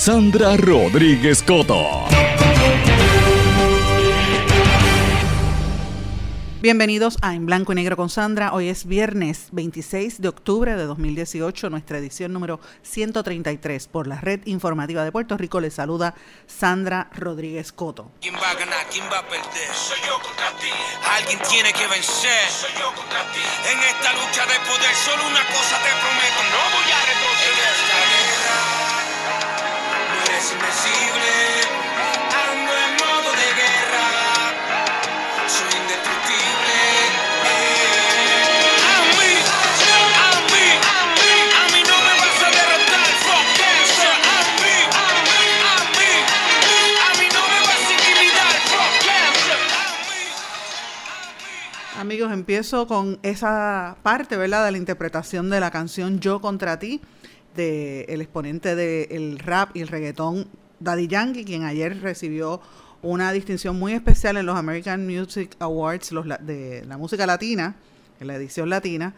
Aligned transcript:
Sandra 0.00 0.56
Rodríguez 0.56 1.42
Coto. 1.42 2.06
Bienvenidos 6.62 7.18
a 7.20 7.34
En 7.34 7.44
Blanco 7.44 7.72
y 7.72 7.74
Negro 7.74 7.96
con 7.96 8.08
Sandra. 8.08 8.54
Hoy 8.54 8.68
es 8.68 8.86
viernes 8.86 9.48
26 9.52 10.22
de 10.22 10.28
octubre 10.28 10.74
de 10.74 10.84
2018, 10.84 11.68
nuestra 11.68 11.98
edición 11.98 12.32
número 12.32 12.60
133 12.80 13.88
por 13.88 14.06
la 14.06 14.18
Red 14.20 14.46
Informativa 14.46 15.04
de 15.04 15.12
Puerto 15.12 15.36
Rico. 15.36 15.60
Les 15.60 15.74
saluda 15.74 16.14
Sandra 16.46 17.10
Rodríguez 17.14 17.70
Coto. 17.72 18.10
¿Quién 18.22 18.36
va 18.36 18.50
a 18.50 18.54
ganar? 18.54 18.86
¿Quién 18.90 19.04
va 19.12 19.18
a 19.18 19.28
perder? 19.28 19.68
Soy 19.72 20.00
yo 20.06 20.16
contra 20.20 20.48
ti. 20.60 20.72
Alguien 21.16 21.38
tiene 21.44 21.72
que 21.74 21.86
vencer. 21.88 22.48
Soy 22.48 22.72
yo 22.80 22.88
contra 22.96 23.20
ti. 23.32 23.40
En 23.68 23.78
esta 23.80 24.12
lucha 24.16 24.48
de 24.48 24.56
poder, 24.64 24.94
solo 24.96 25.28
una 25.28 25.44
cosa 25.44 25.76
te 25.84 25.92
prometo: 25.92 26.40
no 26.56 26.62
voy 26.72 26.88
a 26.88 27.00
retroceder. 27.04 27.79
Invencible. 30.40 31.36
Ando 32.32 32.72
en 32.72 32.92
modo 32.96 33.30
de 33.30 33.48
guerra. 33.60 34.06
Soy 35.46 35.80
indestructible. 35.82 36.80
Amigos, 51.98 52.32
empiezo 52.32 52.86
con 52.86 53.18
esa 53.22 53.96
parte, 54.02 54.38
¿verdad? 54.38 54.64
De 54.64 54.72
la 54.72 54.78
interpretación 54.78 55.50
de 55.50 55.60
la 55.60 55.70
canción 55.70 56.18
Yo 56.18 56.40
contra 56.40 56.78
ti 56.78 57.02
el 57.60 58.20
exponente 58.20 58.74
del 58.74 59.38
rap 59.38 59.76
y 59.76 59.80
el 59.80 59.88
reggaetón 59.88 60.48
Daddy 60.80 61.08
Yankee, 61.08 61.44
quien 61.44 61.64
ayer 61.64 62.00
recibió 62.00 62.60
una 63.02 63.32
distinción 63.32 63.78
muy 63.78 63.92
especial 63.92 64.36
en 64.36 64.46
los 64.46 64.56
American 64.56 65.06
Music 65.06 65.56
Awards 65.58 66.12
los, 66.12 66.26
de 66.40 66.84
la 66.86 66.98
música 66.98 67.26
latina, 67.26 67.76
en 68.18 68.26
la 68.26 68.34
edición 68.36 68.68
latina, 68.68 69.14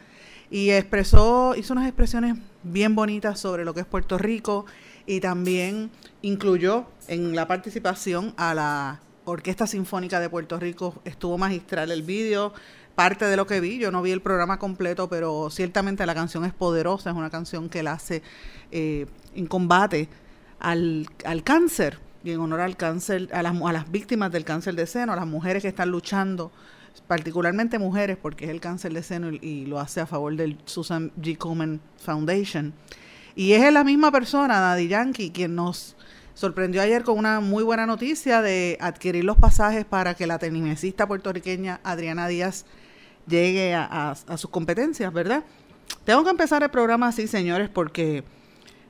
y 0.51 0.71
expresó, 0.71 1.55
hizo 1.57 1.73
unas 1.73 1.87
expresiones 1.87 2.37
bien 2.63 2.95
bonitas 2.95 3.41
sobre 3.41 3.65
lo 3.65 3.75
que 3.75 3.81
es 3.81 3.87
Puerto 3.87 4.19
Rico 4.19 4.67
y 5.07 5.21
también 5.21 5.91
incluyó 6.21 6.87
en 7.09 7.35
la 7.35 7.49
participación 7.49 8.35
a 8.37 8.55
la 8.55 9.01
Orquesta 9.25 9.67
Sinfónica 9.67 10.21
de 10.21 10.29
Puerto 10.29 10.59
Rico, 10.59 11.01
estuvo 11.05 11.39
magistral 11.39 11.91
el 11.91 12.03
vídeo, 12.03 12.53
parte 12.95 13.25
de 13.25 13.37
lo 13.37 13.47
que 13.47 13.61
vi. 13.61 13.79
Yo 13.79 13.91
no 13.91 14.03
vi 14.03 14.11
el 14.11 14.21
programa 14.21 14.59
completo, 14.59 15.09
pero 15.09 15.51
ciertamente 15.51 16.07
la 16.07 16.15
canción 16.15 16.45
es 16.45 16.53
poderosa, 16.53 17.11
es 17.11 17.17
una 17.17 17.31
canción 17.31 17.69
que 17.69 17.83
la 17.83 17.93
hace 17.93 18.23
eh, 18.71 19.07
en 19.35 19.47
combate 19.47 20.09
al, 20.59 21.09
al, 21.25 21.43
cáncer 21.43 21.99
y 22.25 22.31
en 22.31 22.41
honor 22.41 22.61
al 22.61 22.77
cáncer, 22.77 23.29
a 23.33 23.43
las, 23.43 23.61
a 23.61 23.73
las 23.73 23.91
víctimas 23.91 24.31
del 24.31 24.45
cáncer 24.45 24.75
de 24.75 24.87
seno, 24.87 25.13
a 25.13 25.17
las 25.17 25.27
mujeres 25.27 25.63
que 25.63 25.69
están 25.69 25.91
luchando, 25.91 26.53
particularmente 27.07 27.79
mujeres, 27.79 28.17
porque 28.21 28.45
es 28.45 28.51
el 28.51 28.61
cáncer 28.61 28.93
de 28.93 29.03
seno 29.03 29.31
y, 29.31 29.67
lo 29.67 29.81
hace 29.81 30.01
a 30.01 30.07
favor 30.07 30.37
del 30.37 30.59
Susan 30.65 31.11
G. 31.21 31.37
Komen 31.37 31.81
Foundation. 31.99 32.73
Y 33.35 33.53
es 33.53 33.73
la 33.73 33.83
misma 33.83 34.13
persona, 34.13 34.61
Daddy 34.61 34.89
Yankee, 34.89 35.31
quien 35.31 35.55
nos 35.55 35.97
sorprendió 36.35 36.83
ayer 36.83 37.03
con 37.03 37.19
una 37.19 37.41
muy 37.41 37.63
buena 37.63 37.87
noticia 37.87 38.43
de 38.43 38.79
adquirir 38.81 39.25
los 39.25 39.37
pasajes 39.37 39.85
para 39.85 40.15
que 40.15 40.27
la 40.27 40.39
tenimesista 40.39 41.07
puertorriqueña 41.07 41.81
Adriana 41.83 42.29
Díaz 42.29 42.67
llegue 43.27 43.75
a, 43.75 44.15
sus 44.37 44.51
competencias, 44.51 45.13
¿verdad? 45.13 45.45
Tengo 46.05 46.25
que 46.25 46.31
empezar 46.31 46.63
el 46.63 46.71
programa 46.71 47.09
así, 47.09 47.27
señores, 47.27 47.69
porque 47.69 48.25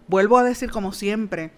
vuelvo 0.09 0.39
a 0.39 0.45
decir 0.45 0.71
como 0.71 0.93
siempre 0.93 1.51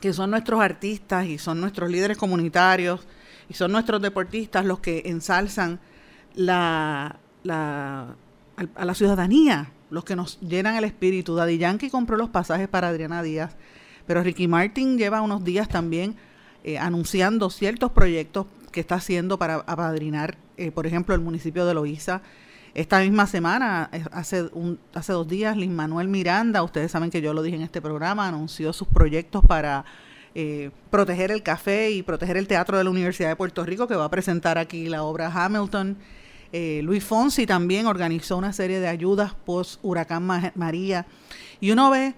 que 0.00 0.12
son 0.12 0.30
nuestros 0.30 0.60
artistas 0.60 1.26
y 1.26 1.38
son 1.38 1.60
nuestros 1.60 1.90
líderes 1.90 2.16
comunitarios 2.16 3.06
y 3.48 3.54
son 3.54 3.72
nuestros 3.72 4.00
deportistas 4.00 4.64
los 4.64 4.80
que 4.80 5.02
ensalzan 5.06 5.80
la, 6.34 7.18
la, 7.42 8.14
a 8.74 8.84
la 8.84 8.94
ciudadanía, 8.94 9.72
los 9.90 10.04
que 10.04 10.16
nos 10.16 10.40
llenan 10.40 10.76
el 10.76 10.84
espíritu. 10.84 11.34
Daddy 11.34 11.58
Yankee 11.58 11.90
compró 11.90 12.16
los 12.16 12.30
pasajes 12.30 12.68
para 12.68 12.88
Adriana 12.88 13.22
Díaz, 13.22 13.56
pero 14.06 14.22
Ricky 14.22 14.48
Martin 14.48 14.96
lleva 14.96 15.20
unos 15.20 15.44
días 15.44 15.68
también 15.68 16.16
eh, 16.64 16.78
anunciando 16.78 17.50
ciertos 17.50 17.92
proyectos 17.92 18.46
que 18.70 18.80
está 18.80 18.96
haciendo 18.96 19.38
para 19.38 19.56
apadrinar, 19.56 20.36
eh, 20.56 20.70
por 20.70 20.86
ejemplo, 20.86 21.14
el 21.14 21.20
municipio 21.20 21.66
de 21.66 21.74
Loíza. 21.74 22.22
Esta 22.72 23.00
misma 23.00 23.26
semana, 23.26 23.90
eh, 23.92 24.04
hace, 24.12 24.44
un, 24.52 24.78
hace 24.94 25.12
dos 25.12 25.26
días, 25.26 25.56
Lin 25.56 25.74
Manuel 25.74 26.08
Miranda, 26.08 26.62
ustedes 26.62 26.92
saben 26.92 27.10
que 27.10 27.20
yo 27.20 27.34
lo 27.34 27.42
dije 27.42 27.56
en 27.56 27.62
este 27.62 27.82
programa, 27.82 28.28
anunció 28.28 28.72
sus 28.72 28.86
proyectos 28.86 29.44
para 29.44 29.84
eh, 30.34 30.70
proteger 30.90 31.32
el 31.32 31.42
café 31.42 31.90
y 31.90 32.02
proteger 32.02 32.36
el 32.36 32.46
teatro 32.46 32.78
de 32.78 32.84
la 32.84 32.90
Universidad 32.90 33.28
de 33.28 33.36
Puerto 33.36 33.64
Rico, 33.64 33.88
que 33.88 33.96
va 33.96 34.04
a 34.04 34.10
presentar 34.10 34.56
aquí 34.58 34.88
la 34.88 35.02
obra 35.02 35.30
Hamilton. 35.32 35.96
Luis 36.82 37.04
Fonsi 37.04 37.46
también 37.46 37.86
organizó 37.86 38.36
una 38.36 38.52
serie 38.52 38.80
de 38.80 38.88
ayudas 38.88 39.34
post 39.34 39.78
huracán 39.84 40.52
María. 40.56 41.06
Y 41.60 41.70
uno 41.70 41.90
ve 41.90 42.14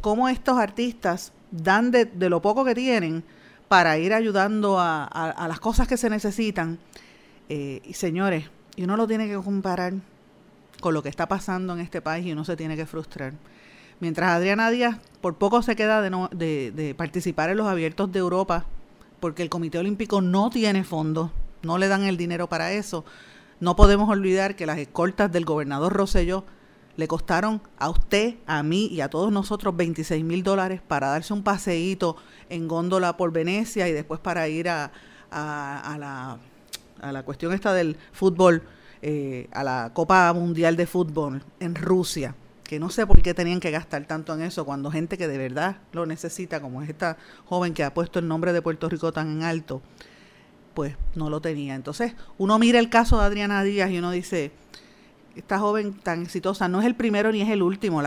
cómo 0.00 0.26
estos 0.30 0.56
artistas 0.56 1.34
dan 1.50 1.90
de, 1.90 2.06
de 2.06 2.30
lo 2.30 2.40
poco 2.40 2.64
que 2.64 2.74
tienen 2.74 3.22
para 3.68 3.98
ir 3.98 4.12
ayudando 4.12 4.78
a, 4.78 5.46
las 5.48 5.60
cosas 5.60 5.88
que 5.88 5.96
se 5.96 6.10
necesitan. 6.10 6.78
Eh, 7.48 7.82
y 7.84 7.94
señores, 7.94 8.50
y 8.76 8.84
uno 8.84 8.96
lo 8.96 9.06
tiene 9.06 9.28
que 9.28 9.36
comparar 9.36 9.94
con 10.80 10.94
lo 10.94 11.02
que 11.02 11.08
está 11.08 11.26
pasando 11.26 11.72
en 11.74 11.80
este 11.80 12.00
país 12.02 12.26
y 12.26 12.32
uno 12.32 12.44
se 12.44 12.56
tiene 12.56 12.76
que 12.76 12.86
frustrar. 12.86 13.32
Mientras 14.00 14.30
Adriana 14.30 14.70
Díaz 14.70 14.98
por 15.20 15.36
poco 15.36 15.62
se 15.62 15.76
queda 15.76 16.02
de, 16.02 16.72
de, 16.72 16.94
participar 16.94 17.50
en 17.50 17.56
los 17.56 17.66
abiertos 17.66 18.12
de 18.12 18.18
Europa, 18.18 18.66
porque 19.20 19.42
el 19.42 19.48
Comité 19.48 19.78
Olímpico 19.78 20.20
no 20.20 20.50
tiene 20.50 20.84
fondos, 20.84 21.30
no 21.62 21.78
le 21.78 21.88
dan 21.88 22.04
el 22.04 22.16
dinero 22.16 22.48
para 22.48 22.72
eso, 22.72 23.04
no 23.60 23.76
podemos 23.76 24.10
olvidar 24.10 24.56
que 24.56 24.66
las 24.66 24.78
escoltas 24.78 25.32
del 25.32 25.44
gobernador 25.44 25.92
Rosselló 25.92 26.44
le 26.96 27.08
costaron 27.08 27.60
a 27.78 27.90
usted, 27.90 28.36
a 28.46 28.62
mí 28.62 28.86
y 28.86 29.00
a 29.00 29.08
todos 29.08 29.32
nosotros 29.32 29.76
26 29.76 30.24
mil 30.24 30.42
dólares 30.42 30.80
para 30.86 31.08
darse 31.08 31.32
un 31.32 31.42
paseíto 31.42 32.16
en 32.48 32.68
góndola 32.68 33.16
por 33.16 33.32
Venecia 33.32 33.88
y 33.88 33.92
después 33.92 34.20
para 34.20 34.48
ir 34.48 34.68
a, 34.68 34.92
a, 35.30 35.96
la, 35.98 36.38
a 37.00 37.12
la, 37.12 37.22
cuestión 37.24 37.52
esta 37.52 37.74
del 37.74 37.96
fútbol, 38.12 38.62
eh, 39.02 39.48
a 39.52 39.64
la 39.64 39.90
Copa 39.92 40.32
Mundial 40.32 40.76
de 40.76 40.86
Fútbol 40.86 41.42
en 41.58 41.74
Rusia, 41.74 42.34
que 42.62 42.78
no 42.78 42.90
sé 42.90 43.06
por 43.06 43.20
qué 43.22 43.34
tenían 43.34 43.60
que 43.60 43.70
gastar 43.70 44.06
tanto 44.06 44.32
en 44.34 44.42
eso 44.42 44.64
cuando 44.64 44.90
gente 44.90 45.18
que 45.18 45.26
de 45.28 45.38
verdad 45.38 45.78
lo 45.92 46.06
necesita, 46.06 46.60
como 46.60 46.82
es 46.82 46.88
esta 46.88 47.16
joven 47.46 47.74
que 47.74 47.84
ha 47.84 47.92
puesto 47.92 48.18
el 48.20 48.28
nombre 48.28 48.52
de 48.52 48.62
Puerto 48.62 48.88
Rico 48.88 49.12
tan 49.12 49.30
en 49.30 49.42
alto, 49.42 49.82
pues 50.74 50.96
no 51.14 51.28
lo 51.28 51.40
tenía. 51.40 51.74
Entonces 51.74 52.14
uno 52.38 52.58
mira 52.58 52.78
el 52.78 52.88
caso 52.88 53.18
de 53.18 53.24
Adriana 53.24 53.62
Díaz 53.64 53.90
y 53.90 53.98
uno 53.98 54.10
dice 54.10 54.52
esta 55.36 55.58
joven 55.58 55.94
tan 55.94 56.22
exitosa 56.22 56.68
no 56.68 56.80
es 56.80 56.86
el 56.86 56.94
primero 56.94 57.32
ni 57.32 57.42
es 57.42 57.48
el 57.48 57.62
último. 57.62 58.02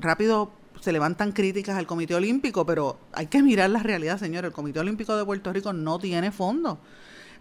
Rápido 0.00 0.52
se 0.80 0.92
levantan 0.92 1.32
críticas 1.32 1.76
al 1.76 1.86
Comité 1.86 2.14
Olímpico, 2.14 2.66
pero 2.66 2.98
hay 3.12 3.26
que 3.26 3.42
mirar 3.42 3.70
la 3.70 3.82
realidad, 3.82 4.18
señor. 4.18 4.44
El 4.44 4.52
Comité 4.52 4.80
Olímpico 4.80 5.16
de 5.16 5.24
Puerto 5.24 5.52
Rico 5.52 5.72
no 5.72 5.98
tiene 5.98 6.30
fondos. 6.32 6.78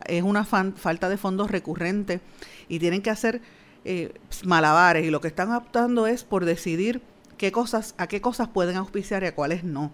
Es 0.05 0.23
una 0.23 0.45
falta 0.45 1.09
de 1.09 1.17
fondos 1.17 1.51
recurrente 1.51 2.21
y 2.67 2.79
tienen 2.79 3.01
que 3.01 3.09
hacer 3.09 3.41
eh, 3.85 4.13
malabares 4.45 5.05
y 5.05 5.09
lo 5.09 5.19
que 5.19 5.27
están 5.27 5.51
optando 5.51 6.07
es 6.07 6.23
por 6.23 6.45
decidir 6.45 7.01
qué 7.37 7.51
cosas, 7.51 7.95
a 7.97 8.07
qué 8.07 8.21
cosas 8.21 8.47
pueden 8.47 8.77
auspiciar 8.77 9.23
y 9.23 9.27
a 9.27 9.35
cuáles 9.35 9.63
no. 9.63 9.91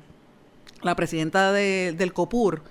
La 0.81 0.95
presidenta 0.95 1.51
del 1.51 2.13
COPUR, 2.13 2.61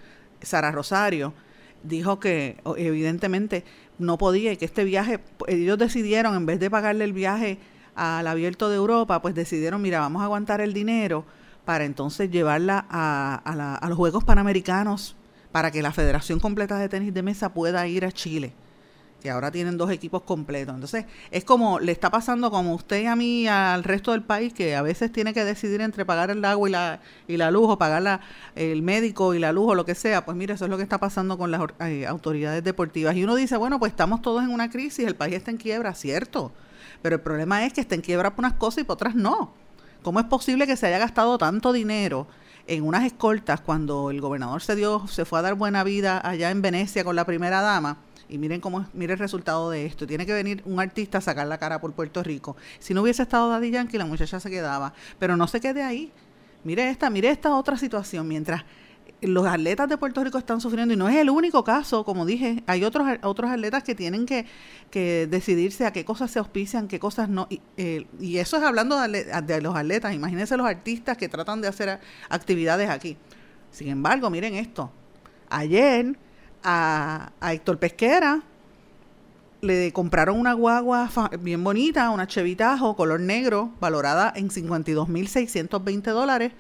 Sara 0.43 0.71
Rosario, 0.71 1.35
dijo 1.83 2.21
que 2.21 2.59
evidentemente 2.77 3.65
no 3.99 4.19
podía 4.19 4.53
y 4.53 4.57
que 4.57 4.65
este 4.65 4.85
viaje, 4.85 5.21
ellos 5.47 5.79
decidieron, 5.79 6.35
en 6.35 6.47
vez 6.47 6.61
de 6.61 6.71
pagarle 6.71 7.05
el 7.05 7.13
viaje 7.13 7.59
al 7.95 8.27
abierto 8.27 8.69
de 8.69 8.77
Europa, 8.77 9.21
pues 9.21 9.35
decidieron, 9.35 9.83
mira, 9.83 10.01
vamos 10.01 10.23
a 10.23 10.27
aguantar 10.27 10.61
el 10.61 10.73
dinero 10.73 11.25
para 11.65 11.85
entonces 11.85 12.31
llevarla 12.31 12.87
a, 12.89 13.43
a 13.81 13.89
los 13.89 13.99
Juegos 13.99 14.25
Panamericanos 14.25 15.17
para 15.53 15.71
que 15.71 15.83
la 15.83 15.93
Federación 15.93 16.41
Completa 16.41 16.79
de 16.79 16.89
Tenis 16.89 17.13
de 17.13 17.23
Mesa 17.23 17.53
pueda 17.53 17.87
ir 17.87 18.05
a 18.05 18.13
Chile 18.13 18.53
que 19.21 19.31
ahora 19.31 19.51
tienen 19.51 19.77
dos 19.77 19.91
equipos 19.91 20.23
completos. 20.23 20.75
Entonces, 20.75 21.07
es 21.31 21.45
como 21.45 21.81
le 21.81 21.93
está 21.93 22.11
pasando 22.11 22.51
como 22.51 22.75
usted 22.75 23.03
y 23.03 23.07
a 23.07 23.17
mí 23.17 23.49
al 23.49 23.85
resto 23.85 24.13
del 24.13 24.23
país, 24.23 24.53
que 24.53 24.77
a 24.77 24.83
veces 24.83 25.11
tiene 25.13 25.35
que 25.35 25.45
decidir 25.45 25.81
entre 25.81 26.05
pagar 26.05 26.31
el 26.31 26.45
agua 26.45 26.69
y 26.69 26.73
la, 26.73 27.01
y 27.27 27.37
la 27.37 27.51
luz, 27.51 27.67
o 27.69 27.79
pagar 27.79 28.03
la, 28.03 28.21
el 28.55 28.83
médico 28.83 29.35
y 29.35 29.39
la 29.39 29.53
luz, 29.53 29.71
o 29.71 29.75
lo 29.75 29.85
que 29.85 29.95
sea. 29.95 30.25
Pues 30.25 30.37
mire, 30.37 30.55
eso 30.55 30.65
es 30.65 30.71
lo 30.71 30.77
que 30.77 30.83
está 30.83 30.99
pasando 30.99 31.37
con 31.37 31.51
las 31.51 31.61
eh, 31.81 32.07
autoridades 32.07 32.63
deportivas. 32.63 33.17
Y 33.17 33.25
uno 33.25 33.35
dice, 33.35 33.57
bueno, 33.57 33.79
pues 33.79 33.91
estamos 33.91 34.23
todos 34.23 34.43
en 34.43 34.51
una 34.51 34.71
crisis, 34.71 35.07
el 35.07 35.17
país 35.17 35.35
está 35.35 35.51
en 35.51 35.57
quiebra, 35.57 35.95
cierto. 35.95 36.53
Pero 37.03 37.17
el 37.17 37.23
problema 37.23 37.65
es 37.65 37.73
que 37.73 37.81
está 37.81 37.95
en 37.95 38.01
quiebra 38.01 38.31
por 38.31 38.45
unas 38.45 38.55
cosas 38.55 38.83
y 38.83 38.85
por 38.85 38.95
otras 38.95 39.15
no. 39.15 39.53
¿Cómo 40.03 40.21
es 40.21 40.27
posible 40.27 40.67
que 40.67 40.77
se 40.77 40.87
haya 40.87 40.99
gastado 40.99 41.39
tanto 41.39 41.73
dinero 41.73 42.29
en 42.67 42.85
unas 42.85 43.05
escoltas 43.05 43.61
cuando 43.61 44.11
el 44.11 44.21
gobernador 44.21 44.63
se 44.63 44.77
dio, 44.77 45.07
se 45.09 45.25
fue 45.25 45.39
a 45.39 45.43
dar 45.43 45.55
buena 45.55 45.83
vida 45.85 46.21
allá 46.23 46.51
en 46.51 46.63
Venecia 46.63 47.03
con 47.03 47.17
la 47.17 47.25
primera 47.25 47.61
dama? 47.63 47.99
Y 48.29 48.39
miren 48.39 48.61
cómo 48.61 48.87
mire 48.93 49.15
el 49.15 49.19
resultado 49.19 49.71
de 49.71 49.87
esto. 49.87 50.07
Tiene 50.07 50.27
que 50.27 50.33
venir 50.33 50.63
un 50.67 50.81
artista 50.81 51.19
a 51.19 51.21
sacar 51.21 51.47
la 51.47 51.59
cara 51.59 51.81
por 51.81 51.93
Puerto 51.93 52.23
Rico. 52.23 52.57
Si 52.79 52.93
no 52.93 53.03
hubiese 53.03 53.23
estado 53.23 53.49
Daddy 53.49 53.71
Yankee, 53.71 53.97
la 53.97 54.05
muchacha 54.05 54.39
se 54.39 54.51
quedaba. 54.51 54.93
Pero 55.19 55.37
no 55.37 55.47
se 55.47 55.61
quede 55.61 55.83
ahí. 55.83 56.13
Mire 56.65 56.91
esta, 56.91 57.09
mire 57.09 57.31
esta 57.31 57.55
otra 57.57 57.79
situación. 57.79 58.29
Mientras 58.29 58.65
los 59.23 59.47
atletas 59.47 59.89
de 59.89 59.97
Puerto 59.97 60.23
Rico 60.23 60.39
están 60.39 60.61
sufriendo, 60.61 60.93
y 60.95 60.97
no 60.97 61.09
es 61.09 61.17
el 61.17 61.31
único 61.31 61.65
caso, 61.65 62.05
como 62.05 62.27
dije, 62.27 62.63
hay 62.67 62.85
otros, 62.85 63.09
otros 63.23 63.51
atletas 63.51 63.83
que 63.83 63.95
tienen 63.95 64.27
que, 64.27 64.47
que 64.91 65.27
decidirse 65.27 65.87
a 65.87 65.93
qué 65.93 66.05
cosas 66.05 66.31
se 66.31 66.39
auspician, 66.39 66.87
qué 66.87 67.01
cosas 67.01 67.29
no. 67.29 67.47
Y, 67.49 67.61
eh, 67.79 68.07
eso 68.21 68.59
es 68.59 68.63
hablando 68.63 69.01
de, 69.01 69.25
de 69.25 69.61
los 69.63 69.75
atletas. 69.75 70.15
Imagínense 70.15 70.57
los 70.57 70.67
artistas 70.67 71.17
que 71.17 71.29
tratan 71.29 71.63
de 71.63 71.69
hacer 71.69 71.99
actividades 72.29 72.91
aquí. 72.91 73.17
Sin 73.71 73.89
embargo, 73.89 74.29
miren 74.29 74.55
esto. 74.55 74.93
Ayer 75.49 76.17
a, 76.63 77.33
Héctor 77.43 77.79
Pesquera, 77.79 78.43
le 79.61 79.93
compraron 79.93 80.39
una 80.39 80.53
guagua 80.53 81.11
bien 81.41 81.65
bonita, 81.65 82.11
una 82.11 82.27
Chevitajo 82.27 82.95
color 82.97 83.21
negro, 83.21 83.73
valorada 83.81 84.33
en 84.37 84.51
52.620 84.51 86.03
dólares, 86.13 86.53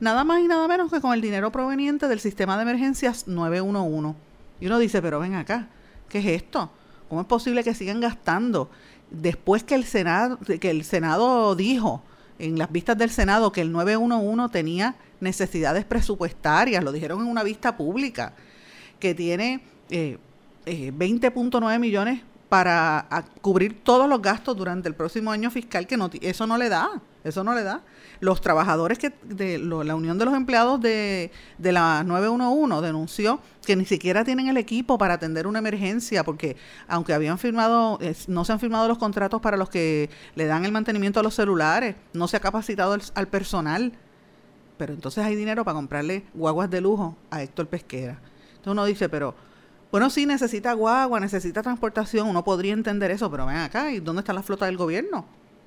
nada 0.00 0.24
más 0.24 0.40
y 0.40 0.48
nada 0.48 0.68
menos 0.68 0.90
que 0.90 1.00
con 1.00 1.14
el 1.14 1.20
dinero 1.20 1.50
proveniente 1.50 2.08
del 2.08 2.20
sistema 2.20 2.56
de 2.56 2.62
emergencias 2.62 3.26
911. 3.26 4.18
Y 4.60 4.66
uno 4.66 4.78
dice, 4.78 5.00
pero 5.00 5.18
ven 5.18 5.34
acá, 5.34 5.68
¿qué 6.08 6.18
es 6.18 6.26
esto? 6.26 6.70
¿Cómo 7.08 7.22
es 7.22 7.26
posible 7.26 7.64
que 7.64 7.74
sigan 7.74 8.00
gastando? 8.00 8.70
Después 9.10 9.64
que 9.64 9.74
el 9.74 9.84
Senado, 9.84 10.38
que 10.38 10.70
el 10.70 10.84
Senado 10.84 11.54
dijo 11.54 12.02
en 12.38 12.58
las 12.58 12.70
vistas 12.72 12.98
del 12.98 13.10
Senado 13.10 13.52
que 13.52 13.60
el 13.60 13.72
911 13.72 14.52
tenía 14.52 14.96
necesidades 15.20 15.84
presupuestarias, 15.84 16.82
lo 16.82 16.92
dijeron 16.92 17.20
en 17.20 17.26
una 17.28 17.42
vista 17.42 17.76
pública 17.76 18.34
que 19.02 19.16
tiene 19.16 19.60
eh, 19.90 20.16
20.9 20.64 21.74
eh, 21.74 21.78
millones 21.80 22.22
para 22.48 23.04
cubrir 23.40 23.82
todos 23.82 24.08
los 24.08 24.22
gastos 24.22 24.56
durante 24.56 24.88
el 24.88 24.94
próximo 24.94 25.32
año 25.32 25.50
fiscal, 25.50 25.88
que 25.88 25.96
no, 25.96 26.08
eso 26.20 26.46
no 26.46 26.56
le 26.56 26.68
da, 26.68 27.02
eso 27.24 27.42
no 27.42 27.52
le 27.52 27.64
da. 27.64 27.82
Los 28.20 28.40
trabajadores 28.40 29.00
que 29.00 29.12
de 29.24 29.58
la 29.58 29.96
Unión 29.96 30.18
de 30.18 30.24
los 30.24 30.34
Empleados 30.34 30.80
de, 30.80 31.32
de 31.58 31.72
la 31.72 32.04
911 32.04 32.86
denunció 32.86 33.40
que 33.66 33.74
ni 33.74 33.86
siquiera 33.86 34.22
tienen 34.22 34.46
el 34.46 34.56
equipo 34.56 34.98
para 34.98 35.14
atender 35.14 35.48
una 35.48 35.58
emergencia, 35.58 36.22
porque 36.22 36.56
aunque 36.86 37.12
habían 37.12 37.38
firmado, 37.38 37.98
no 38.28 38.44
se 38.44 38.52
han 38.52 38.60
firmado 38.60 38.86
los 38.86 38.98
contratos 38.98 39.40
para 39.40 39.56
los 39.56 39.68
que 39.68 40.10
le 40.36 40.46
dan 40.46 40.64
el 40.64 40.70
mantenimiento 40.70 41.18
a 41.18 41.24
los 41.24 41.34
celulares, 41.34 41.96
no 42.12 42.28
se 42.28 42.36
ha 42.36 42.40
capacitado 42.40 42.96
al 43.14 43.26
personal, 43.26 43.94
pero 44.78 44.92
entonces 44.92 45.24
hay 45.24 45.34
dinero 45.34 45.64
para 45.64 45.74
comprarle 45.74 46.24
guaguas 46.34 46.70
de 46.70 46.80
lujo 46.80 47.16
a 47.32 47.42
Héctor 47.42 47.66
Pesquera. 47.66 48.20
Entonces 48.62 48.72
uno 48.72 48.84
dice, 48.84 49.08
pero, 49.08 49.34
bueno, 49.90 50.08
sí 50.08 50.24
necesita 50.24 50.72
guagua, 50.72 51.18
necesita 51.18 51.62
transportación, 51.62 52.28
uno 52.28 52.44
podría 52.44 52.74
entender 52.74 53.10
eso, 53.10 53.28
pero 53.28 53.44
ven 53.44 53.56
acá, 53.56 53.90
¿y 53.90 53.98
dónde 53.98 54.20
está 54.20 54.32
la 54.32 54.44
flota 54.44 54.66
del 54.66 54.76
gobierno? 54.76 55.24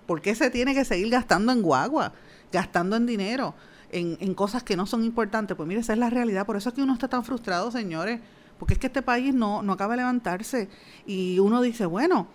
¿Por 0.08 0.22
qué 0.22 0.34
se 0.34 0.50
tiene 0.50 0.74
que 0.74 0.86
seguir 0.86 1.10
gastando 1.10 1.52
en 1.52 1.62
guagua, 1.62 2.14
gastando 2.54 2.96
en 2.96 3.06
dinero, 3.06 3.54
en, 3.92 4.18
en 4.22 4.34
cosas 4.34 4.64
que 4.64 4.78
no 4.78 4.86
son 4.86 5.04
importantes? 5.04 5.58
Pues 5.58 5.68
mire, 5.68 5.82
esa 5.82 5.92
es 5.92 6.00
la 6.00 6.10
realidad, 6.10 6.46
por 6.46 6.56
eso 6.56 6.70
es 6.70 6.76
que 6.76 6.82
uno 6.82 6.94
está 6.94 7.10
tan 7.10 7.26
frustrado, 7.26 7.70
señores, 7.70 8.22
porque 8.58 8.76
es 8.76 8.80
que 8.80 8.88
este 8.88 9.02
país 9.02 9.34
no, 9.34 9.62
no 9.62 9.74
acaba 9.74 9.96
de 9.96 9.98
levantarse 9.98 10.70
y 11.06 11.38
uno 11.40 11.62
dice, 11.62 11.86
bueno, 11.86 12.28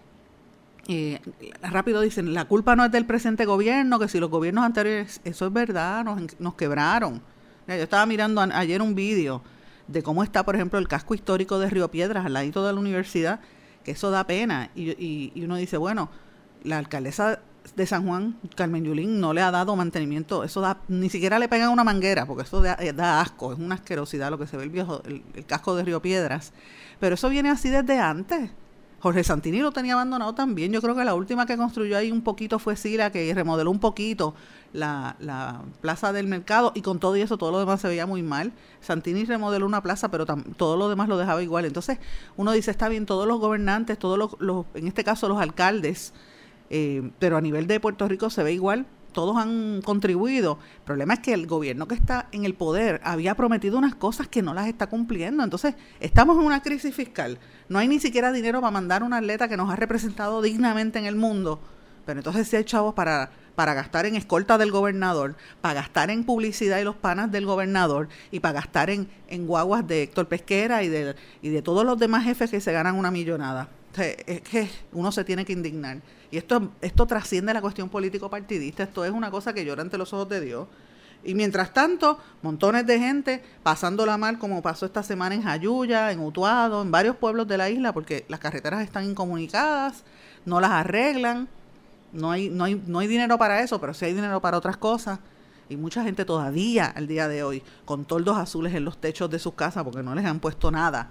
eh, 0.89 1.21
rápido 1.62 2.03
dicen, 2.03 2.35
la 2.35 2.45
culpa 2.45 2.77
no 2.77 2.85
es 2.85 2.93
del 2.93 3.07
presente 3.07 3.47
gobierno, 3.47 3.99
que 3.99 4.09
si 4.09 4.21
los 4.21 4.29
gobiernos 4.29 4.65
anteriores, 4.65 5.23
eso 5.25 5.47
es 5.47 5.53
verdad, 5.55 6.05
nos, 6.05 6.39
nos 6.39 6.55
quebraron. 6.55 7.23
yo 7.67 7.75
estaba 7.75 8.05
mirando 8.05 8.43
ayer 8.43 8.83
un 8.83 8.95
vídeo 8.95 9.41
de 9.90 10.02
cómo 10.02 10.22
está, 10.22 10.44
por 10.44 10.54
ejemplo, 10.54 10.78
el 10.78 10.88
casco 10.88 11.14
histórico 11.14 11.58
de 11.58 11.69
Río 11.69 11.90
Piedras 11.90 12.25
al 12.25 12.32
ladito 12.32 12.64
de 12.64 12.72
la 12.72 12.78
universidad, 12.78 13.40
que 13.84 13.92
eso 13.92 14.10
da 14.10 14.25
pena. 14.25 14.70
Y, 14.75 14.90
y, 15.34 15.44
uno 15.44 15.56
dice, 15.56 15.76
bueno, 15.76 16.10
la 16.62 16.78
alcaldesa 16.78 17.40
de 17.75 17.87
San 17.87 18.06
Juan, 18.06 18.38
Carmen 18.54 18.84
Yulín, 18.84 19.20
no 19.20 19.32
le 19.32 19.42
ha 19.42 19.50
dado 19.50 19.75
mantenimiento, 19.76 20.44
eso 20.44 20.60
da, 20.60 20.78
ni 20.88 21.10
siquiera 21.10 21.38
le 21.38 21.48
pegan 21.48 21.70
una 21.70 21.84
manguera, 21.84 22.25
porque 22.25 22.44
eso 22.44 22.62
da, 22.62 22.76
eh, 22.81 22.94
asco, 22.98 23.52
es 23.52 23.58
una 23.58 23.76
asquerosidad 23.76 24.31
lo 24.31 24.38
que 24.38 24.46
se 24.46 24.56
ve 24.56 24.64
el 24.64 24.70
viejo, 24.70 25.02
el 25.04 25.44
casco 25.46 25.75
de 25.75 25.84
Río 25.84 26.00
Piedras. 26.00 26.52
Pero 27.00 27.14
eso 27.16 27.28
viene 27.28 27.50
así 27.50 27.69
desde 27.69 27.98
antes. 27.98 28.50
Jorge 29.00 29.25
Santini 29.25 29.60
lo 29.60 29.72
tenía 29.72 29.94
abandonado 29.94 30.34
también. 30.34 30.72
Yo 30.72 30.82
creo 30.82 30.94
que 30.94 31.04
la 31.04 31.14
última 31.14 31.46
que 31.46 31.56
construyó 31.56 31.96
ahí 31.96 32.12
un 32.12 32.20
poquito 32.20 32.58
fue 32.58 32.76
Sila, 32.76 33.10
que 33.10 33.32
remodeló 33.34 33.70
un 33.70 33.81
poquito 33.81 34.34
la, 34.72 35.17
la, 35.19 35.62
plaza 35.81 36.12
del 36.12 36.26
mercado 36.26 36.72
y 36.75 36.82
con 36.82 36.99
todo 36.99 37.17
y 37.17 37.22
eso 37.22 37.38
todo 37.38 37.50
lo 37.50 37.58
demás 37.58 37.81
se 37.81 37.88
veía 37.88 38.06
muy 38.06 38.23
mal. 38.23 38.52
Santini 38.80 39.25
remodeló 39.25 39.66
una 39.66 39.83
plaza, 39.83 40.11
pero 40.11 40.26
todo 40.26 40.76
lo 40.76 40.88
demás 40.88 41.09
lo 41.09 41.18
dejaba 41.18 41.42
igual. 41.42 41.64
Entonces 41.64 41.99
uno 42.37 42.52
dice, 42.52 42.71
está 42.71 42.88
bien, 42.88 43.06
todos 43.06 43.26
los 43.26 43.40
gobernantes, 43.40 43.99
todos 43.99 44.18
los, 44.38 44.66
en 44.75 44.87
este 44.87 45.04
caso 45.04 45.28
los 45.28 45.40
alcaldes, 45.40 46.12
eh, 46.71 47.11
pero 47.18 47.37
a 47.37 47.40
nivel 47.40 47.66
de 47.66 47.80
Puerto 47.80 48.06
Rico 48.09 48.30
se 48.30 48.42
ve 48.42 48.52
igual 48.52 48.87
todos 49.11 49.37
han 49.37 49.83
contribuido. 49.83 50.59
El 50.78 50.83
problema 50.85 51.14
es 51.14 51.21
que 51.21 51.33
el 51.33 51.47
gobierno 51.47 51.87
que 51.88 51.95
está 51.95 52.28
en 52.33 52.45
el 52.45 52.54
poder 52.54 53.00
había 53.04 53.35
prometido 53.35 53.78
unas 53.78 53.95
cosas 53.95 54.28
que 54.28 54.42
no 54.42 54.54
las 54.54 54.68
está 54.68 54.88
cumpliendo. 54.88 55.42
Entonces, 55.45 55.75
estamos 56.00 56.38
en 56.38 56.45
una 56.45 56.62
crisis 56.62 56.95
fiscal. 56.95 57.38
No 57.68 57.78
hay 57.78 57.88
ni 57.88 58.00
siquiera 58.00 58.33
dinero 58.33 58.61
para 58.61 58.71
mandar 58.71 59.02
un 59.02 59.12
atleta 59.12 59.49
que 59.49 59.56
nos 59.56 59.71
ha 59.71 59.76
representado 59.76 60.42
dignamente 60.42 60.99
en 60.99 61.06
el 61.06 61.16
mundo. 61.16 61.61
Pero 62.06 62.21
entonces 62.21 62.49
sí 62.49 62.56
hay 62.56 62.64
chavos 62.64 62.95
para, 62.95 63.30
para 63.54 63.75
gastar 63.75 64.07
en 64.07 64.16
escolta 64.16 64.59
del 64.59 64.71
gobernador, 64.71 65.37
para 65.61 65.75
gastar 65.75 66.11
en 66.11 66.25
publicidad 66.25 66.78
y 66.78 66.85
los 66.85 66.97
panas 66.97 67.30
del 67.30 67.47
gobernador 67.47 68.09
y 68.30 68.40
para 68.40 68.54
gastar 68.54 68.90
en, 68.90 69.09
en 69.28 69.47
guaguas 69.47 69.87
de 69.87 70.02
Héctor 70.02 70.28
Pesquera 70.28 70.83
y 70.83 70.88
de, 70.88 71.14
y 71.42 71.49
de 71.50 71.62
todos 71.62 71.85
los 71.85 71.99
demás 71.99 72.25
jefes 72.25 72.50
que 72.50 72.61
se 72.61 72.73
ganan 72.73 72.97
una 72.97 73.11
millonada. 73.11 73.69
es 73.97 74.40
que 74.42 74.69
uno 74.92 75.12
se 75.12 75.25
tiene 75.25 75.45
que 75.45 75.52
indignar. 75.52 75.99
Y 76.30 76.37
esto, 76.37 76.71
esto 76.80 77.07
trasciende 77.07 77.52
la 77.52 77.61
cuestión 77.61 77.88
político-partidista, 77.88 78.85
esto 78.85 79.04
es 79.04 79.11
una 79.11 79.30
cosa 79.30 79.52
que 79.52 79.64
llora 79.64 79.83
ante 79.83 79.99
los 79.99 80.12
ojos 80.12 80.28
de 80.28 80.40
Dios. 80.40 80.69
Y 81.23 81.35
mientras 81.35 81.75
tanto, 81.75 82.19
montones 82.42 82.87
de 82.87 82.99
gente 82.99 83.42
pasándola 83.62 84.16
mal, 84.16 84.38
como 84.38 84.62
pasó 84.62 84.87
esta 84.87 85.02
semana 85.02 85.35
en 85.35 85.42
Jayuya, 85.42 86.12
en 86.12 86.21
Utuado, 86.21 86.80
en 86.80 86.90
varios 86.90 87.16
pueblos 87.16 87.47
de 87.47 87.59
la 87.59 87.69
isla, 87.69 87.92
porque 87.92 88.25
las 88.28 88.40
carreteras 88.40 88.83
están 88.83 89.04
incomunicadas, 89.04 90.04
no 90.47 90.61
las 90.61 90.71
arreglan, 90.71 91.49
no 92.12 92.31
hay, 92.31 92.49
no 92.49 92.64
hay, 92.64 92.83
no 92.87 92.99
hay 92.99 93.07
dinero 93.07 93.38
para 93.38 93.61
eso, 93.62 93.81
pero 93.81 93.95
sí 93.95 94.05
hay 94.05 94.14
dinero 94.14 94.40
para 94.40 94.59
otras 94.59 94.76
cosas. 94.76 95.21
Y 95.69 95.76
mucha 95.76 96.02
gente 96.02 96.25
todavía 96.25 96.87
al 96.87 97.07
día 97.07 97.29
de 97.29 97.45
hoy 97.45 97.62
con 97.85 98.05
toldos 98.05 98.37
azules 98.37 98.75
en 98.75 98.85
los 98.85 98.99
techos 98.99 99.31
de 99.31 99.38
sus 99.38 99.55
casas 99.55 99.85
porque 99.85 100.02
no 100.02 100.14
les 100.14 100.25
han 100.25 100.40
puesto 100.40 100.71
nada 100.71 101.11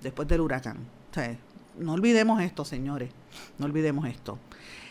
después 0.00 0.28
del 0.28 0.40
huracán. 0.40 0.78
no 1.78 1.92
olvidemos 1.92 2.40
esto, 2.40 2.64
señores, 2.64 3.10
no 3.58 3.66
olvidemos 3.66 4.06
esto. 4.06 4.38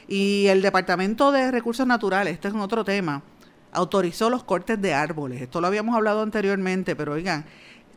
Y 0.07 0.47
el 0.47 0.61
Departamento 0.61 1.31
de 1.31 1.51
Recursos 1.51 1.87
Naturales, 1.87 2.33
este 2.33 2.49
es 2.49 2.53
otro 2.53 2.83
tema, 2.83 3.23
autorizó 3.71 4.29
los 4.29 4.43
cortes 4.43 4.81
de 4.81 4.93
árboles. 4.93 5.41
Esto 5.41 5.61
lo 5.61 5.67
habíamos 5.67 5.95
hablado 5.95 6.21
anteriormente, 6.21 6.95
pero 6.95 7.13
oigan, 7.13 7.45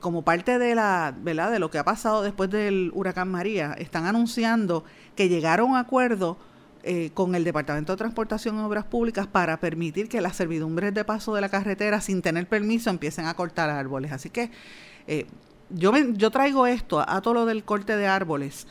como 0.00 0.22
parte 0.22 0.58
de 0.58 0.74
la, 0.74 1.14
¿verdad? 1.16 1.50
de 1.50 1.58
lo 1.58 1.70
que 1.70 1.78
ha 1.78 1.84
pasado 1.84 2.22
después 2.22 2.50
del 2.50 2.90
huracán 2.94 3.30
María, 3.30 3.74
están 3.74 4.06
anunciando 4.06 4.84
que 5.14 5.28
llegaron 5.28 5.76
a 5.76 5.80
acuerdo 5.80 6.38
eh, 6.82 7.10
con 7.12 7.34
el 7.34 7.44
Departamento 7.44 7.92
de 7.92 7.98
Transportación 7.98 8.56
y 8.56 8.60
Obras 8.60 8.84
Públicas 8.84 9.26
para 9.26 9.60
permitir 9.60 10.08
que 10.08 10.20
las 10.20 10.36
servidumbres 10.36 10.94
de 10.94 11.04
paso 11.04 11.34
de 11.34 11.40
la 11.40 11.48
carretera 11.48 12.00
sin 12.00 12.22
tener 12.22 12.46
permiso 12.48 12.88
empiecen 12.88 13.26
a 13.26 13.34
cortar 13.34 13.68
árboles. 13.68 14.12
Así 14.12 14.30
que 14.30 14.50
eh, 15.06 15.26
yo, 15.68 15.92
yo 16.14 16.30
traigo 16.30 16.66
esto 16.66 17.04
a, 17.06 17.20
todo 17.20 17.34
lo 17.34 17.46
del 17.46 17.64
corte 17.64 17.96
de 17.96 18.06
árboles 18.06 18.66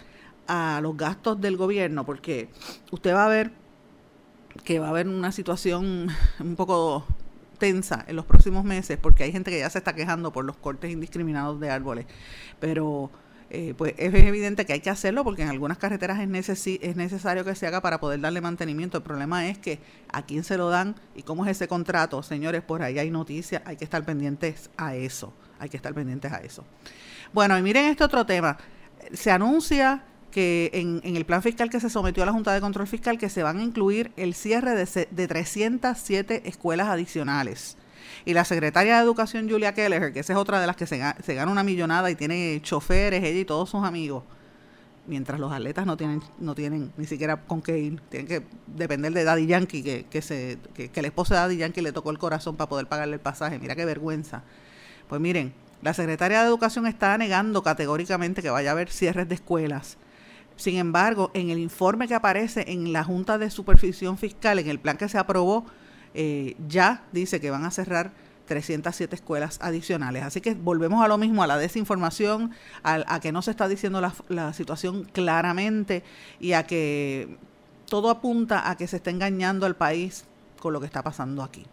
a 0.47 0.79
los 0.81 0.97
gastos 0.97 1.39
del 1.39 1.55
gobierno 1.57 2.05
porque 2.05 2.49
usted 2.91 3.13
va 3.13 3.25
a 3.25 3.29
ver 3.29 3.51
que 4.63 4.79
va 4.79 4.87
a 4.87 4.89
haber 4.89 5.07
una 5.07 5.31
situación 5.31 6.07
un 6.39 6.55
poco 6.55 7.05
tensa 7.59 8.05
en 8.07 8.15
los 8.15 8.25
próximos 8.25 8.63
meses 8.63 8.97
porque 8.99 9.23
hay 9.23 9.31
gente 9.31 9.51
que 9.51 9.59
ya 9.59 9.69
se 9.69 9.77
está 9.77 9.93
quejando 9.93 10.31
por 10.31 10.45
los 10.45 10.57
cortes 10.57 10.91
indiscriminados 10.91 11.59
de 11.59 11.69
árboles. 11.69 12.07
Pero 12.59 13.11
eh, 13.51 13.73
pues 13.75 13.95
es 13.97 14.13
evidente 14.13 14.65
que 14.65 14.73
hay 14.73 14.79
que 14.79 14.89
hacerlo 14.89 15.23
porque 15.23 15.41
en 15.41 15.49
algunas 15.49 15.77
carreteras 15.77 16.19
es, 16.19 16.67
es 16.67 16.95
necesario 16.95 17.43
que 17.43 17.55
se 17.55 17.65
haga 17.65 17.81
para 17.81 17.99
poder 17.99 18.21
darle 18.21 18.41
mantenimiento. 18.41 18.97
El 18.97 19.03
problema 19.03 19.47
es 19.47 19.57
que 19.57 19.79
a 20.11 20.21
quién 20.23 20.43
se 20.43 20.57
lo 20.57 20.69
dan 20.69 20.95
y 21.15 21.23
cómo 21.23 21.45
es 21.45 21.51
ese 21.51 21.67
contrato. 21.67 22.21
Señores, 22.21 22.61
por 22.61 22.83
ahí 22.83 22.99
hay 22.99 23.09
noticias, 23.09 23.63
hay 23.65 23.75
que 23.75 23.83
estar 23.83 24.03
pendientes 24.03 24.69
a 24.77 24.95
eso. 24.95 25.33
Hay 25.59 25.69
que 25.69 25.77
estar 25.77 25.93
pendientes 25.93 26.31
a 26.31 26.37
eso. 26.37 26.63
Bueno, 27.33 27.57
y 27.57 27.61
miren 27.61 27.85
este 27.85 28.03
otro 28.03 28.25
tema. 28.25 28.57
Se 29.13 29.31
anuncia 29.31 30.03
que 30.31 30.69
en, 30.73 31.15
el 31.15 31.25
plan 31.25 31.41
fiscal 31.41 31.69
que 31.69 31.79
se 31.79 31.89
sometió 31.89 32.21
a 32.23 32.25
la 32.27 32.31
Junta 32.31 32.53
de 32.53 32.61
Control 32.61 32.87
Fiscal 32.87 33.17
que 33.17 33.29
se 33.29 33.41
van 33.41 33.57
a 33.57 33.63
incluir 33.63 34.11
el 34.15 34.35
cierre 34.35 34.75
de, 34.75 35.07
de 35.09 35.27
307 35.27 36.43
escuelas 36.45 36.87
adicionales. 36.87 37.77
Y 38.25 38.33
la 38.33 38.45
secretaria 38.45 38.97
de 38.97 39.03
Educación, 39.03 39.49
Julia 39.49 39.73
Keller, 39.73 40.13
que 40.13 40.19
esa 40.19 40.33
es 40.33 40.39
otra 40.39 40.59
de 40.59 40.67
las 40.67 40.75
que 40.75 40.85
se, 40.85 40.97
gana 40.97 41.51
una 41.51 41.63
millonada 41.63 42.09
y 42.11 42.15
tiene 42.15 42.59
choferes, 42.61 43.23
ella 43.23 43.39
y 43.39 43.45
todos 43.45 43.69
sus 43.69 43.83
amigos, 43.83 44.23
mientras 45.07 45.39
los 45.39 45.51
atletas 45.51 45.85
no 45.85 45.97
tienen 45.97 46.21
no 46.39 46.53
tienen 46.53 46.91
ni 46.97 47.05
siquiera 47.05 47.37
con 47.37 47.61
qué 47.61 47.79
ir, 47.79 48.01
tienen 48.09 48.27
que 48.27 48.43
depender 48.67 49.13
de 49.13 49.23
Daddy 49.23 49.47
Yankee, 49.47 49.83
que, 49.83 50.05
que, 50.09 50.21
se, 50.21 50.59
que, 50.73 50.89
que 50.89 50.99
el 50.99 51.05
de 51.05 51.35
Daddy 51.35 51.57
Yankee 51.57 51.81
le 51.81 51.91
tocó 51.91 52.11
el 52.11 52.19
corazón 52.19 52.55
para 52.55 52.69
poder 52.69 52.87
pagarle 52.87 53.15
el 53.15 53.21
pasaje. 53.21 53.57
Mira 53.59 53.75
qué 53.75 53.85
vergüenza. 53.85 54.43
Pues 55.07 55.19
miren, 55.19 55.53
la 55.81 55.93
secretaria 55.93 56.41
de 56.41 56.47
Educación 56.47 56.87
está 56.87 57.17
negando 57.17 57.63
categóricamente 57.63 58.41
que 58.41 58.49
vaya 58.49 58.71
a 58.71 58.73
haber 58.73 58.89
cierres 58.89 59.29
de 59.29 59.35
escuelas. 59.35 59.97
Sin 60.57 60.75
embargo, 60.75 61.31
en 61.33 61.49
el 61.51 61.57
informe 61.57 62.09
que 62.09 62.15
aparece 62.15 62.65
en 62.67 62.91
la 62.91 63.05
Junta 63.05 63.37
de 63.37 63.49
Supervisión 63.49 64.17
Fiscal, 64.17 64.59
en 64.59 64.67
el 64.67 64.77
plan 64.77 64.97
que 64.97 65.07
se 65.07 65.17
aprobó, 65.17 65.65
eh, 66.13 66.55
ya 66.67 67.03
dice 67.11 67.39
que 67.39 67.51
van 67.51 67.65
a 67.65 67.71
cerrar 67.71 68.11
307 68.49 69.15
escuelas 69.15 69.59
adicionales. 69.61 70.23
Así 70.23 70.41
que 70.41 70.55
volvemos 70.55 71.03
a 71.03 71.07
lo 71.07 71.17
mismo, 71.17 71.43
a 71.43 71.47
la 71.47 71.57
desinformación, 71.57 72.51
a, 72.83 73.19
que 73.21 73.31
no 73.31 73.41
se 73.41 73.51
está 73.51 73.67
diciendo 73.67 74.01
la, 74.27 74.53
situación 74.53 75.05
claramente 75.13 76.03
y 76.39 76.53
a 76.53 76.63
que 76.63 77.37
todo 77.85 78.09
apunta 78.09 78.69
a 78.69 78.75
que 78.75 78.87
se 78.87 78.97
está 78.97 79.11
engañando 79.11 79.65
al 79.65 79.75
país 79.75 80.25
con 80.59 80.73
lo 80.73 80.79
que 80.79 80.87
está 80.87 81.03
pasando 81.03 81.43
aquí. 81.43 81.65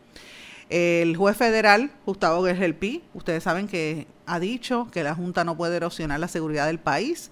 El 0.68 1.16
juez 1.16 1.36
federal, 1.36 1.90
Gustavo 2.04 2.44
Gergelpi, 2.44 3.02
ustedes 3.14 3.42
saben 3.42 3.68
que 3.68 4.06
ha 4.26 4.38
dicho 4.38 4.88
que 4.90 5.02
la 5.02 5.14
Junta 5.14 5.44
no 5.44 5.56
puede 5.56 5.76
erosionar 5.76 6.20
la 6.20 6.28
seguridad 6.28 6.66
del 6.66 6.78
país 6.78 7.30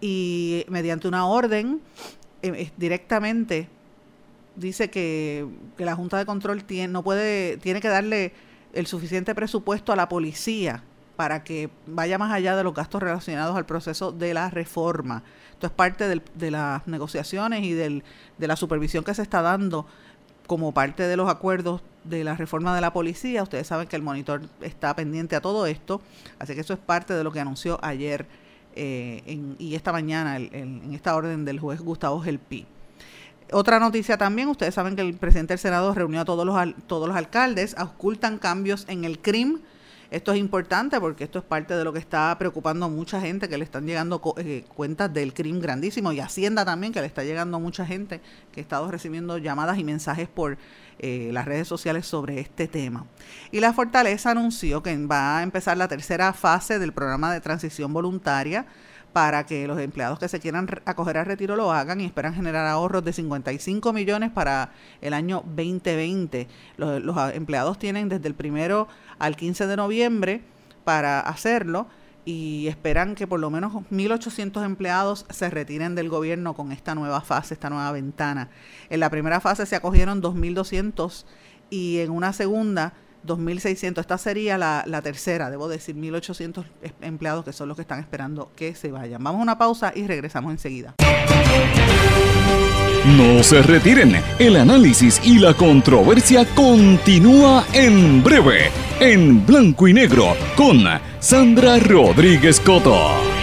y 0.00 0.64
mediante 0.68 1.08
una 1.08 1.26
orden 1.26 1.80
eh, 2.42 2.70
directamente 2.76 3.68
dice 4.58 4.90
que, 4.90 5.46
la 5.78 5.94
Junta 5.94 6.18
de 6.18 6.26
Control 6.26 6.64
tiene, 6.64 6.92
no 6.92 7.02
puede, 7.02 7.56
tiene 7.58 7.80
que 7.80 7.88
darle 7.88 8.32
el 8.72 8.86
suficiente 8.86 9.34
presupuesto 9.34 9.92
a 9.92 9.96
la 9.96 10.08
policía 10.08 10.82
para 11.16 11.42
que 11.42 11.70
vaya 11.86 12.18
más 12.18 12.32
allá 12.32 12.56
de 12.56 12.62
los 12.62 12.74
gastos 12.74 13.02
relacionados 13.02 13.56
al 13.56 13.66
proceso 13.66 14.12
de 14.12 14.34
la 14.34 14.50
reforma. 14.50 15.22
Esto 15.52 15.66
es 15.66 15.72
parte 15.72 16.08
de 16.08 16.50
las 16.50 16.86
negociaciones 16.86 17.64
y 17.64 17.72
del, 17.72 18.04
de 18.36 18.46
la 18.46 18.56
supervisión 18.56 19.02
que 19.02 19.14
se 19.14 19.22
está 19.22 19.42
dando 19.42 19.86
como 20.46 20.72
parte 20.72 21.02
de 21.02 21.16
los 21.16 21.28
acuerdos 21.28 21.82
de 22.04 22.22
la 22.24 22.36
reforma 22.36 22.74
de 22.74 22.80
la 22.80 22.92
policía. 22.92 23.42
Ustedes 23.42 23.66
saben 23.66 23.88
que 23.88 23.96
el 23.96 24.02
monitor 24.02 24.42
está 24.60 24.94
pendiente 24.94 25.34
a 25.34 25.40
todo 25.40 25.66
esto, 25.66 26.00
así 26.38 26.54
que 26.54 26.60
eso 26.60 26.72
es 26.72 26.78
parte 26.78 27.14
de 27.14 27.24
lo 27.24 27.32
que 27.32 27.40
anunció 27.40 27.78
ayer 27.82 28.26
eh, 28.76 29.22
y 29.58 29.74
esta 29.74 29.90
mañana 29.90 30.36
en 30.36 30.92
esta 30.94 31.16
orden 31.16 31.44
del 31.44 31.58
juez 31.58 31.80
Gustavo 31.80 32.20
Gelpi. 32.20 32.66
Otra 33.50 33.78
noticia 33.78 34.18
también, 34.18 34.48
ustedes 34.48 34.74
saben 34.74 34.94
que 34.94 35.00
el 35.00 35.14
presidente 35.14 35.54
del 35.54 35.58
Senado 35.58 35.94
reunió 35.94 36.20
a 36.20 36.24
todos 36.26 36.44
los, 36.44 36.56
todos 36.86 37.08
los 37.08 37.16
alcaldes, 37.16 37.74
ocultan 37.78 38.38
cambios 38.38 38.84
en 38.88 39.04
el 39.04 39.20
CRIM. 39.20 39.60
Esto 40.10 40.32
es 40.32 40.38
importante 40.38 41.00
porque 41.00 41.24
esto 41.24 41.38
es 41.38 41.44
parte 41.44 41.74
de 41.74 41.84
lo 41.84 41.92
que 41.92 41.98
está 41.98 42.36
preocupando 42.38 42.86
a 42.86 42.88
mucha 42.90 43.20
gente, 43.22 43.48
que 43.48 43.56
le 43.56 43.64
están 43.64 43.86
llegando 43.86 44.20
eh, 44.36 44.64
cuentas 44.74 45.12
del 45.12 45.32
CRIM 45.32 45.60
grandísimo 45.60 46.12
y 46.12 46.20
Hacienda 46.20 46.64
también, 46.66 46.92
que 46.92 47.00
le 47.00 47.06
está 47.06 47.24
llegando 47.24 47.56
a 47.56 47.60
mucha 47.60 47.86
gente 47.86 48.20
que 48.52 48.60
ha 48.60 48.62
estado 48.62 48.90
recibiendo 48.90 49.38
llamadas 49.38 49.78
y 49.78 49.84
mensajes 49.84 50.28
por 50.28 50.58
eh, 50.98 51.30
las 51.32 51.46
redes 51.46 51.68
sociales 51.68 52.06
sobre 52.06 52.40
este 52.40 52.68
tema. 52.68 53.06
Y 53.50 53.60
la 53.60 53.72
Fortaleza 53.72 54.30
anunció 54.30 54.82
que 54.82 54.94
va 55.06 55.38
a 55.38 55.42
empezar 55.42 55.78
la 55.78 55.88
tercera 55.88 56.34
fase 56.34 56.78
del 56.78 56.92
programa 56.92 57.32
de 57.32 57.40
transición 57.40 57.94
voluntaria 57.94 58.66
para 59.12 59.46
que 59.46 59.66
los 59.66 59.78
empleados 59.80 60.18
que 60.18 60.28
se 60.28 60.40
quieran 60.40 60.68
acoger 60.84 61.16
al 61.18 61.26
retiro 61.26 61.56
lo 61.56 61.72
hagan 61.72 62.00
y 62.00 62.04
esperan 62.04 62.34
generar 62.34 62.66
ahorros 62.66 63.04
de 63.04 63.12
55 63.12 63.92
millones 63.92 64.30
para 64.30 64.72
el 65.00 65.14
año 65.14 65.42
2020. 65.46 66.48
Los, 66.76 67.02
los 67.02 67.16
empleados 67.34 67.78
tienen 67.78 68.08
desde 68.08 68.28
el 68.28 68.34
primero 68.34 68.88
al 69.18 69.36
15 69.36 69.66
de 69.66 69.76
noviembre 69.76 70.42
para 70.84 71.20
hacerlo 71.20 71.88
y 72.24 72.66
esperan 72.68 73.14
que 73.14 73.26
por 73.26 73.40
lo 73.40 73.48
menos 73.48 73.72
1.800 73.72 74.62
empleados 74.62 75.24
se 75.30 75.48
retiren 75.48 75.94
del 75.94 76.10
gobierno 76.10 76.52
con 76.54 76.72
esta 76.72 76.94
nueva 76.94 77.22
fase, 77.22 77.54
esta 77.54 77.70
nueva 77.70 77.90
ventana. 77.90 78.50
En 78.90 79.00
la 79.00 79.08
primera 79.08 79.40
fase 79.40 79.64
se 79.64 79.76
acogieron 79.76 80.20
2.200 80.20 81.24
y 81.70 82.00
en 82.00 82.10
una 82.10 82.34
segunda 82.34 82.92
2.600. 83.28 84.00
Esta 84.00 84.18
sería 84.18 84.58
la, 84.58 85.02
tercera, 85.02 85.50
debo 85.50 85.68
decir, 85.68 85.94
1.800 85.94 86.64
empleados 87.02 87.44
que 87.44 87.52
son 87.52 87.68
los 87.68 87.76
que 87.76 87.82
están 87.82 88.00
esperando 88.00 88.50
que 88.56 88.74
se 88.74 88.90
vayan. 88.90 89.22
Vamos 89.22 89.40
a 89.40 89.42
una 89.42 89.58
pausa 89.58 89.92
y 89.94 90.06
regresamos 90.06 90.50
enseguida. 90.50 90.94
No 93.16 93.42
se 93.42 93.62
retiren, 93.62 94.20
el 94.38 94.56
análisis 94.56 95.20
y 95.24 95.38
la 95.38 95.54
controversia 95.54 96.44
continúa 96.54 97.64
en 97.72 98.22
breve, 98.22 98.70
en 99.00 99.46
blanco 99.46 99.88
y 99.88 99.94
negro, 99.94 100.36
con 100.56 100.84
Sandra 101.20 101.78
Rodríguez 101.78 102.60
Coto. 102.60 103.37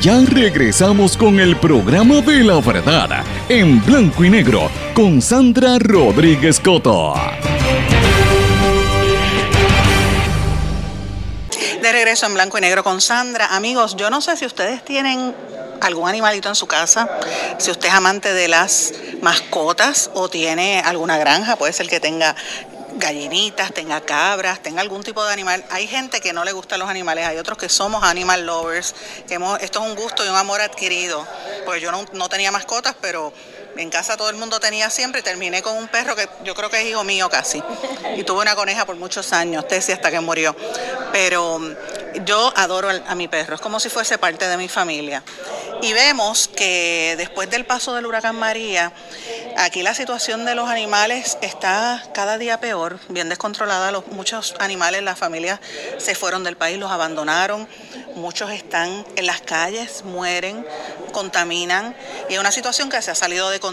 Ya 0.00 0.20
regresamos 0.24 1.16
con 1.16 1.40
el 1.40 1.56
programa 1.56 2.20
de 2.20 2.44
la 2.44 2.60
verdad, 2.60 3.24
en 3.48 3.84
blanco 3.84 4.24
y 4.24 4.30
negro, 4.30 4.70
con 4.94 5.20
Sandra 5.20 5.76
Rodríguez 5.78 6.60
Coto. 6.60 7.14
De 11.82 11.92
regreso 11.92 12.26
en 12.26 12.34
blanco 12.34 12.58
y 12.58 12.60
negro 12.60 12.84
con 12.84 13.00
Sandra. 13.00 13.46
Amigos, 13.56 13.96
yo 13.96 14.10
no 14.10 14.20
sé 14.20 14.36
si 14.36 14.46
ustedes 14.46 14.84
tienen 14.84 15.34
algún 15.80 16.08
animalito 16.08 16.48
en 16.48 16.54
su 16.54 16.66
casa, 16.66 17.08
si 17.58 17.70
usted 17.70 17.88
es 17.88 17.94
amante 17.94 18.32
de 18.32 18.48
las 18.48 18.94
mascotas 19.22 20.10
o 20.14 20.28
tiene 20.28 20.80
alguna 20.80 21.18
granja, 21.18 21.56
puede 21.56 21.72
ser 21.72 21.88
que 21.88 21.98
tenga 21.98 22.36
gallinitas, 22.98 23.72
tenga 23.72 24.00
cabras, 24.00 24.62
tenga 24.62 24.80
algún 24.80 25.02
tipo 25.02 25.24
de 25.24 25.32
animal. 25.32 25.64
Hay 25.70 25.86
gente 25.86 26.20
que 26.20 26.32
no 26.32 26.44
le 26.44 26.52
gustan 26.52 26.80
los 26.80 26.88
animales, 26.88 27.26
hay 27.26 27.38
otros 27.38 27.58
que 27.58 27.68
somos 27.68 28.02
animal 28.02 28.44
lovers, 28.44 28.94
que 29.26 29.34
hemos, 29.34 29.60
esto 29.60 29.82
es 29.82 29.90
un 29.90 29.96
gusto 29.96 30.24
y 30.24 30.28
un 30.28 30.36
amor 30.36 30.60
adquirido. 30.60 31.26
Pues 31.64 31.80
yo 31.80 31.92
no, 31.92 32.04
no 32.12 32.28
tenía 32.28 32.50
mascotas, 32.50 32.94
pero 33.00 33.32
en 33.78 33.90
casa 33.90 34.16
todo 34.16 34.28
el 34.28 34.36
mundo 34.36 34.58
tenía 34.58 34.90
siempre 34.90 35.20
y 35.20 35.24
terminé 35.24 35.62
con 35.62 35.76
un 35.76 35.88
perro 35.88 36.16
que 36.16 36.28
yo 36.44 36.54
creo 36.54 36.68
que 36.68 36.80
es 36.80 36.86
hijo 36.86 37.04
mío 37.04 37.30
casi. 37.30 37.62
Y 38.16 38.24
tuve 38.24 38.42
una 38.42 38.56
coneja 38.56 38.84
por 38.84 38.96
muchos 38.96 39.32
años, 39.32 39.66
Tessie 39.68 39.94
hasta 39.94 40.10
que 40.10 40.20
murió. 40.20 40.54
Pero 41.12 41.60
yo 42.24 42.52
adoro 42.56 42.88
a 42.90 43.14
mi 43.14 43.28
perro, 43.28 43.54
es 43.54 43.60
como 43.60 43.78
si 43.80 43.88
fuese 43.88 44.18
parte 44.18 44.48
de 44.48 44.56
mi 44.56 44.68
familia. 44.68 45.22
Y 45.80 45.92
vemos 45.92 46.48
que 46.48 47.14
después 47.18 47.48
del 47.50 47.64
paso 47.64 47.94
del 47.94 48.06
huracán 48.06 48.34
María, 48.34 48.92
aquí 49.56 49.82
la 49.82 49.94
situación 49.94 50.44
de 50.44 50.56
los 50.56 50.68
animales 50.68 51.38
está 51.40 52.02
cada 52.12 52.36
día 52.36 52.58
peor, 52.58 52.98
bien 53.08 53.28
descontrolada. 53.28 53.92
Los, 53.92 54.08
muchos 54.08 54.56
animales, 54.58 55.02
las 55.04 55.18
familias 55.18 55.60
se 55.98 56.16
fueron 56.16 56.42
del 56.42 56.56
país, 56.56 56.78
los 56.78 56.90
abandonaron, 56.90 57.68
muchos 58.16 58.50
están 58.50 59.06
en 59.14 59.26
las 59.26 59.40
calles, 59.40 60.02
mueren, 60.02 60.66
contaminan 61.12 61.94
y 62.28 62.34
es 62.34 62.40
una 62.40 62.50
situación 62.50 62.90
que 62.90 63.00
se 63.00 63.12
ha 63.12 63.14
salido 63.14 63.50
de 63.50 63.60
control. 63.60 63.67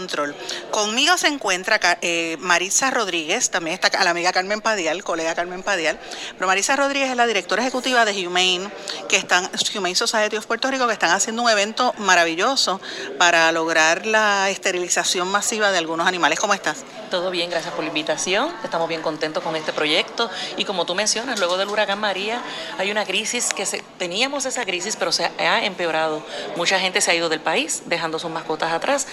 Conmigo 0.70 1.16
se 1.16 1.28
encuentra 1.28 1.80
eh, 2.02 2.36
Marisa 2.40 2.90
Rodríguez, 2.90 3.50
también 3.50 3.74
está 3.74 4.02
la 4.04 4.10
amiga 4.10 4.32
Carmen 4.32 4.60
Padial, 4.60 5.02
colega 5.04 5.34
Carmen 5.34 5.62
Padial, 5.62 5.98
pero 6.34 6.46
Marisa 6.46 6.76
Rodríguez 6.76 7.10
es 7.10 7.16
la 7.16 7.26
directora 7.26 7.62
ejecutiva 7.62 8.04
de 8.04 8.26
Humane, 8.26 8.70
que 9.08 9.16
están, 9.16 9.50
Humane 9.76 9.94
Society 9.94 10.36
Puerto 10.46 10.70
Rico, 10.70 10.86
que 10.86 10.92
están 10.92 11.10
haciendo 11.10 11.42
un 11.42 11.50
evento 11.50 11.94
maravilloso 11.98 12.80
para 13.18 13.50
lograr 13.52 14.06
la 14.06 14.50
esterilización 14.50 15.28
masiva 15.28 15.72
de 15.72 15.78
algunos 15.78 16.06
animales. 16.06 16.38
¿Cómo 16.38 16.54
estás? 16.54 16.84
Todo 17.10 17.30
bien, 17.30 17.50
gracias 17.50 17.72
por 17.72 17.84
la 17.84 17.88
invitación. 17.88 18.52
Estamos 18.64 18.88
bien 18.88 19.00
contentos 19.00 19.40
con 19.40 19.54
este 19.54 19.72
proyecto. 19.72 20.28
Y 20.56 20.64
como 20.64 20.86
tú 20.86 20.96
mencionas, 20.96 21.38
luego 21.38 21.56
del 21.56 21.68
huracán 21.68 22.00
María 22.00 22.42
hay 22.78 22.90
una 22.90 23.04
crisis 23.04 23.54
que 23.54 23.64
se, 23.64 23.80
teníamos 23.96 24.44
esa 24.44 24.64
crisis, 24.64 24.96
pero 24.96 25.12
se 25.12 25.30
ha 25.38 25.64
empeorado. 25.64 26.24
Mucha 26.56 26.80
gente 26.80 27.00
se 27.00 27.12
ha 27.12 27.14
ido 27.14 27.28
del 27.28 27.40
país, 27.40 27.84
dejando 27.86 28.18
sus 28.18 28.30
mascotas 28.30 28.72
atrás. 28.72 29.06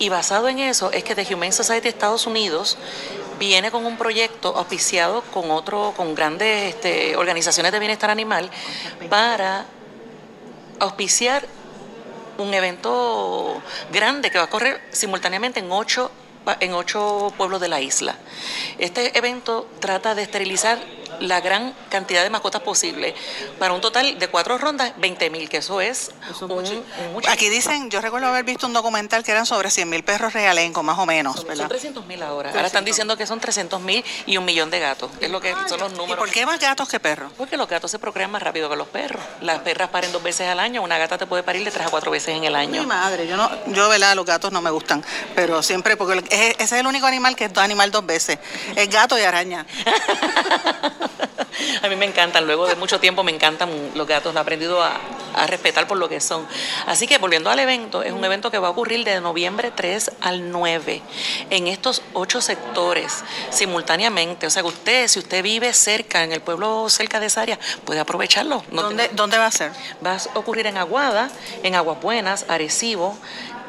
Y 0.00 0.08
basado 0.08 0.48
en 0.48 0.58
eso 0.58 0.90
es 0.90 1.04
que 1.04 1.14
The 1.14 1.32
Humane 1.32 1.52
Society 1.52 1.82
de 1.82 1.88
Estados 1.90 2.26
Unidos 2.26 2.76
viene 3.38 3.70
con 3.70 3.86
un 3.86 3.96
proyecto 3.96 4.56
auspiciado 4.56 5.22
con 5.32 5.52
otro, 5.52 5.94
con 5.96 6.16
grandes 6.16 6.74
este, 6.74 7.14
organizaciones 7.16 7.70
de 7.70 7.78
bienestar 7.78 8.10
animal 8.10 8.50
para 9.08 9.64
auspiciar 10.80 11.46
un 12.38 12.52
evento 12.52 13.62
grande 13.92 14.30
que 14.32 14.38
va 14.38 14.44
a 14.44 14.50
correr 14.50 14.80
simultáneamente 14.90 15.60
en 15.60 15.70
ocho 15.70 16.10
en 16.60 16.72
ocho 16.72 17.32
pueblos 17.36 17.60
de 17.60 17.68
la 17.68 17.80
isla. 17.80 18.16
Este 18.78 19.16
evento 19.18 19.68
trata 19.80 20.14
de 20.14 20.22
esterilizar 20.22 20.78
la 21.20 21.40
gran 21.40 21.74
cantidad 21.88 22.22
de 22.22 22.30
mascotas 22.30 22.62
posible 22.62 23.14
para 23.58 23.72
un 23.72 23.80
total 23.80 24.18
de 24.18 24.28
cuatro 24.28 24.58
rondas, 24.58 24.92
20 24.98 25.30
mil, 25.30 25.48
que 25.48 25.58
eso 25.58 25.80
es 25.80 26.10
Aquí 27.28 27.48
dicen, 27.48 27.90
yo 27.90 28.00
recuerdo 28.00 28.26
haber 28.28 28.44
visto 28.44 28.66
un 28.66 28.72
documental 28.72 29.24
que 29.24 29.32
eran 29.32 29.46
sobre 29.46 29.70
100 29.70 29.88
mil 29.88 30.04
perros 30.04 30.32
realenco, 30.32 30.82
más 30.82 30.98
o 30.98 31.06
menos. 31.06 31.36
Son, 31.36 31.56
son 31.56 31.68
300 31.68 32.06
mil 32.06 32.22
ahora. 32.22 32.50
Ahora 32.50 32.66
están 32.66 32.84
diciendo 32.84 33.16
que 33.16 33.26
son 33.26 33.40
300 33.40 33.80
mil 33.80 34.04
y 34.26 34.36
un 34.36 34.44
millón 34.44 34.70
de 34.70 34.80
gatos. 34.80 35.10
Es 35.20 35.30
lo 35.30 35.40
que 35.40 35.54
son 35.68 35.80
los 35.80 35.92
números. 35.92 36.16
¿Y 36.16 36.18
por 36.18 36.30
qué 36.30 36.46
más 36.46 36.60
gatos 36.60 36.88
que 36.88 37.00
perros? 37.00 37.32
Porque 37.36 37.56
los 37.56 37.68
gatos 37.68 37.90
se 37.90 37.98
procrean 37.98 38.30
más 38.30 38.42
rápido 38.42 38.68
que 38.68 38.76
los 38.76 38.88
perros. 38.88 39.22
Las 39.40 39.60
perras 39.60 39.88
paren 39.90 40.12
dos 40.12 40.22
veces 40.22 40.48
al 40.48 40.60
año, 40.60 40.82
una 40.82 40.98
gata 40.98 41.18
te 41.18 41.26
puede 41.26 41.42
parir 41.42 41.64
de 41.64 41.70
tres 41.70 41.86
a 41.86 41.90
cuatro 41.90 42.10
veces 42.10 42.36
en 42.36 42.44
el 42.44 42.54
año. 42.54 42.82
Mi 42.82 42.86
madre, 42.86 43.26
yo 43.26 43.36
no, 43.36 43.50
yo, 43.66 43.88
¿verdad? 43.88 44.14
Los 44.14 44.26
gatos 44.26 44.52
no 44.52 44.60
me 44.60 44.70
gustan, 44.70 45.04
pero 45.34 45.62
siempre, 45.62 45.96
porque 45.96 46.24
ese 46.30 46.56
es 46.58 46.72
el 46.72 46.86
único 46.86 47.06
animal 47.06 47.36
que 47.36 47.46
es 47.46 47.58
animal 47.58 47.90
dos 47.90 48.06
veces. 48.06 48.38
Es 48.76 48.88
gato 48.88 49.18
y 49.18 49.22
araña. 49.22 49.66
a 51.82 51.88
mí 51.88 51.96
me 51.96 52.06
encantan, 52.06 52.46
luego 52.46 52.66
de 52.66 52.76
mucho 52.76 53.00
tiempo 53.00 53.22
me 53.22 53.32
encantan 53.32 53.70
los 53.94 54.06
gatos, 54.06 54.32
lo 54.34 54.40
he 54.40 54.42
aprendido 54.42 54.82
a, 54.82 54.98
respetar 55.46 55.86
por 55.86 55.98
lo 55.98 56.08
que 56.08 56.20
son. 56.20 56.44
Así 56.86 57.06
que 57.06 57.18
volviendo 57.18 57.48
al 57.48 57.60
evento, 57.60 58.02
es 58.02 58.12
un 58.12 58.24
evento 58.24 58.50
que 58.50 58.58
va 58.58 58.68
a 58.68 58.70
ocurrir 58.72 59.04
de 59.04 59.20
noviembre 59.20 59.70
3 59.70 60.10
al 60.20 60.50
9 60.50 61.00
en 61.50 61.68
estos 61.68 62.02
ocho 62.12 62.40
sectores 62.40 63.22
simultáneamente. 63.50 64.48
O 64.48 64.50
sea 64.50 64.62
que 64.62 64.68
usted, 64.68 65.06
si 65.06 65.20
usted 65.20 65.44
vive 65.44 65.72
cerca, 65.74 66.24
en 66.24 66.32
el 66.32 66.40
pueblo 66.40 66.88
cerca 66.88 67.20
de 67.20 67.26
esa 67.26 67.42
área, 67.42 67.58
puede 67.84 68.00
aprovecharlo. 68.00 68.64
¿Dónde, 68.72 69.10
¿Dónde 69.12 69.38
va 69.38 69.46
a 69.46 69.52
ser? 69.52 69.70
Va 70.04 70.14
a 70.14 70.38
ocurrir 70.38 70.66
en 70.66 70.76
Aguada, 70.76 71.30
en 71.62 71.76
Aguas 71.76 72.00
Buenas, 72.00 72.44
Arecibo, 72.48 73.16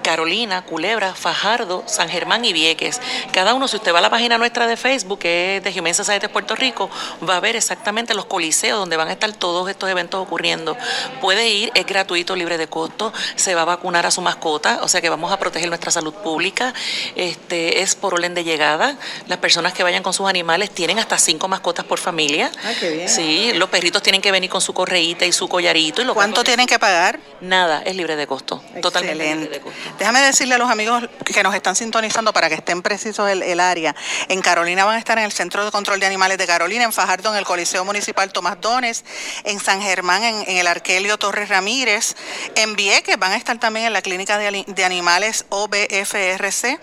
Carolina, 0.02 0.64
Culebra, 0.64 1.14
Fajardo, 1.14 1.84
San 1.86 2.10
Germán 2.10 2.46
y 2.46 2.54
Vieques. 2.54 3.02
Cada 3.32 3.54
uno, 3.54 3.68
si 3.68 3.78
usted 3.78 3.94
va 3.94 4.00
a 4.00 4.02
la 4.02 4.10
página 4.10 4.38
nuestra 4.38 4.68
de 4.68 4.78
Facebook, 4.78 5.20
que 5.20 5.58
es 5.58 5.64
de 5.64 5.72
Humane 5.80 5.94
Society 5.94 6.28
de 6.28 6.30
Puerto 6.30 6.56
Rico, 6.56 6.90
va 7.28 7.38
a 7.38 7.40
ver 7.40 7.56
exactamente 7.56 8.14
los 8.14 8.26
coliseos 8.26 8.80
donde 8.80 8.98
van 8.98 9.08
a 9.08 9.14
estar 9.14 9.32
todos 9.34 9.70
estos 9.70 9.90
eventos 9.90 10.22
ocurriendo. 10.22 10.78
Puede 11.22 11.50
ir, 11.50 11.72
es 11.76 11.86
gratuito, 11.86 12.36
libre 12.36 12.58
de 12.58 12.68
costo, 12.68 13.14
se 13.36 13.56
va 13.56 13.62
a 13.62 13.66
vacunar 13.66 14.06
a 14.06 14.12
su 14.12 14.22
mascota, 14.22 14.80
o 14.82 14.88
sea 14.88 15.02
que 15.02 15.10
vamos 15.10 15.32
a 15.32 15.38
proteger 15.38 15.70
nuestra 15.70 15.92
salud 15.92 16.14
pública. 16.14 16.74
Este 17.16 17.82
es 17.82 17.96
por 17.96 18.14
orden 18.14 18.34
de 18.34 18.44
llegada. 18.44 18.98
Las 19.28 19.40
personas 19.40 19.74
que 19.74 19.84
vayan 19.84 20.04
con 20.04 20.14
sus 20.14 20.28
animales 20.28 20.72
tienen 20.72 21.00
hasta 21.00 21.18
cinco 21.18 21.48
mascotas 21.48 21.86
por 21.86 22.00
familia. 22.00 22.52
Ay, 22.64 22.76
qué 22.80 22.90
bien. 22.92 23.10
Sí, 23.10 23.52
los 23.54 23.70
perritos 23.70 24.02
tienen 24.02 24.22
que 24.22 24.32
venir 24.32 24.50
con 24.50 24.62
su 24.62 24.74
correíta 24.74 25.26
y 25.26 25.32
su 25.32 25.48
collarito. 25.48 26.02
Y 26.02 26.06
¿Cuánto 26.06 26.44
tienen 26.44 26.68
que 26.68 26.80
pagar? 26.80 27.20
Nada, 27.42 27.82
es 27.86 27.96
libre 27.96 28.16
de 28.16 28.28
costo. 28.28 28.62
Totalmente 28.82 29.36
libre 29.36 29.50
de 29.50 29.62
costo. 29.62 29.89
Déjame 29.98 30.22
decirle 30.22 30.56
a 30.56 30.58
los 30.58 30.70
amigos 30.70 31.10
que 31.26 31.44
nos 31.44 31.54
están 31.56 31.76
sintonizando 31.76 32.32
para 32.34 32.50
que 32.50 32.56
estén 32.56 32.82
precisos 32.82 33.30
el, 33.30 33.60
área. 33.60 33.96
En 34.28 34.42
Carolina 34.42 34.86
van 34.86 34.96
a 34.96 35.00
estar 35.00 35.18
en 35.18 35.26
el 35.26 35.32
Centro 35.32 35.66
de 35.66 35.72
Control 35.72 36.00
de 36.00 36.06
Animales 36.06 36.38
de 36.38 36.48
Carolina, 36.48 36.84
en 36.84 36.94
Fajardo 36.94 37.32
en 37.32 37.38
el 37.38 37.46
Coliseo 37.46 37.84
Municipal 37.84 38.32
Tomás 38.32 38.62
Dones, 38.62 39.04
en 39.44 39.60
San 39.60 39.82
Germán 39.82 40.24
en, 40.24 40.58
el 40.58 40.68
Arquelio 40.68 41.18
Torres 41.18 41.50
Ramírez, 41.50 42.16
en 42.56 42.76
Vieques 42.76 43.18
van 43.18 43.34
a 43.34 43.38
estar 43.38 43.60
también 43.60 43.88
en 43.88 43.94
la 43.94 44.02
Clínica 44.02 44.38
de, 44.38 44.84
Animales 44.84 45.46
OBFRC, 45.50 46.80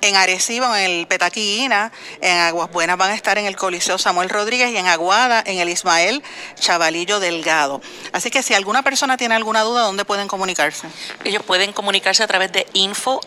en 0.00 0.16
Arecibo 0.16 0.74
en 0.76 0.90
el 0.90 1.06
Petaquillina, 1.06 1.92
en 2.20 2.38
Aguas 2.38 2.70
Buenas 2.70 2.96
van 2.96 3.10
a 3.10 3.14
estar 3.14 3.38
en 3.38 3.46
el 3.46 3.56
Coliseo 3.56 3.98
Samuel 3.98 4.28
Rodríguez 4.28 4.70
y 4.70 4.76
en 4.76 4.86
Aguada 4.86 5.42
en 5.44 5.58
el 5.58 5.68
Ismael 5.68 6.22
Chavalillo 6.58 7.20
Delgado. 7.20 7.80
Así 8.12 8.30
que 8.30 8.42
si 8.42 8.54
alguna 8.54 8.82
persona 8.82 9.16
tiene 9.16 9.34
alguna 9.34 9.62
duda, 9.62 9.82
¿dónde 9.82 10.04
pueden 10.04 10.28
comunicarse? 10.28 10.86
Ellos 11.24 11.42
pueden 11.42 11.72
comunicarse 11.72 12.22
a 12.22 12.26
través 12.26 12.49
de 12.52 12.66
info.hspr.org 12.72 13.24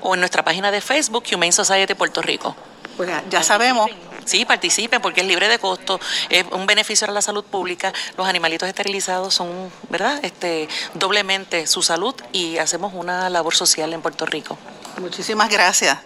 o 0.00 0.14
en 0.14 0.20
nuestra 0.20 0.44
página 0.44 0.70
de 0.70 0.80
Facebook 0.80 1.24
Humane 1.32 1.52
Society 1.52 1.94
Puerto 1.94 2.22
Rico. 2.22 2.56
Pues 2.96 3.10
ya, 3.30 3.42
sabemos. 3.42 3.90
Sí, 4.24 4.44
participen 4.44 5.02
porque 5.02 5.22
es 5.22 5.26
libre 5.26 5.48
de 5.48 5.58
costo, 5.58 5.98
es 6.30 6.44
un 6.52 6.64
beneficio 6.64 7.08
a 7.08 7.10
la 7.10 7.22
salud 7.22 7.44
pública. 7.44 7.92
Los 8.16 8.28
animalitos 8.28 8.68
esterilizados 8.68 9.34
son, 9.34 9.72
¿verdad? 9.90 10.20
Este, 10.22 10.68
doblemente 10.94 11.66
su 11.66 11.82
salud 11.82 12.14
y 12.30 12.58
hacemos 12.58 12.94
una 12.94 13.28
labor 13.30 13.54
social 13.54 13.92
en 13.92 14.00
Puerto 14.00 14.24
Rico. 14.24 14.56
Muchísimas 15.00 15.50
gracias. 15.50 15.98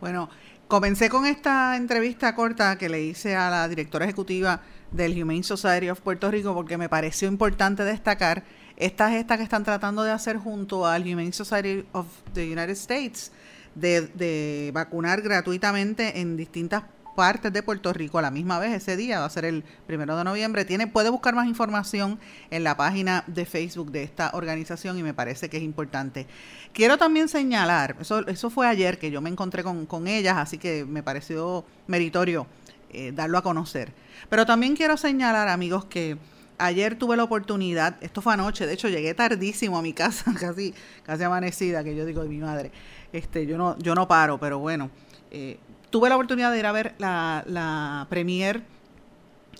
Bueno, 0.00 0.28
comencé 0.66 1.08
con 1.08 1.24
esta 1.24 1.76
entrevista 1.76 2.34
corta 2.34 2.76
que 2.78 2.88
le 2.88 3.00
hice 3.00 3.36
a 3.36 3.48
la 3.48 3.68
directora 3.68 4.06
ejecutiva 4.06 4.60
del 4.90 5.20
Humane 5.22 5.44
Society 5.44 5.90
of 5.90 6.00
Puerto 6.00 6.30
Rico 6.30 6.52
porque 6.52 6.76
me 6.76 6.88
pareció 6.88 7.28
importante 7.28 7.84
destacar 7.84 8.44
esta 8.76 9.10
gesta 9.10 9.36
que 9.36 9.42
están 9.42 9.64
tratando 9.64 10.02
de 10.02 10.10
hacer 10.10 10.36
junto 10.36 10.86
al 10.86 11.02
Humane 11.02 11.32
Society 11.32 11.86
of 11.92 12.06
the 12.32 12.44
United 12.44 12.70
States 12.70 13.30
de, 13.74 14.70
vacunar 14.72 15.22
gratuitamente 15.22 16.20
en 16.20 16.36
distintas 16.36 16.84
partes 17.16 17.52
de 17.52 17.62
Puerto 17.62 17.92
Rico 17.92 18.18
a 18.18 18.22
la 18.22 18.32
misma 18.32 18.58
vez 18.58 18.72
ese 18.72 18.96
día, 18.96 19.20
va 19.20 19.26
a 19.26 19.30
ser 19.30 19.44
el 19.44 19.62
primero 19.86 20.16
de 20.16 20.24
noviembre. 20.24 20.64
Tiene, 20.64 20.88
puede 20.88 21.10
buscar 21.10 21.34
más 21.34 21.46
información 21.46 22.18
en 22.50 22.64
la 22.64 22.76
página 22.76 23.22
de 23.28 23.44
Facebook 23.44 23.92
de 23.92 24.02
esta 24.02 24.30
organización 24.34 24.98
y 24.98 25.04
me 25.04 25.14
parece 25.14 25.48
que 25.48 25.58
es 25.58 25.62
importante. 25.62 26.26
Quiero 26.72 26.98
también 26.98 27.28
señalar, 27.28 27.96
eso, 28.00 28.26
eso 28.26 28.50
fue 28.50 28.66
ayer 28.66 28.98
que 28.98 29.12
yo 29.12 29.20
me 29.20 29.30
encontré 29.30 29.62
con, 29.62 29.86
con 29.86 30.08
ellas, 30.08 30.36
así 30.36 30.58
que 30.58 30.84
me 30.84 31.04
pareció 31.04 31.64
meritorio 31.86 32.48
eh, 32.90 33.12
darlo 33.12 33.38
a 33.38 33.42
conocer. 33.42 33.92
Pero 34.28 34.44
también 34.44 34.74
quiero 34.74 34.96
señalar, 34.96 35.48
amigos, 35.48 35.84
que 35.84 36.16
ayer 36.58 36.96
tuve 36.98 37.16
la 37.16 37.24
oportunidad, 37.24 37.96
esto 38.00 38.22
fue 38.22 38.34
anoche, 38.34 38.66
de 38.66 38.74
hecho 38.74 38.88
llegué 38.88 39.14
tardísimo 39.14 39.78
a 39.78 39.82
mi 39.82 39.92
casa, 39.92 40.32
casi, 40.40 40.74
casi 41.04 41.22
amanecida, 41.22 41.84
que 41.84 41.94
yo 41.94 42.04
digo 42.04 42.22
de 42.22 42.28
mi 42.28 42.38
madre, 42.38 42.70
este, 43.12 43.46
yo 43.46 43.58
no, 43.58 43.78
yo 43.78 43.94
no 43.94 44.08
paro, 44.08 44.38
pero 44.38 44.58
bueno, 44.58 44.90
eh, 45.30 45.58
tuve 45.90 46.08
la 46.08 46.16
oportunidad 46.16 46.52
de 46.52 46.58
ir 46.58 46.66
a 46.66 46.72
ver 46.72 46.94
la, 46.98 47.44
la 47.46 48.06
premier, 48.08 48.62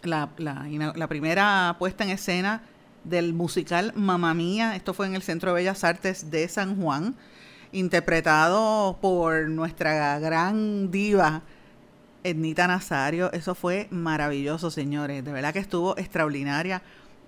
la, 0.02 0.28
la, 0.38 1.08
primera 1.08 1.76
puesta 1.78 2.04
en 2.04 2.10
escena 2.10 2.62
del 3.04 3.32
musical 3.32 3.92
Mamá 3.94 4.34
Mía, 4.34 4.76
esto 4.76 4.94
fue 4.94 5.06
en 5.06 5.14
el 5.14 5.22
Centro 5.22 5.50
de 5.50 5.56
Bellas 5.56 5.84
Artes 5.84 6.30
de 6.30 6.48
San 6.48 6.80
Juan, 6.80 7.14
interpretado 7.72 8.98
por 9.00 9.48
nuestra 9.48 10.18
gran 10.18 10.90
diva, 10.90 11.42
Ednita 12.24 12.66
Nazario, 12.66 13.30
eso 13.32 13.54
fue 13.54 13.86
maravilloso, 13.90 14.70
señores. 14.70 15.24
De 15.24 15.32
verdad 15.32 15.52
que 15.52 15.58
estuvo 15.58 15.96
extraordinaria. 15.98 16.82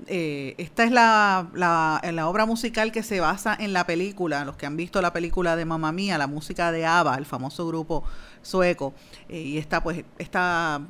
Eh, 0.06 0.54
esta 0.58 0.84
es 0.84 0.90
la, 0.90 1.48
la, 1.54 2.28
obra 2.28 2.44
musical 2.44 2.92
que 2.92 3.02
se 3.02 3.20
basa 3.20 3.56
en 3.58 3.72
la 3.72 3.86
película, 3.86 4.44
los 4.44 4.56
que 4.56 4.66
han 4.66 4.76
visto 4.76 5.00
la 5.00 5.12
película 5.12 5.56
de 5.56 5.64
Mamma 5.64 5.92
Mía, 5.92 6.18
la 6.18 6.26
música 6.26 6.70
de 6.72 6.84
ABBA, 6.84 7.16
el 7.16 7.26
famoso 7.26 7.66
grupo 7.66 8.04
sueco. 8.42 8.94
Eh, 9.28 9.40
y 9.40 9.58
esta, 9.58 9.82
pues, 9.82 10.04
esta, 10.18 10.80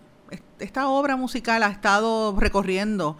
esta 0.59 0.88
obra 0.88 1.16
musical 1.16 1.62
ha 1.62 1.69
estado 1.69 2.35
recorriendo 2.38 3.16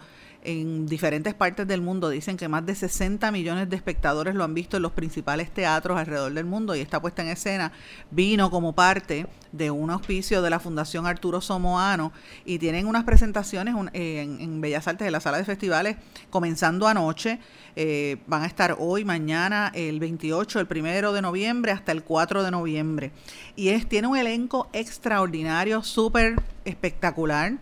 en 0.47 0.85
diferentes 0.85 1.33
partes 1.33 1.67
del 1.67 1.81
mundo. 1.81 2.09
Dicen 2.09 2.37
que 2.37 2.47
más 2.47 2.65
de 2.65 2.73
60 2.73 3.31
millones 3.31 3.69
de 3.69 3.75
espectadores 3.75 4.33
lo 4.33 4.45
han 4.45 4.53
visto 4.53 4.77
en 4.77 4.83
los 4.83 4.93
principales 4.93 5.51
teatros 5.51 5.97
alrededor 5.97 6.33
del 6.33 6.45
mundo 6.45 6.73
y 6.73 6.79
esta 6.79 7.01
puesta 7.01 7.21
en 7.21 7.27
escena 7.27 7.73
vino 8.11 8.49
como 8.49 8.73
parte 8.73 9.27
de 9.51 9.71
un 9.71 9.89
auspicio 9.89 10.41
de 10.41 10.49
la 10.49 10.61
Fundación 10.61 11.05
Arturo 11.05 11.41
Somoano 11.41 12.13
y 12.45 12.59
tienen 12.59 12.87
unas 12.87 13.03
presentaciones 13.03 13.75
en, 13.91 14.61
Bellas 14.61 14.87
Artes 14.87 15.03
de 15.03 15.11
la 15.11 15.19
sala 15.19 15.37
de 15.37 15.43
festivales 15.43 15.97
comenzando 16.29 16.87
anoche. 16.87 17.39
Eh, 17.75 18.17
van 18.25 18.43
a 18.43 18.45
estar 18.45 18.77
hoy, 18.79 19.03
mañana, 19.03 19.69
el 19.75 19.99
28, 19.99 20.61
el 20.61 20.67
primero 20.67 21.11
de 21.11 21.21
noviembre 21.21 21.73
hasta 21.73 21.91
el 21.91 22.03
4 22.03 22.43
de 22.43 22.51
noviembre. 22.51 23.11
Y 23.57 23.69
es, 23.69 23.87
tiene 23.87 24.07
un 24.07 24.15
elenco 24.15 24.69
extraordinario, 24.71 25.83
súper 25.83 26.41
espectacular. 26.63 27.57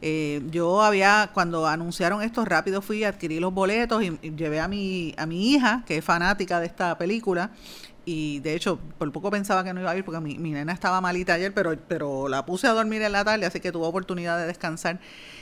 Eh, 0.00 0.42
yo 0.50 0.82
había, 0.82 1.30
cuando 1.34 1.66
anunciaron 1.66 2.22
esto, 2.22 2.44
rápido 2.44 2.82
fui 2.82 3.04
a 3.04 3.08
adquirir 3.08 3.40
los 3.40 3.52
boletos 3.52 4.02
y, 4.02 4.10
llevé 4.36 4.60
a 4.60 4.68
mi, 4.68 5.14
a 5.16 5.26
mi 5.26 5.52
hija, 5.52 5.82
que 5.86 5.98
es 5.98 6.04
fanática 6.04 6.60
de 6.60 6.66
esta 6.66 6.96
película, 6.98 7.50
y 8.04 8.38
de 8.40 8.54
hecho, 8.54 8.78
por 8.96 9.12
poco 9.12 9.30
pensaba 9.30 9.62
que 9.64 9.74
no 9.74 9.80
iba 9.80 9.90
a 9.90 9.96
ir 9.96 10.04
porque 10.04 10.20
mi, 10.20 10.38
mi, 10.38 10.52
nena 10.52 10.72
estaba 10.72 11.00
malita 11.00 11.34
ayer, 11.34 11.52
pero, 11.52 11.76
pero 11.88 12.28
la 12.28 12.46
puse 12.46 12.66
a 12.66 12.72
dormir 12.72 13.02
en 13.02 13.12
la 13.12 13.24
tarde, 13.24 13.44
así 13.44 13.60
que 13.60 13.70
tuvo 13.70 13.86
oportunidad 13.86 14.38
de 14.38 14.46
descansar. 14.46 14.98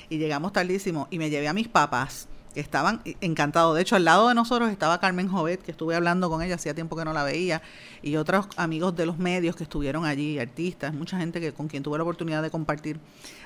Y 0.09 0.19
llegamos 0.19 0.53
tardísimo 0.53 1.07
y 1.11 1.19
me 1.19 1.31
llevé 1.31 1.47
a 1.47 1.53
mis 1.53 1.69
papás 1.69 2.29
estaban 2.61 3.03
encantados. 3.21 3.75
De 3.75 3.83
hecho, 3.83 3.97
al 3.97 4.05
lado 4.05 4.29
de 4.29 4.35
nosotros 4.35 4.71
estaba 4.71 4.99
Carmen 4.99 5.29
Jovet, 5.29 5.63
que 5.63 5.71
estuve 5.71 5.95
hablando 5.95 6.29
con 6.31 6.43
ella, 6.43 6.57
hacía 6.57 6.75
tiempo 6.75 6.97
que 6.97 7.05
no 7.05 7.13
la 7.13 7.23
veía, 7.23 7.63
y 8.03 8.17
otros 8.17 8.49
amigos 8.57 8.97
de 8.97 9.07
los 9.07 9.19
medios 9.19 9.57
que 9.57 9.65
estuvieron 9.65 10.05
allí, 10.05 10.39
artistas, 10.39 10.95
mucha 10.95 11.19
gente 11.19 11.41
que 11.41 11.53
con 11.53 11.69
quien 11.69 11.83
tuve 11.83 11.99
la 11.99 12.05
oportunidad 12.05 12.43
de 12.43 12.51
compartir 12.51 12.99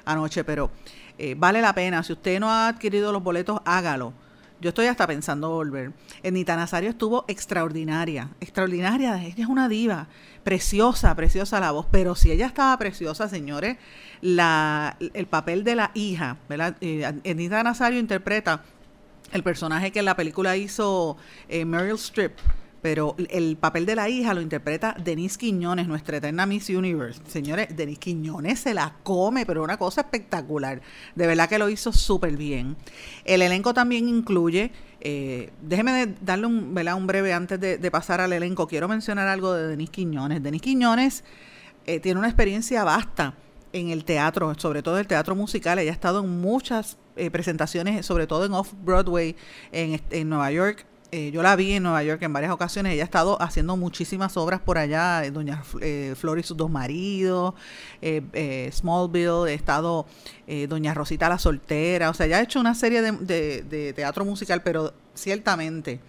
anoche, 0.04 0.44
pero 0.44 0.70
eh, 1.18 1.34
vale 1.36 1.60
la 1.60 1.74
pena. 1.74 2.02
Si 2.02 2.12
usted 2.12 2.40
no 2.40 2.50
ha 2.50 2.68
adquirido 2.68 3.12
los 3.12 3.22
boletos, 3.22 3.60
hágalo. 3.64 4.12
Yo 4.60 4.68
estoy 4.68 4.86
hasta 4.86 5.06
pensando 5.06 5.48
volver. 5.48 5.92
Nita 6.22 6.54
Nazario 6.54 6.90
estuvo 6.90 7.24
extraordinaria, 7.28 8.28
extraordinaria. 8.40 9.22
Ella 9.24 9.44
es 9.44 9.46
una 9.46 9.70
diva, 9.70 10.08
preciosa, 10.44 11.14
preciosa 11.14 11.60
la 11.60 11.70
voz. 11.70 11.86
Pero 11.90 12.14
si 12.14 12.30
ella 12.30 12.44
estaba 12.44 12.76
preciosa, 12.76 13.26
señores, 13.30 13.78
el 14.20 15.26
papel 15.30 15.64
de 15.64 15.76
la 15.76 15.90
hija, 15.94 16.36
¿verdad? 16.46 16.76
Enita 16.80 17.62
Nazario 17.62 17.98
interpreta 17.98 18.62
el 19.32 19.42
personaje 19.42 19.90
que 19.90 20.00
en 20.00 20.04
la 20.04 20.16
película 20.16 20.56
hizo 20.56 21.16
eh, 21.48 21.64
Meryl 21.64 21.94
Streep, 21.94 22.32
pero 22.82 23.14
el 23.28 23.56
papel 23.56 23.84
de 23.84 23.94
la 23.94 24.08
hija 24.08 24.32
lo 24.32 24.40
interpreta 24.40 24.96
Denise 25.02 25.38
Quiñones, 25.38 25.86
nuestra 25.86 26.16
eterna 26.16 26.46
Miss 26.46 26.70
Universe. 26.70 27.20
Señores, 27.26 27.68
Denise 27.76 28.00
Quiñones 28.00 28.60
se 28.60 28.74
la 28.74 28.96
come, 29.02 29.44
pero 29.44 29.62
una 29.62 29.76
cosa 29.76 30.02
espectacular. 30.02 30.80
De 31.14 31.26
verdad 31.26 31.48
que 31.48 31.58
lo 31.58 31.68
hizo 31.68 31.92
súper 31.92 32.36
bien. 32.36 32.76
El 33.24 33.42
elenco 33.42 33.74
también 33.74 34.08
incluye, 34.08 34.72
eh, 35.00 35.50
déjeme 35.60 36.14
darle 36.22 36.46
un, 36.46 36.74
un 36.74 37.06
breve 37.06 37.32
antes 37.34 37.60
de, 37.60 37.90
pasar 37.90 38.20
al 38.20 38.32
elenco. 38.32 38.66
Quiero 38.66 38.88
mencionar 38.88 39.28
algo 39.28 39.52
de 39.52 39.68
Denise 39.68 39.92
Quiñones. 39.92 40.42
Denise 40.42 40.62
Quiñones 40.62 41.24
eh, 41.86 42.00
tiene 42.00 42.18
una 42.18 42.28
experiencia 42.28 42.82
vasta 42.84 43.34
en 43.72 43.90
el 43.90 44.04
teatro, 44.04 44.54
sobre 44.56 44.82
todo 44.82 44.98
el 44.98 45.06
teatro 45.06 45.34
musical. 45.34 45.78
Ella 45.78 45.90
ha 45.90 45.94
estado 45.94 46.20
en 46.20 46.40
muchas 46.40 46.96
eh, 47.20 47.30
presentaciones, 47.30 48.06
sobre 48.06 48.26
todo 48.26 48.44
en 48.44 48.52
Off-Broadway 48.52 49.36
en, 49.72 50.00
en, 50.10 50.28
Nueva 50.28 50.50
York. 50.50 50.86
Eh, 51.12 51.30
yo 51.32 51.42
la 51.42 51.54
vi 51.56 51.72
en 51.72 51.82
Nueva 51.82 52.02
York 52.02 52.22
en 52.22 52.32
varias 52.32 52.52
ocasiones. 52.52 52.94
Ella 52.94 53.02
ha 53.02 53.04
estado 53.04 53.40
haciendo 53.42 53.76
muchísimas 53.76 54.36
obras 54.36 54.60
por 54.60 54.78
allá. 54.78 55.24
Eh, 55.24 55.30
Doña 55.30 55.62
Flor 55.62 56.38
y 56.38 56.42
sus 56.42 56.56
dos 56.56 56.70
maridos, 56.70 57.54
Smallville, 58.72 59.50
ha 59.50 59.52
estado 59.52 60.06
Doña 60.68 60.94
Rosita 60.94 61.28
la 61.28 61.38
soltera. 61.38 62.10
O 62.10 62.14
sea, 62.14 62.26
ella 62.26 62.38
ha 62.38 62.42
hecho 62.42 62.60
una 62.60 62.74
serie 62.74 63.02
de, 63.02 63.62
de 63.62 63.92
teatro 63.92 64.24
musical, 64.24 64.62
pero 64.62 64.94
ciertamente 65.14 66.00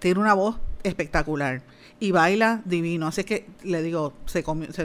tiene 0.00 0.20
una 0.20 0.34
voz 0.34 0.56
espectacular 0.82 1.62
y 2.00 2.12
baila 2.12 2.62
divino. 2.64 3.06
Así 3.06 3.24
que 3.24 3.46
le 3.62 3.82
digo, 3.82 4.12
se, 4.26 4.42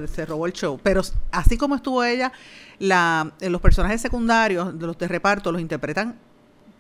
se, 0.08 0.26
robó 0.26 0.46
el 0.46 0.54
show. 0.54 0.80
Pero 0.82 1.02
así 1.32 1.58
como 1.58 1.76
estuvo 1.76 2.04
ella, 2.04 2.32
la, 2.80 3.34
eh, 3.40 3.50
los 3.50 3.62
personajes 3.62 4.02
secundarios 4.02 4.78
de 4.78 4.88
los 4.88 4.98
de 4.98 5.08
reparto 5.08 5.52
los 5.52 5.62
interpretan 5.62 6.18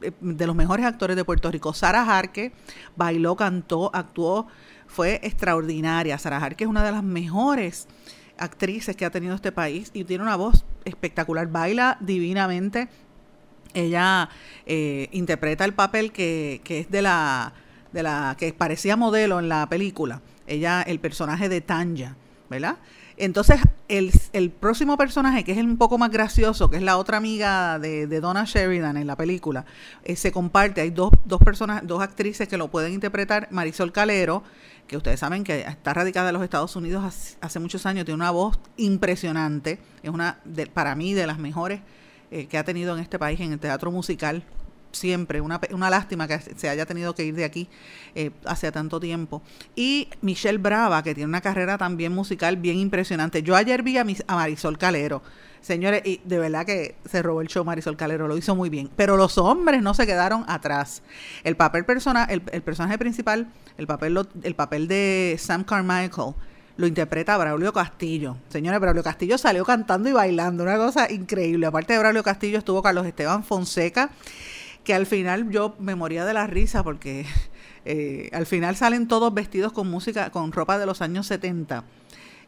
eh, 0.01 0.11
de 0.19 0.47
los 0.47 0.55
mejores 0.55 0.85
actores 0.85 1.15
de 1.15 1.25
Puerto 1.25 1.51
Rico. 1.51 1.73
Sara 1.73 2.05
Jarque 2.05 2.53
bailó, 2.95 3.35
cantó, 3.35 3.91
actuó, 3.93 4.47
fue 4.87 5.19
extraordinaria. 5.23 6.17
Sara 6.17 6.39
Jarque 6.39 6.63
es 6.63 6.69
una 6.69 6.83
de 6.83 6.91
las 6.91 7.03
mejores 7.03 7.87
actrices 8.37 8.95
que 8.95 9.05
ha 9.05 9.11
tenido 9.11 9.35
este 9.35 9.51
país 9.51 9.91
y 9.93 10.03
tiene 10.03 10.23
una 10.23 10.35
voz 10.35 10.65
espectacular, 10.85 11.47
baila 11.47 11.97
divinamente. 11.99 12.89
Ella 13.73 14.29
eh, 14.65 15.09
interpreta 15.11 15.65
el 15.65 15.73
papel 15.73 16.11
que, 16.11 16.61
que 16.63 16.79
es 16.79 16.91
de 16.91 17.01
la 17.01 17.53
de 17.93 18.03
la 18.03 18.35
que 18.37 18.51
parecía 18.53 18.97
modelo 18.97 19.39
en 19.39 19.47
la 19.47 19.69
película, 19.69 20.21
ella, 20.47 20.81
el 20.81 20.99
personaje 20.99 21.47
de 21.47 21.61
Tanya, 21.61 22.17
¿verdad? 22.49 22.77
Entonces, 23.17 23.59
el, 23.87 24.11
el, 24.33 24.49
próximo 24.49 24.97
personaje, 24.97 25.43
que 25.43 25.51
es 25.51 25.57
un 25.59 25.77
poco 25.77 25.97
más 25.97 26.09
gracioso, 26.09 26.69
que 26.69 26.77
es 26.77 26.81
la 26.81 26.97
otra 26.97 27.17
amiga 27.17 27.77
de, 27.79 28.07
de 28.07 28.19
Donna 28.21 28.45
Sheridan 28.45 28.97
en 28.97 29.07
la 29.07 29.15
película, 29.15 29.65
eh, 30.03 30.15
se 30.15 30.31
comparte. 30.31 30.81
Hay 30.81 30.89
dos, 30.89 31.11
dos 31.25 31.41
personas, 31.41 31.85
dos 31.85 32.01
actrices 32.01 32.47
que 32.47 32.57
lo 32.57 32.69
pueden 32.69 32.93
interpretar. 32.93 33.47
Marisol 33.51 33.91
Calero, 33.91 34.43
que 34.87 34.97
ustedes 34.97 35.19
saben 35.19 35.43
que 35.43 35.61
está 35.61 35.93
radicada 35.93 36.29
en 36.29 36.33
los 36.33 36.43
Estados 36.43 36.75
Unidos 36.75 37.37
hace, 37.39 37.59
muchos 37.59 37.85
años, 37.85 38.05
tiene 38.05 38.15
una 38.15 38.31
voz 38.31 38.59
impresionante. 38.77 39.79
Es 40.01 40.09
una, 40.09 40.39
de, 40.45 40.67
para 40.67 40.95
mí, 40.95 41.13
de 41.13 41.27
las 41.27 41.37
mejores 41.37 41.81
eh, 42.31 42.47
que 42.47 42.57
ha 42.57 42.63
tenido 42.63 42.95
en 42.95 43.01
este 43.01 43.19
país 43.19 43.39
en 43.39 43.53
el 43.53 43.59
teatro 43.59 43.91
musical 43.91 44.43
siempre. 44.93 45.41
Una, 45.41 45.59
una 45.71 45.89
lástima 45.89 46.27
que 46.27 46.39
se 46.39 46.69
haya 46.69 46.85
tenido 46.85 47.13
que 47.13 47.25
ir 47.25 47.35
de 47.35 47.43
aquí 47.43 47.67
eh, 48.15 48.31
hace 48.45 48.71
tanto 48.71 48.99
tiempo. 48.99 49.41
Y 49.75 50.09
Michelle 50.21 50.57
Brava, 50.57 51.03
que 51.03 51.13
tiene 51.13 51.27
una 51.27 51.41
carrera 51.41 51.77
también 51.77 52.13
musical 52.13 52.57
bien 52.57 52.77
impresionante. 52.77 53.43
Yo 53.43 53.55
ayer 53.55 53.83
vi 53.83 53.97
a, 53.97 54.05
Marisol 54.27 54.77
Calero. 54.77 55.21
Señores, 55.61 56.01
y 56.05 56.19
de 56.25 56.39
verdad 56.39 56.65
que 56.65 56.95
se 57.05 57.21
robó 57.21 57.41
el 57.41 57.47
show 57.47 57.63
Marisol 57.63 57.95
Calero, 57.95 58.27
lo 58.27 58.37
hizo 58.37 58.55
muy 58.55 58.69
bien. 58.69 58.89
Pero 58.95 59.17
los 59.17 59.37
hombres 59.37 59.81
no 59.81 59.93
se 59.93 60.05
quedaron 60.05 60.43
atrás. 60.47 61.03
El 61.43 61.55
papel 61.55 61.85
persona, 61.85 62.25
el, 62.25 62.41
personaje 62.41 62.97
principal, 62.97 63.47
el 63.77 63.87
papel, 63.87 64.19
el 64.43 64.55
papel 64.55 64.87
de 64.87 65.37
Sam 65.39 65.63
Carmichael, 65.63 66.33
lo 66.75 66.87
interpreta 66.87 67.37
Braulio 67.37 67.71
Castillo. 67.71 68.37
Señores, 68.49 68.79
Braulio 68.79 69.03
Castillo 69.03 69.37
salió 69.37 69.63
cantando 69.63 70.09
y 70.09 70.11
bailando, 70.11 70.63
una 70.63 70.77
cosa 70.77 71.11
increíble. 71.11 71.65
Aparte 71.65 71.93
de 71.93 71.99
Braulio 71.99 72.23
Castillo 72.23 72.57
estuvo 72.57 72.81
Carlos 72.81 73.05
Esteban 73.05 73.43
Fonseca 73.43 74.09
que 74.83 74.93
al 74.93 75.05
final 75.05 75.49
yo 75.49 75.75
me 75.79 75.95
moría 75.95 76.25
de 76.25 76.33
la 76.33 76.47
risa 76.47 76.83
porque 76.83 77.25
eh, 77.85 78.29
al 78.33 78.45
final 78.45 78.75
salen 78.75 79.07
todos 79.07 79.33
vestidos 79.33 79.71
con 79.71 79.89
música, 79.89 80.29
con 80.29 80.51
ropa 80.51 80.77
de 80.77 80.85
los 80.85 81.01
años 81.01 81.27
70 81.27 81.83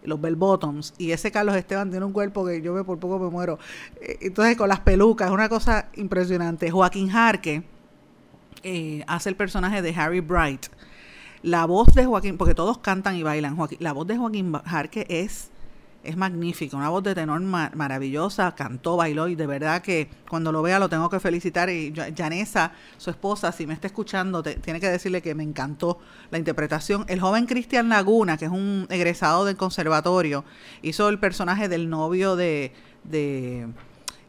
los 0.03 0.21
bell 0.21 0.35
bottoms 0.35 0.93
y 0.97 1.11
ese 1.11 1.31
Carlos 1.31 1.55
Esteban 1.55 1.89
tiene 1.89 2.05
un 2.05 2.13
cuerpo 2.13 2.45
que 2.45 2.61
yo 2.61 2.73
me 2.73 2.83
por 2.83 2.99
poco 2.99 3.19
me 3.19 3.29
muero. 3.29 3.59
Eh, 4.01 4.17
entonces 4.21 4.55
con 4.55 4.69
las 4.69 4.79
pelucas 4.81 5.27
es 5.27 5.33
una 5.33 5.49
cosa 5.49 5.89
impresionante. 5.95 6.69
Joaquín 6.71 7.09
Jarque 7.09 7.63
eh, 8.63 9.03
hace 9.07 9.29
el 9.29 9.35
personaje 9.35 9.81
de 9.81 9.95
Harry 9.95 10.19
Bright. 10.19 10.67
La 11.41 11.65
voz 11.65 11.87
de 11.93 12.05
Joaquín 12.05 12.37
porque 12.37 12.55
todos 12.55 12.79
cantan 12.79 13.15
y 13.15 13.23
bailan 13.23 13.57
la 13.79 13.93
voz 13.93 14.07
de 14.07 14.17
Joaquín 14.17 14.53
Jarque 14.65 15.05
es 15.09 15.51
es 16.05 16.17
magnífico, 16.17 16.77
una 16.77 16.89
voz 16.89 17.03
de 17.03 17.15
tenor 17.15 17.41
maravillosa, 17.41 18.53
cantó, 18.55 18.97
bailó 18.97 19.27
y 19.27 19.35
de 19.35 19.47
verdad 19.47 19.81
que 19.81 20.09
cuando 20.29 20.51
lo 20.51 20.61
vea 20.61 20.79
lo 20.79 20.89
tengo 20.89 21.09
que 21.09 21.19
felicitar. 21.19 21.69
Y 21.69 21.93
Janessa, 22.15 22.71
su 22.97 23.09
esposa, 23.09 23.51
si 23.51 23.67
me 23.67 23.73
está 23.73 23.87
escuchando, 23.87 24.43
tiene 24.43 24.79
que 24.79 24.89
decirle 24.89 25.21
que 25.21 25.35
me 25.35 25.43
encantó 25.43 25.99
la 26.31 26.37
interpretación. 26.37 27.05
El 27.07 27.19
joven 27.19 27.45
Cristian 27.45 27.89
Laguna, 27.89 28.37
que 28.37 28.45
es 28.45 28.51
un 28.51 28.87
egresado 28.89 29.45
del 29.45 29.57
conservatorio, 29.57 30.45
hizo 30.81 31.09
el 31.09 31.19
personaje 31.19 31.67
del 31.67 31.89
novio 31.89 32.35
de, 32.35 32.71
de 33.03 33.67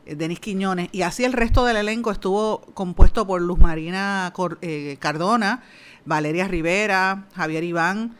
Denis 0.06 0.40
Quiñones 0.40 0.88
y 0.92 1.02
así 1.02 1.24
el 1.24 1.32
resto 1.32 1.64
del 1.64 1.76
elenco 1.76 2.10
estuvo 2.10 2.60
compuesto 2.74 3.26
por 3.26 3.40
Luz 3.42 3.58
Marina 3.58 4.32
eh, 4.60 4.96
Cardona, 5.00 5.62
Valeria 6.04 6.46
Rivera, 6.46 7.26
Javier 7.34 7.64
Iván, 7.64 8.16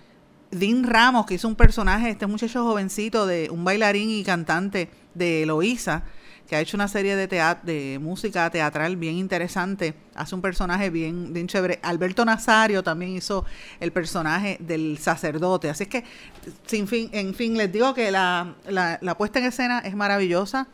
Dean 0.51 0.85
Ramos, 0.85 1.27
que 1.27 1.35
hizo 1.35 1.49
un 1.49 1.57
personaje, 1.57 2.11
este 2.11 2.27
muchacho 2.27 2.65
jovencito, 2.65 3.27
de 3.27 3.49
un 3.51 3.65
bailarín 3.65 4.11
y 4.11 4.23
cantante 4.23 4.89
de 5.15 5.43
Eloísa, 5.43 6.05
que 6.47 6.55
ha 6.55 6.61
hecho 6.61 6.77
una 6.77 6.87
serie 6.87 7.17
de 7.17 7.27
de 7.27 7.99
música 8.01 8.49
teatral 8.51 8.97
bien 8.97 9.17
interesante, 9.17 9.95
hace 10.15 10.35
un 10.35 10.41
personaje 10.41 10.91
bien, 10.91 11.33
bien 11.33 11.49
chévere. 11.49 11.81
Alberto 11.83 12.25
Nazario 12.25 12.85
también 12.85 13.13
hizo 13.13 13.45
el 13.81 13.91
personaje 13.91 14.57
del 14.61 14.99
sacerdote. 14.99 15.69
Así 15.69 15.85
es 15.85 15.89
que, 15.89 16.05
sin 16.67 16.87
fin, 16.87 17.11
en 17.13 17.35
fin, 17.35 17.57
les 17.57 17.73
digo 17.73 17.95
que 17.95 18.13
la, 18.13 18.55
la, 18.69 18.99
la 19.03 19.17
puesta 19.17 19.41
en 19.41 19.47
escena 19.47 19.81
es 19.81 19.97
maravillosa, 19.97 20.69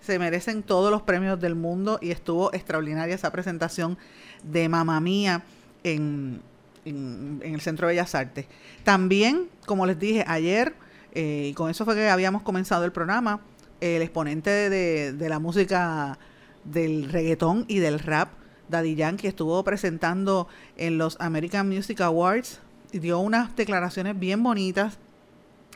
se 0.00 0.18
merecen 0.18 0.64
todos 0.64 0.90
los 0.90 1.02
premios 1.02 1.40
del 1.40 1.54
mundo 1.54 2.00
y 2.02 2.10
estuvo 2.10 2.52
extraordinaria 2.52 3.14
esa 3.14 3.30
presentación 3.30 3.96
de 4.42 4.68
Mamá 4.68 5.00
Mía 5.00 5.44
en 5.84 6.42
en, 6.84 7.40
el 7.42 7.60
Centro 7.60 7.86
de 7.86 7.94
Bellas 7.94 8.14
Artes. 8.14 8.46
También, 8.84 9.48
como 9.66 9.86
les 9.86 9.98
dije 9.98 10.24
ayer, 10.26 10.74
eh, 11.14 11.48
y 11.50 11.54
con 11.54 11.70
eso 11.70 11.84
fue 11.84 11.94
que 11.94 12.08
habíamos 12.08 12.42
comenzado 12.42 12.84
el 12.84 12.92
programa, 12.92 13.40
el 13.80 14.02
exponente 14.02 14.70
de, 14.70 15.28
la 15.28 15.38
música 15.38 16.18
del 16.64 17.10
reggaetón 17.10 17.64
y 17.68 17.78
del 17.78 17.98
rap, 17.98 18.30
Daddy 18.68 18.94
Yankee, 18.94 19.26
estuvo 19.26 19.62
presentando 19.64 20.48
en 20.76 20.96
los 20.96 21.20
American 21.20 21.68
Music 21.68 22.00
Awards 22.00 22.60
y 22.92 23.00
dio 23.00 23.18
unas 23.18 23.54
declaraciones 23.56 24.18
bien 24.18 24.42
bonitas 24.42 24.98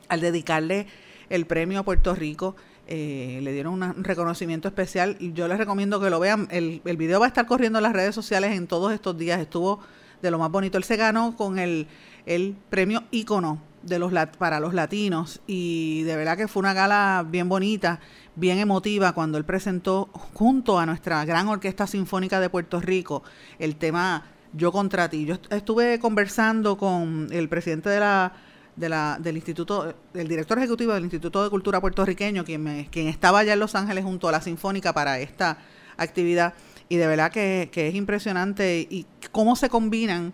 al 0.08 0.20
dedicarle 0.20 0.86
el 1.28 1.46
premio 1.46 1.80
a 1.80 1.82
Puerto 1.82 2.14
Rico. 2.14 2.56
Eh, 2.88 3.40
le 3.42 3.52
dieron 3.52 3.82
un 3.82 4.04
reconocimiento 4.04 4.68
especial 4.68 5.16
y 5.18 5.32
yo 5.32 5.48
les 5.48 5.58
recomiendo 5.58 6.00
que 6.00 6.08
lo 6.08 6.20
vean. 6.20 6.46
El, 6.50 6.80
el 6.84 6.96
video 6.96 7.18
va 7.18 7.26
a 7.26 7.28
estar 7.28 7.44
corriendo 7.44 7.80
en 7.80 7.82
las 7.82 7.92
redes 7.92 8.14
sociales 8.14 8.52
en 8.52 8.68
todos 8.68 8.92
estos 8.92 9.18
días. 9.18 9.40
Estuvo 9.40 9.80
de 10.22 10.30
lo 10.30 10.38
más 10.38 10.50
bonito. 10.50 10.78
Él 10.78 10.84
se 10.84 10.96
ganó 10.96 11.36
con 11.36 11.58
el, 11.58 11.86
el 12.26 12.56
premio 12.70 13.04
ícono 13.10 13.60
de 13.82 13.98
los 13.98 14.12
para 14.38 14.58
los 14.60 14.74
latinos 14.74 15.40
y 15.46 16.02
de 16.02 16.16
verdad 16.16 16.36
que 16.36 16.48
fue 16.48 16.60
una 16.60 16.74
gala 16.74 17.24
bien 17.28 17.48
bonita, 17.48 18.00
bien 18.34 18.58
emotiva 18.58 19.12
cuando 19.12 19.38
él 19.38 19.44
presentó 19.44 20.10
junto 20.34 20.78
a 20.78 20.86
nuestra 20.86 21.24
gran 21.24 21.48
orquesta 21.48 21.86
sinfónica 21.86 22.40
de 22.40 22.50
Puerto 22.50 22.80
Rico 22.80 23.22
el 23.58 23.76
tema 23.76 24.24
Yo 24.52 24.72
contra 24.72 25.08
ti. 25.08 25.24
Yo 25.24 25.36
estuve 25.50 26.00
conversando 26.00 26.76
con 26.76 27.28
el 27.30 27.48
presidente 27.48 27.88
de 27.90 28.00
la 28.00 28.32
de 28.76 28.90
la, 28.90 29.16
del 29.18 29.36
Instituto, 29.36 29.94
el 30.14 30.28
director 30.28 30.58
ejecutivo 30.58 30.92
del 30.92 31.04
Instituto 31.04 31.42
de 31.42 31.50
Cultura 31.50 31.80
puertorriqueño, 31.80 32.44
quien, 32.44 32.62
me, 32.62 32.88
quien 32.90 33.08
estaba 33.08 33.38
allá 33.38 33.54
en 33.54 33.58
Los 33.60 33.74
Ángeles 33.74 34.04
junto 34.04 34.28
a 34.28 34.32
la 34.32 34.42
Sinfónica 34.42 34.92
para 34.92 35.18
esta 35.18 35.58
actividad 35.96 36.52
Y 36.88 36.96
de 36.96 37.06
verdad 37.06 37.32
que, 37.32 37.68
que 37.72 37.88
es 37.88 37.94
impresionante 37.94 38.86
y 38.88 39.06
cómo 39.32 39.56
se 39.56 39.68
combinan 39.68 40.32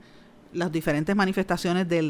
las 0.53 0.71
diferentes 0.71 1.17
manifestaciones 1.17 1.89
de 1.89 2.03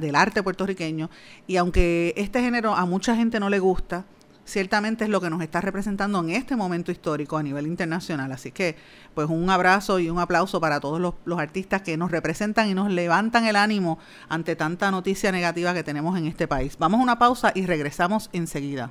del 0.00 0.14
arte 0.14 0.42
puertorriqueño. 0.42 1.10
Y 1.46 1.56
aunque 1.56 2.14
este 2.16 2.40
género 2.40 2.74
a 2.74 2.84
mucha 2.84 3.14
gente 3.16 3.40
no 3.40 3.48
le 3.48 3.58
gusta, 3.58 4.04
ciertamente 4.44 5.04
es 5.04 5.10
lo 5.10 5.20
que 5.20 5.30
nos 5.30 5.42
está 5.42 5.60
representando 5.60 6.20
en 6.20 6.30
este 6.30 6.56
momento 6.56 6.90
histórico 6.90 7.36
a 7.36 7.42
nivel 7.42 7.66
internacional. 7.66 8.32
Así 8.32 8.50
que, 8.50 8.76
pues 9.14 9.28
un 9.28 9.48
abrazo 9.50 9.98
y 9.98 10.10
un 10.10 10.18
aplauso 10.18 10.60
para 10.60 10.80
todos 10.80 11.00
los, 11.00 11.14
los, 11.24 11.38
artistas 11.38 11.82
que 11.82 11.96
nos 11.96 12.10
representan 12.10 12.68
y 12.68 12.74
nos 12.74 12.90
levantan 12.90 13.46
el 13.46 13.56
ánimo 13.56 13.98
ante 14.28 14.56
tanta 14.56 14.90
noticia 14.90 15.32
negativa 15.32 15.72
que 15.74 15.84
tenemos 15.84 16.18
en 16.18 16.26
este 16.26 16.48
país. 16.48 16.76
Vamos 16.78 17.00
a 17.00 17.02
una 17.02 17.18
pausa 17.18 17.52
y 17.54 17.66
regresamos 17.66 18.28
enseguida. 18.32 18.90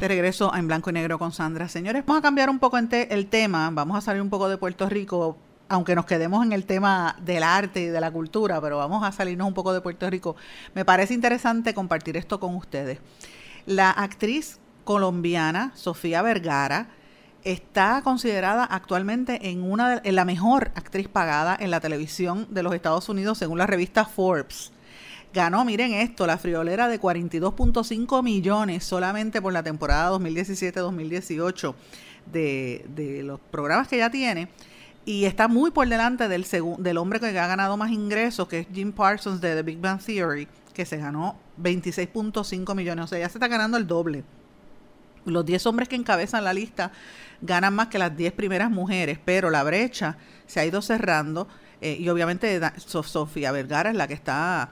De 0.00 0.08
regreso 0.08 0.54
en 0.54 0.66
blanco 0.66 0.88
y 0.88 0.94
negro 0.94 1.18
con 1.18 1.30
Sandra. 1.30 1.68
Señores, 1.68 2.06
vamos 2.06 2.20
a 2.20 2.22
cambiar 2.22 2.48
un 2.48 2.58
poco 2.58 2.78
el 2.78 3.26
tema, 3.26 3.68
vamos 3.70 3.98
a 3.98 4.00
salir 4.00 4.22
un 4.22 4.30
poco 4.30 4.48
de 4.48 4.56
Puerto 4.56 4.88
Rico, 4.88 5.36
aunque 5.68 5.94
nos 5.94 6.06
quedemos 6.06 6.42
en 6.42 6.54
el 6.54 6.64
tema 6.64 7.16
del 7.20 7.42
arte 7.42 7.82
y 7.82 7.86
de 7.88 8.00
la 8.00 8.10
cultura, 8.10 8.62
pero 8.62 8.78
vamos 8.78 9.04
a 9.04 9.12
salirnos 9.12 9.46
un 9.46 9.52
poco 9.52 9.74
de 9.74 9.82
Puerto 9.82 10.08
Rico. 10.08 10.36
Me 10.74 10.86
parece 10.86 11.12
interesante 11.12 11.74
compartir 11.74 12.16
esto 12.16 12.40
con 12.40 12.54
ustedes. 12.54 12.98
La 13.66 13.90
actriz 13.90 14.58
colombiana 14.84 15.70
Sofía 15.74 16.22
Vergara 16.22 16.88
está 17.44 18.00
considerada 18.02 18.64
actualmente 18.64 19.50
en 19.50 19.62
una 19.62 20.00
en 20.02 20.16
la 20.16 20.24
mejor 20.24 20.70
actriz 20.76 21.08
pagada 21.08 21.54
en 21.60 21.70
la 21.70 21.80
televisión 21.80 22.46
de 22.48 22.62
los 22.62 22.72
Estados 22.72 23.10
Unidos 23.10 23.36
según 23.36 23.58
la 23.58 23.66
revista 23.66 24.06
Forbes 24.06 24.72
ganó, 25.32 25.64
miren 25.64 25.92
esto, 25.92 26.26
la 26.26 26.38
friolera 26.38 26.88
de 26.88 27.00
42.5 27.00 28.22
millones 28.22 28.84
solamente 28.84 29.40
por 29.40 29.52
la 29.52 29.62
temporada 29.62 30.10
2017-2018 30.18 31.74
de, 32.32 32.84
de 32.94 33.22
los 33.22 33.40
programas 33.50 33.88
que 33.88 33.98
ya 33.98 34.10
tiene. 34.10 34.48
Y 35.04 35.24
está 35.24 35.48
muy 35.48 35.70
por 35.70 35.88
delante 35.88 36.28
del, 36.28 36.46
del 36.78 36.98
hombre 36.98 37.20
que 37.20 37.26
ha 37.26 37.46
ganado 37.46 37.76
más 37.76 37.90
ingresos, 37.90 38.46
que 38.48 38.60
es 38.60 38.66
Jim 38.72 38.92
Parsons 38.92 39.40
de 39.40 39.54
The 39.54 39.62
Big 39.62 39.78
Bang 39.78 40.00
Theory, 40.00 40.46
que 40.74 40.84
se 40.84 40.98
ganó 40.98 41.38
26.5 41.60 42.74
millones. 42.74 43.06
O 43.06 43.08
sea, 43.08 43.18
ya 43.18 43.28
se 43.28 43.38
está 43.38 43.48
ganando 43.48 43.76
el 43.76 43.86
doble. 43.86 44.24
Los 45.24 45.44
10 45.44 45.66
hombres 45.66 45.88
que 45.88 45.96
encabezan 45.96 46.44
la 46.44 46.52
lista 46.52 46.92
ganan 47.40 47.74
más 47.74 47.88
que 47.88 47.98
las 47.98 48.14
10 48.16 48.32
primeras 48.34 48.70
mujeres, 48.70 49.18
pero 49.24 49.50
la 49.50 49.62
brecha 49.62 50.16
se 50.46 50.60
ha 50.60 50.66
ido 50.66 50.82
cerrando. 50.82 51.48
Eh, 51.80 51.96
y 51.98 52.08
obviamente 52.10 52.60
Sofía 52.76 53.52
Vergara 53.52 53.90
es 53.90 53.96
la 53.96 54.06
que 54.06 54.14
está 54.14 54.68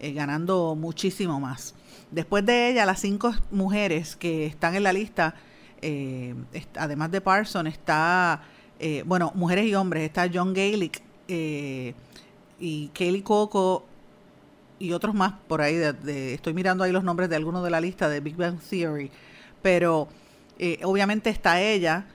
eh, 0.00 0.12
ganando 0.12 0.76
muchísimo 0.76 1.40
más. 1.40 1.74
Después 2.10 2.46
de 2.46 2.70
ella, 2.70 2.86
las 2.86 3.00
cinco 3.00 3.34
mujeres 3.50 4.16
que 4.16 4.46
están 4.46 4.74
en 4.76 4.84
la 4.84 4.92
lista, 4.92 5.34
eh, 5.82 6.34
además 6.76 7.10
de 7.10 7.20
Parson, 7.20 7.66
está, 7.66 8.42
eh, 8.78 9.02
bueno, 9.06 9.32
mujeres 9.34 9.66
y 9.66 9.74
hombres, 9.74 10.04
está 10.04 10.28
John 10.32 10.54
Gaelic 10.54 11.02
y 12.60 12.88
Kelly 12.94 13.22
Coco 13.22 13.84
y 14.78 14.92
otros 14.92 15.14
más 15.14 15.34
por 15.46 15.60
ahí. 15.60 15.74
estoy 16.06 16.54
mirando 16.54 16.84
ahí 16.84 16.92
los 16.92 17.04
nombres 17.04 17.28
de 17.28 17.36
algunos 17.36 17.64
de 17.64 17.70
la 17.70 17.80
lista 17.80 18.08
de 18.08 18.20
Big 18.20 18.36
Bang 18.36 18.58
Theory, 18.60 19.10
pero 19.60 20.08
obviamente 20.84 21.28
está 21.30 21.60
ella 21.60 22.06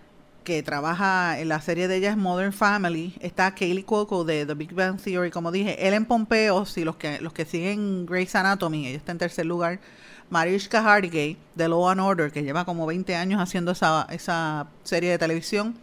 que 0.43 0.61
trabaja 0.61 1.39
en 1.39 1.49
la 1.49 1.61
serie 1.61 1.87
de 1.87 1.97
ella 1.97 2.11
es 2.11 2.17
Modern 2.17 2.53
Family. 2.53 3.15
Está 3.19 3.55
Kaylee 3.55 3.83
Cuoco 3.83 4.23
de 4.23 4.45
The 4.45 4.53
Big 4.53 4.73
Bang 4.73 5.01
Theory, 5.01 5.31
como 5.31 5.51
dije. 5.51 5.87
Ellen 5.87 6.05
Pompeo, 6.05 6.65
si 6.65 6.83
los 6.83 6.97
que, 6.97 7.19
los 7.21 7.33
que 7.33 7.45
siguen 7.45 8.05
Grey's 8.05 8.35
Anatomy, 8.35 8.87
ella 8.87 8.97
está 8.97 9.11
en 9.11 9.17
tercer 9.17 9.45
lugar. 9.45 9.79
Mariska 10.29 10.79
Hargitay 10.79 11.37
de 11.55 11.67
Law 11.67 11.89
and 11.89 12.01
Order, 12.01 12.31
que 12.31 12.43
lleva 12.43 12.65
como 12.65 12.85
20 12.85 13.15
años 13.15 13.41
haciendo 13.41 13.71
esa, 13.71 14.07
esa 14.09 14.67
serie 14.83 15.11
de 15.11 15.17
televisión. 15.17 15.75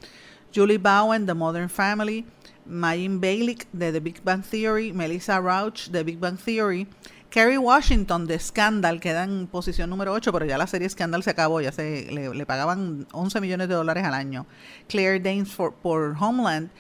Julie 0.55 0.79
Bowen 0.79 1.27
de 1.27 1.35
Modern 1.35 1.71
Family. 1.71 2.25
Mayim 2.67 3.21
Bailik 3.21 3.67
de 3.73 3.93
The 3.93 4.01
Big 4.01 4.23
Bang 4.23 4.43
Theory. 4.43 4.93
Melissa 4.93 5.41
Rauch 5.41 5.89
de 5.91 6.03
Big 6.03 6.19
Bang 6.19 6.39
Theory. 6.39 6.87
Kerry 7.31 7.59
Washington 7.59 8.27
de 8.27 8.41
Scandal 8.41 8.99
queda 8.99 9.23
en 9.23 9.47
posición 9.47 9.89
número 9.89 10.13
8, 10.13 10.33
pero 10.33 10.47
ya 10.47 10.59
la 10.59 10.67
serie 10.67 10.89
Scandal 10.89 11.23
se 11.23 11.31
acabó, 11.31 11.61
ya 11.61 11.71
se 11.71 12.11
le, 12.11 12.45
pagaban 12.45 13.07
11 13.13 13.41
millones 13.41 13.69
de 13.69 13.75
dólares 13.75 14.05
al 14.05 14.15
año. 14.15 14.47
Claire 14.89 15.21
Danes 15.21 15.57
por 15.81 16.17
Homeland 16.19 16.71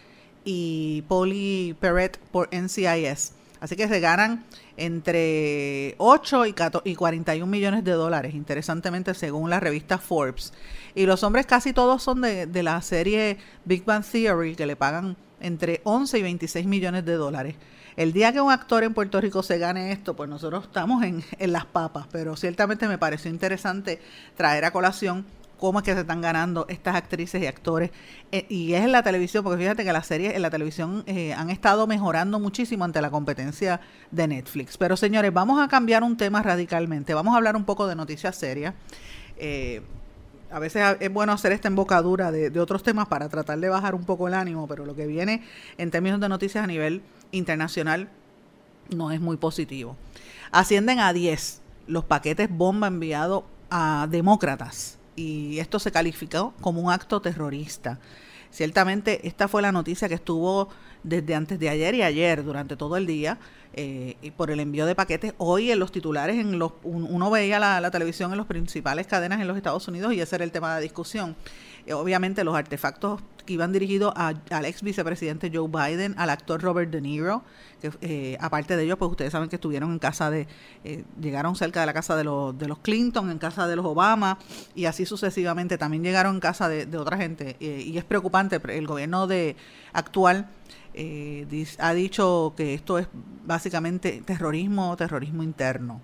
y 0.44 1.02
Polly 1.02 1.76
Perret 1.78 2.18
por 2.32 2.48
NCIS. 2.52 3.34
Así 3.60 3.76
que 3.76 3.86
se 3.86 4.00
ganan 4.00 4.44
entre 4.76 5.94
8 5.98 6.46
y, 6.46 6.94
41 6.96 7.46
millones 7.46 7.84
de 7.84 7.92
dólares, 7.92 8.34
interesantemente 8.34 9.14
según 9.14 9.50
la 9.50 9.60
revista 9.60 9.98
Forbes. 9.98 10.52
Y 10.96 11.06
los 11.06 11.22
hombres 11.22 11.46
casi 11.46 11.72
todos 11.72 12.02
son 12.02 12.22
de, 12.22 12.46
de 12.46 12.62
la 12.64 12.80
serie 12.82 13.36
Big 13.64 13.84
Bang 13.84 14.02
Theory, 14.04 14.56
que 14.56 14.66
le 14.66 14.74
pagan 14.74 15.16
entre 15.40 15.80
11 15.84 16.18
y 16.18 16.22
26 16.22 16.66
millones 16.66 17.04
de 17.04 17.14
dólares. 17.14 17.56
El 17.96 18.12
día 18.12 18.32
que 18.32 18.40
un 18.40 18.50
actor 18.50 18.84
en 18.84 18.94
Puerto 18.94 19.20
Rico 19.20 19.42
se 19.42 19.58
gane 19.58 19.92
esto, 19.92 20.14
pues 20.14 20.30
nosotros 20.30 20.64
estamos 20.64 21.02
en, 21.04 21.22
las 21.52 21.66
papas, 21.66 22.06
pero 22.10 22.36
ciertamente 22.36 22.88
me 22.88 22.98
pareció 22.98 23.30
interesante 23.30 24.00
traer 24.36 24.64
a 24.64 24.70
colación 24.70 25.26
cómo 25.58 25.80
es 25.80 25.84
que 25.84 25.92
se 25.92 26.00
están 26.00 26.22
ganando 26.22 26.64
estas 26.68 26.96
actrices 26.96 27.42
y 27.42 27.46
actores. 27.46 27.90
Eh, 28.32 28.46
y 28.48 28.72
es 28.72 28.82
en 28.82 28.92
la 28.92 29.02
televisión, 29.02 29.44
porque 29.44 29.62
fíjate 29.62 29.84
que 29.84 29.92
las 29.92 30.06
series 30.06 30.34
en 30.34 30.40
la 30.40 30.48
televisión 30.48 31.02
eh, 31.06 31.34
han 31.34 31.50
estado 31.50 31.86
mejorando 31.86 32.38
muchísimo 32.38 32.84
ante 32.84 33.02
la 33.02 33.10
competencia 33.10 33.80
de 34.10 34.26
Netflix. 34.26 34.78
Pero 34.78 34.96
señores, 34.96 35.32
vamos 35.34 35.62
a 35.62 35.68
cambiar 35.68 36.02
un 36.02 36.16
tema 36.16 36.42
radicalmente. 36.42 37.12
Vamos 37.12 37.34
a 37.34 37.36
hablar 37.36 37.56
un 37.56 37.64
poco 37.64 37.86
de 37.86 37.96
noticias 37.96 38.36
serias. 38.36 38.74
Eh, 39.36 39.82
a 40.50 40.58
veces 40.58 40.96
es 41.00 41.12
bueno 41.12 41.32
hacer 41.32 41.52
esta 41.52 41.68
embocadura 41.68 42.32
de, 42.32 42.60
otros 42.60 42.82
temas 42.82 43.08
para 43.08 43.28
tratar 43.28 43.58
de 43.58 43.68
bajar 43.68 43.94
un 43.94 44.04
poco 44.04 44.28
el 44.28 44.34
ánimo, 44.34 44.66
pero 44.66 44.84
lo 44.84 44.94
que 44.94 45.06
viene 45.06 45.42
en 45.78 45.90
términos 45.90 46.20
de 46.20 46.28
noticias 46.28 46.64
a 46.64 46.66
nivel 46.66 47.02
internacional 47.32 48.08
no 48.94 49.10
es 49.12 49.20
muy 49.20 49.36
positivo. 49.36 49.96
Ascienden 50.50 50.98
a 51.00 51.12
10 51.12 51.60
los 51.86 52.04
paquetes 52.04 52.48
bomba 52.50 52.88
enviados 52.88 53.44
a 53.70 54.08
demócratas 54.10 54.98
y 55.16 55.58
esto 55.58 55.78
se 55.78 55.92
calificó 55.92 56.54
como 56.60 56.80
un 56.80 56.92
acto 56.92 57.20
terrorista. 57.20 57.98
Ciertamente 58.50 59.26
esta 59.28 59.46
fue 59.46 59.62
la 59.62 59.70
noticia 59.70 60.08
que 60.08 60.14
estuvo 60.14 60.68
desde 61.02 61.34
antes 61.34 61.58
de 61.58 61.68
ayer 61.68 61.94
y 61.94 62.02
ayer 62.02 62.44
durante 62.44 62.76
todo 62.76 62.96
el 62.96 63.06
día 63.06 63.38
eh, 63.72 64.16
y 64.20 64.32
por 64.32 64.50
el 64.50 64.58
envío 64.58 64.84
de 64.84 64.96
paquetes. 64.96 65.32
Hoy 65.38 65.70
en 65.70 65.78
los 65.78 65.92
titulares, 65.92 66.36
en 66.36 66.58
los, 66.58 66.72
uno 66.82 67.30
veía 67.30 67.60
la, 67.60 67.90
televisión 67.90 68.32
en 68.32 68.38
las 68.38 68.46
principales 68.46 69.06
cadenas 69.06 69.40
en 69.40 69.46
los 69.46 69.56
Estados 69.56 69.86
Unidos 69.86 70.12
y 70.12 70.20
ese 70.20 70.36
era 70.36 70.44
el 70.44 70.50
tema 70.50 70.74
de 70.74 70.82
discusión. 70.82 71.36
Eh, 71.86 71.92
obviamente 71.92 72.42
los 72.42 72.54
artefactos 72.54 73.20
que 73.46 73.52
iban 73.52 73.72
dirigidos 73.72 74.12
al 74.16 74.64
ex 74.64 74.82
vicepresidente 74.82 75.50
Joe 75.54 75.68
Biden, 75.68 76.14
al 76.18 76.30
actor 76.30 76.60
Robert 76.60 76.90
De 76.90 77.00
Niro, 77.00 77.42
que 77.80 77.90
eh, 78.00 78.36
aparte 78.40 78.76
de 78.76 78.84
ellos, 78.84 78.98
pues 78.98 79.10
ustedes 79.10 79.32
saben 79.32 79.48
que 79.48 79.56
estuvieron 79.56 79.92
en 79.92 79.98
casa 79.98 80.30
de, 80.30 80.46
eh, 80.84 81.04
llegaron 81.20 81.56
cerca 81.56 81.80
de 81.80 81.86
la 81.86 81.94
casa 81.94 82.16
de 82.16 82.24
los, 82.24 82.56
de 82.58 82.68
los 82.68 82.78
Clinton, 82.80 83.30
en 83.30 83.38
casa 83.38 83.66
de 83.66 83.76
los 83.76 83.86
Obama, 83.86 84.38
y 84.74 84.84
así 84.84 85.06
sucesivamente, 85.06 85.78
también 85.78 86.02
llegaron 86.02 86.34
en 86.34 86.40
casa 86.40 86.68
de, 86.68 86.96
otra 86.96 87.16
gente, 87.16 87.56
y 87.60 87.96
es 87.96 88.04
preocupante, 88.04 88.60
el 88.68 88.86
gobierno 88.86 89.26
de 89.26 89.56
actual 89.92 90.48
ha 91.78 91.94
dicho 91.94 92.54
que 92.56 92.74
esto 92.74 92.98
es 92.98 93.08
básicamente 93.44 94.22
terrorismo, 94.24 94.96
terrorismo 94.96 95.42
interno. 95.42 96.00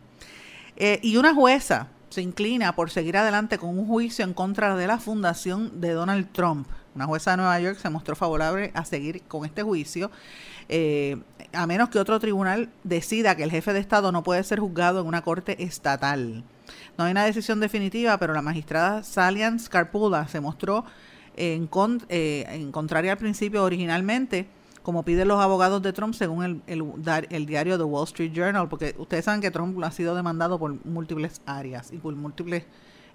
y 0.76 1.16
una 1.16 1.34
jueza 1.34 1.88
se 2.16 2.22
inclina 2.22 2.74
por 2.74 2.90
seguir 2.90 3.16
adelante 3.16 3.58
con 3.58 3.78
un 3.78 3.86
juicio 3.86 4.24
en 4.24 4.32
contra 4.32 4.74
de 4.76 4.86
la 4.86 4.98
fundación 4.98 5.82
de 5.82 5.90
Donald 5.90 6.32
Trump. 6.32 6.66
Una 6.94 7.04
jueza 7.04 7.32
de 7.32 7.36
Nueva 7.36 7.60
York 7.60 7.78
se 7.78 7.90
mostró 7.90 8.16
favorable 8.16 8.70
a 8.74 8.86
seguir 8.86 9.20
con 9.28 9.44
este 9.44 9.62
juicio, 9.62 10.10
eh, 10.70 11.18
a 11.52 11.66
menos 11.66 11.90
que 11.90 11.98
otro 11.98 12.18
tribunal 12.18 12.70
decida 12.84 13.36
que 13.36 13.42
el 13.42 13.50
jefe 13.50 13.74
de 13.74 13.80
Estado 13.80 14.12
no 14.12 14.22
puede 14.22 14.42
ser 14.44 14.60
juzgado 14.60 15.00
en 15.00 15.06
una 15.06 15.20
corte 15.20 15.62
estatal. 15.62 16.42
No 16.96 17.04
hay 17.04 17.10
una 17.10 17.26
decisión 17.26 17.60
definitiva, 17.60 18.16
pero 18.18 18.32
la 18.32 18.40
magistrada 18.40 19.02
Salian 19.02 19.60
Scarpula 19.60 20.26
se 20.28 20.40
mostró 20.40 20.86
en, 21.36 21.68
eh, 22.08 22.46
en 22.48 22.72
contraria 22.72 23.12
al 23.12 23.18
principio 23.18 23.62
originalmente 23.62 24.46
como 24.86 25.02
piden 25.02 25.26
los 25.26 25.40
abogados 25.40 25.82
de 25.82 25.92
Trump 25.92 26.14
según 26.14 26.62
el, 26.68 26.84
el, 27.30 27.46
diario 27.46 27.76
The 27.76 27.82
Wall 27.82 28.04
Street 28.04 28.30
Journal, 28.32 28.68
porque 28.68 28.94
ustedes 28.98 29.24
saben 29.24 29.40
que 29.40 29.50
Trump 29.50 29.82
ha 29.82 29.90
sido 29.90 30.14
demandado 30.14 30.60
por 30.60 30.76
múltiples 30.86 31.42
áreas 31.44 31.90
y 31.92 31.96
por 31.96 32.14
múltiples 32.14 32.62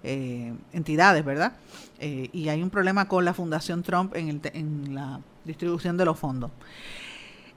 eh, 0.02 0.52
entidades, 0.74 1.24
¿verdad? 1.24 1.54
Eh, 1.98 2.28
y 2.30 2.50
hay 2.50 2.62
un 2.62 2.68
problema 2.68 3.08
con 3.08 3.24
la 3.24 3.32
Fundación 3.32 3.82
Trump 3.82 4.14
en, 4.14 4.28
el, 4.28 4.40
en 4.52 4.94
la 4.94 5.20
distribución 5.46 5.96
de 5.96 6.04
los 6.04 6.18
fondos. 6.18 6.50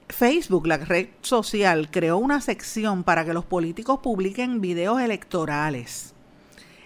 Facebook, 0.08 0.66
la 0.66 0.78
red 0.78 1.08
social, 1.20 1.90
creó 1.90 2.16
una 2.16 2.40
sección 2.40 3.04
para 3.04 3.22
que 3.22 3.34
los 3.34 3.44
políticos 3.44 4.00
publiquen 4.02 4.62
videos 4.62 4.98
electorales. 4.98 6.14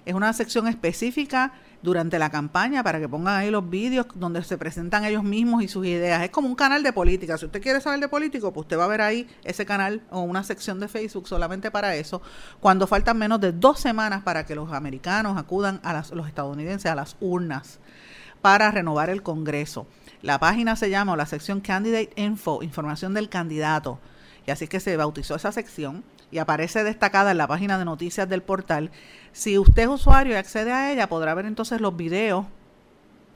Es 0.05 0.15
una 0.15 0.33
sección 0.33 0.67
específica 0.67 1.53
durante 1.83 2.19
la 2.19 2.31
campaña 2.31 2.83
para 2.83 3.01
que 3.01 3.09
pongan 3.09 3.37
ahí 3.37 3.51
los 3.51 3.69
vídeos 3.69 4.07
donde 4.15 4.43
se 4.45 4.59
presentan 4.59 5.05
ellos 5.05 5.23
mismos 5.23 5.63
y 5.63 5.69
sus 5.69 5.87
ideas. 5.87 6.23
Es 6.23 6.31
como 6.31 6.49
un 6.49 6.55
canal 6.55 6.83
de 6.83 6.93
política. 6.93 7.39
Si 7.39 7.47
usted 7.47 7.63
quiere 7.63 7.81
saber 7.81 8.01
de 8.01 8.09
político, 8.09 8.53
pues 8.53 8.65
usted 8.65 8.79
va 8.79 8.85
a 8.85 8.89
ver 8.89 9.01
ahí 9.01 9.27
ese 9.45 9.65
canal 9.65 10.03
o 10.11 10.21
una 10.21 10.43
sección 10.45 10.81
de 10.81 10.89
Facebook 10.89 11.27
solamente 11.27 11.71
para 11.71 11.95
eso, 11.95 12.23
cuando 12.61 12.87
faltan 12.87 13.19
menos 13.19 13.41
de 13.41 13.53
dos 13.53 13.81
semanas 13.81 14.23
para 14.23 14.45
que 14.45 14.55
los 14.55 14.73
americanos 14.73 15.39
acudan 15.39 15.81
a 15.83 16.03
los 16.13 16.29
estadounidenses 16.29 16.91
a 16.91 16.95
las 16.95 17.17
urnas 17.21 17.79
para 18.41 18.71
renovar 18.71 19.11
el 19.11 19.23
Congreso. 19.23 19.87
La 20.23 20.39
página 20.39 20.77
se 20.77 20.91
llama, 20.91 21.17
la 21.17 21.27
sección 21.27 21.61
Candidate 21.61 22.13
Info, 22.17 22.63
información 22.63 23.15
del 23.15 23.29
candidato. 23.29 23.99
Y 24.47 24.51
así 24.51 24.69
que 24.69 24.81
se 24.81 24.97
bautizó 24.97 25.35
esa 25.35 25.53
sección 25.53 26.05
y 26.31 26.39
aparece 26.39 26.85
destacada 26.85 27.31
en 27.31 27.39
la 27.39 27.47
página 27.47 27.79
de 27.79 27.85
noticias 27.85 28.29
del 28.29 28.43
portal. 28.43 28.91
Si 29.33 29.59
usted 29.59 29.83
es 29.83 29.89
usuario 29.89 30.35
y 30.35 30.37
accede 30.37 30.73
a 30.73 30.93
ella, 30.93 31.09
podrá 31.09 31.35
ver 31.35 31.47
entonces 31.47 31.81
los 31.81 31.97
videos 31.97 32.47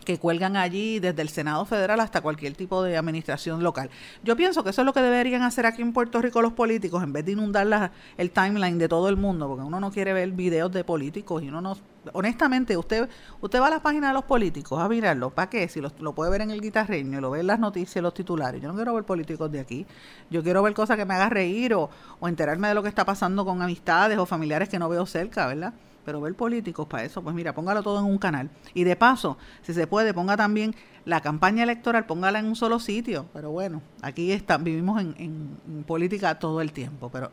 que 0.04 0.18
cuelgan 0.18 0.56
allí 0.56 1.00
desde 1.00 1.22
el 1.22 1.28
Senado 1.28 1.64
Federal 1.64 2.00
hasta 2.00 2.20
cualquier 2.20 2.54
tipo 2.54 2.82
de 2.82 2.96
administración 2.96 3.62
local. 3.62 3.90
Yo 4.22 4.36
pienso 4.36 4.62
que 4.62 4.70
eso 4.70 4.82
es 4.82 4.86
lo 4.86 4.92
que 4.92 5.00
deberían 5.00 5.42
hacer 5.42 5.66
aquí 5.66 5.82
en 5.82 5.92
Puerto 5.92 6.20
Rico 6.20 6.42
los 6.42 6.52
políticos, 6.52 7.02
en 7.02 7.12
vez 7.12 7.24
de 7.24 7.32
inundar 7.32 7.92
el 8.16 8.30
timeline 8.30 8.78
de 8.78 8.88
todo 8.88 9.08
el 9.08 9.16
mundo, 9.16 9.48
porque 9.48 9.64
uno 9.64 9.80
no 9.80 9.90
quiere 9.90 10.12
ver 10.12 10.30
videos 10.32 10.70
de 10.72 10.84
políticos 10.84 11.42
y 11.42 11.48
uno 11.48 11.60
no... 11.60 11.76
Honestamente, 12.12 12.76
usted 12.76 13.08
usted 13.40 13.60
va 13.60 13.68
a 13.68 13.70
las 13.70 13.80
páginas 13.80 14.10
de 14.10 14.14
los 14.14 14.24
políticos 14.24 14.78
a 14.78 14.88
mirarlo, 14.88 15.30
¿para 15.30 15.48
qué? 15.48 15.68
Si 15.68 15.80
lo, 15.80 15.90
puede 16.14 16.30
ver 16.30 16.42
en 16.42 16.50
el 16.50 16.60
guitarreño, 16.60 17.20
lo 17.20 17.30
ve 17.30 17.40
en 17.40 17.46
las 17.46 17.58
noticias, 17.58 18.02
los 18.02 18.12
titulares. 18.12 18.60
Yo 18.60 18.68
no 18.68 18.74
quiero 18.74 18.94
ver 18.94 19.04
políticos 19.04 19.50
de 19.50 19.60
aquí. 19.60 19.86
Yo 20.30 20.42
quiero 20.42 20.62
ver 20.62 20.74
cosas 20.74 20.98
que 20.98 21.06
me 21.06 21.14
hagan 21.14 21.30
reír 21.30 21.72
o, 21.74 21.88
o 22.20 22.28
enterarme 22.28 22.68
de 22.68 22.74
lo 22.74 22.82
que 22.82 22.90
está 22.90 23.06
pasando 23.06 23.44
con 23.46 23.62
amistades 23.62 24.18
o 24.18 24.26
familiares 24.26 24.68
que 24.68 24.78
no 24.78 24.88
veo 24.90 25.06
cerca, 25.06 25.46
¿verdad? 25.46 25.72
Pero 26.04 26.20
ver 26.20 26.34
políticos 26.34 26.86
para 26.86 27.04
eso, 27.04 27.22
pues 27.22 27.34
mira, 27.34 27.54
póngalo 27.54 27.82
todo 27.82 27.98
en 27.98 28.04
un 28.04 28.18
canal. 28.18 28.50
Y 28.74 28.84
de 28.84 28.96
paso, 28.96 29.38
si 29.62 29.74
se 29.74 29.86
puede, 29.86 30.12
ponga 30.14 30.36
también 30.36 30.74
la 31.04 31.20
campaña 31.20 31.62
electoral, 31.62 32.06
póngala 32.06 32.38
en 32.38 32.46
un 32.46 32.56
solo 32.56 32.78
sitio. 32.80 33.26
Pero 33.32 33.50
bueno, 33.50 33.82
aquí 34.02 34.32
está, 34.32 34.58
vivimos 34.58 35.00
en, 35.00 35.84
política 35.86 36.38
todo 36.38 36.60
el 36.60 36.72
tiempo. 36.72 37.10
Pero 37.10 37.30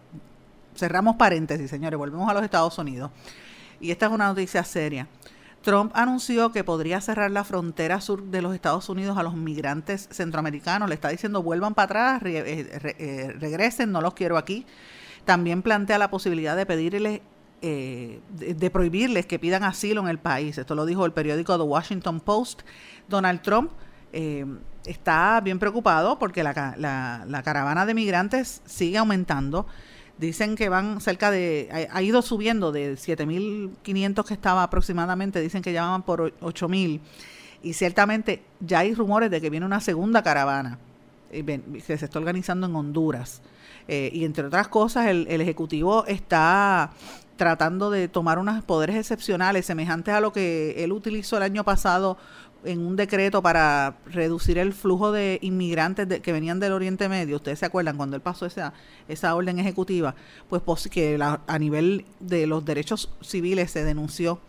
cerramos 0.76 1.16
paréntesis, 1.16 1.70
señores, 1.70 1.98
volvemos 1.98 2.30
a 2.30 2.34
los 2.34 2.44
Estados 2.44 2.78
Unidos. 2.78 3.12
Y 3.80 3.92
esta 3.92 4.08
es 4.08 4.12
una 4.12 4.28
noticia 4.28 4.64
seria. 4.64 5.08
Trump 5.62 5.92
anunció 5.94 6.52
que 6.52 6.64
podría 6.64 7.02
cerrar 7.02 7.30
la 7.30 7.44
frontera 7.44 8.02
sur 8.02 8.24
de 8.24 8.42
los 8.42 8.56
Estados 8.56 8.90
Unidos 8.90 9.18
a 9.18 9.24
los 9.24 9.36
migrantes 9.36 10.10
centroamericanos. 10.12 10.90
Le 10.90 10.96
está 10.96 11.10
diciendo 11.10 11.44
vuelvan 11.44 11.76
para 11.76 12.16
atrás, 12.16 12.24
eh, 12.26 12.68
eh, 12.98 13.34
regresen, 13.40 13.92
no 13.92 14.02
los 14.02 14.16
quiero 14.16 14.38
aquí. 14.38 14.66
También 15.26 15.62
plantea 15.62 16.00
la 16.00 16.10
posibilidad 16.10 16.56
de 16.56 16.66
pedirles 16.66 17.22
eh, 17.64 18.22
de, 18.32 18.72
prohibirles 18.72 19.28
que 19.28 19.38
pidan 19.38 19.64
asilo 19.64 20.02
en 20.02 20.08
el 20.08 20.18
país. 20.18 20.58
Esto 20.58 20.74
lo 20.74 20.84
dijo 20.88 21.06
el 21.06 21.14
periódico 21.14 21.56
The 21.56 21.64
Washington 21.64 22.20
Post. 22.20 22.64
Donald 23.08 23.44
Trump 23.44 23.72
eh, 24.14 24.48
está 24.84 25.40
bien 25.42 25.60
preocupado 25.60 26.18
porque 26.18 26.42
la, 26.42 26.54
caravana 27.44 27.86
de 27.86 27.94
migrantes 27.94 28.64
sigue 28.66 28.98
aumentando. 28.98 29.68
Dicen 30.18 30.56
que 30.56 30.70
van 30.70 31.02
cerca 31.02 31.30
de, 31.30 31.88
ha, 31.92 32.02
ido 32.02 32.24
subiendo 32.24 32.72
de 32.72 32.94
7.500 32.94 34.26
que 34.26 34.34
estaba 34.34 34.64
aproximadamente, 34.64 35.40
dicen 35.40 35.62
que 35.62 35.72
ya 35.72 35.86
van 35.86 36.02
por 36.02 36.34
8.000. 36.40 37.00
Y 37.62 37.74
ciertamente 37.74 38.42
ya 38.60 38.80
hay 38.80 38.96
rumores 38.96 39.30
de 39.30 39.40
que 39.40 39.52
viene 39.52 39.68
una 39.68 39.82
segunda 39.82 40.24
caravana 40.24 40.80
eh, 41.30 41.44
que 41.86 41.98
se 41.98 42.06
está 42.06 42.18
organizando 42.18 42.66
en 42.66 42.76
Honduras. 42.76 43.44
y 43.88 44.26
entre 44.26 44.48
otras 44.48 44.68
cosas, 44.68 45.06
el 45.08 45.42
Ejecutivo 45.42 46.06
está 46.08 46.92
tratando 47.38 47.90
de 47.90 48.08
tomar 48.08 48.40
unos 48.40 48.64
poderes 48.64 48.96
excepcionales 48.96 49.66
semejantes 49.66 50.14
a 50.14 50.20
lo 50.20 50.32
que 50.32 50.84
él 50.84 50.92
utilizó 50.92 51.38
el 51.38 51.44
año 51.44 51.64
pasado 51.64 52.18
en 52.64 52.86
un 52.86 52.96
decreto 52.96 53.42
para 53.42 53.98
reducir 54.06 54.58
el 54.58 54.74
flujo 54.74 55.12
de 55.12 55.40
inmigrantes 55.42 56.22
que 56.22 56.32
venían 56.32 56.60
del 56.60 56.74
Oriente 56.74 57.10
Medio. 57.10 57.38
Ustedes 57.38 57.60
se 57.60 57.66
acuerdan 57.66 57.98
cuando 57.98 58.16
él 58.16 58.22
pasó 58.22 58.46
esa, 58.46 58.74
esa 59.08 59.36
orden 59.36 59.60
ejecutiva, 59.60 60.16
pues 60.50 60.88
que 60.90 61.20
a 61.22 61.60
nivel 61.60 62.06
de 62.20 62.48
los 62.48 62.64
derechos 62.66 63.10
civiles 63.22 63.72
se 63.72 63.84
denunció. 63.84 64.40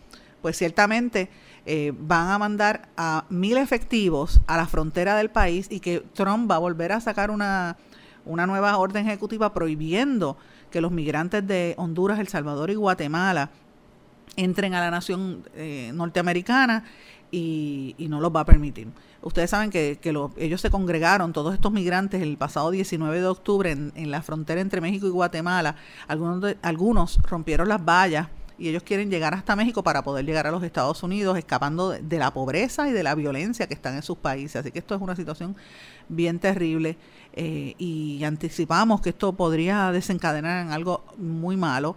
Pues 0.42 0.58
ciertamente 0.58 1.30
eh, 1.66 1.92
van 1.96 2.28
a 2.28 2.38
mandar 2.38 2.88
a 2.96 3.24
mil 3.28 3.56
efectivos 3.56 4.40
a 4.48 4.56
la 4.56 4.66
frontera 4.66 5.16
del 5.16 5.30
país 5.30 5.68
y 5.70 5.78
que 5.78 6.00
Trump 6.14 6.50
va 6.50 6.56
a 6.56 6.58
volver 6.58 6.90
a 6.90 7.00
sacar 7.00 7.30
una, 7.30 7.76
una 8.24 8.46
nueva 8.46 8.76
orden 8.76 9.06
ejecutiva 9.06 9.54
prohibiendo 9.54 10.36
que 10.72 10.80
los 10.80 10.90
migrantes 10.90 11.46
de 11.46 11.74
Honduras, 11.76 12.18
El 12.18 12.26
Salvador 12.26 12.70
y 12.70 12.74
Guatemala 12.74 13.50
entren 14.34 14.74
a 14.74 14.80
la 14.80 14.90
nación 14.90 15.44
eh, 15.54 15.92
norteamericana 15.94 16.84
y, 17.30 17.94
no 18.08 18.20
los 18.20 18.34
va 18.34 18.40
a 18.40 18.44
permitir. 18.44 18.88
Ustedes 19.22 19.50
saben 19.50 19.70
que, 19.70 20.00
ellos 20.36 20.60
se 20.60 20.70
congregaron, 20.70 21.32
todos 21.32 21.54
estos 21.54 21.72
migrantes, 21.72 22.20
el 22.20 22.36
pasado 22.36 22.70
19 22.72 23.20
de 23.20 23.26
octubre 23.26 23.70
en, 23.70 24.10
la 24.10 24.22
frontera 24.22 24.60
entre 24.60 24.80
México 24.80 25.06
y 25.06 25.10
Guatemala. 25.10 25.76
Algunos, 26.08 26.56
algunos 26.62 27.22
rompieron 27.22 27.68
las 27.68 27.84
vallas 27.84 28.28
y 28.58 28.68
ellos 28.68 28.82
quieren 28.82 29.10
llegar 29.10 29.34
hasta 29.34 29.56
México 29.56 29.82
para 29.82 30.02
poder 30.02 30.24
llegar 30.24 30.46
a 30.46 30.50
los 30.50 30.62
Estados 30.62 31.02
Unidos, 31.02 31.36
escapando 31.38 31.90
de, 31.90 32.18
la 32.18 32.32
pobreza 32.32 32.88
y 32.88 32.92
de 32.92 33.02
la 33.02 33.14
violencia 33.14 33.66
que 33.66 33.74
están 33.74 33.96
en 33.96 34.02
sus 34.02 34.18
países. 34.18 34.56
Así 34.56 34.70
que 34.70 34.78
esto 34.78 34.94
es 34.94 35.00
una 35.00 35.16
situación 35.16 35.56
bien 36.08 36.38
terrible 36.38 36.96
eh, 37.32 37.74
y 37.78 38.22
anticipamos 38.24 39.00
que 39.00 39.10
esto 39.10 39.32
podría 39.32 39.90
desencadenar 39.92 40.66
en 40.66 40.72
algo 40.72 41.04
muy 41.16 41.56
malo. 41.56 41.96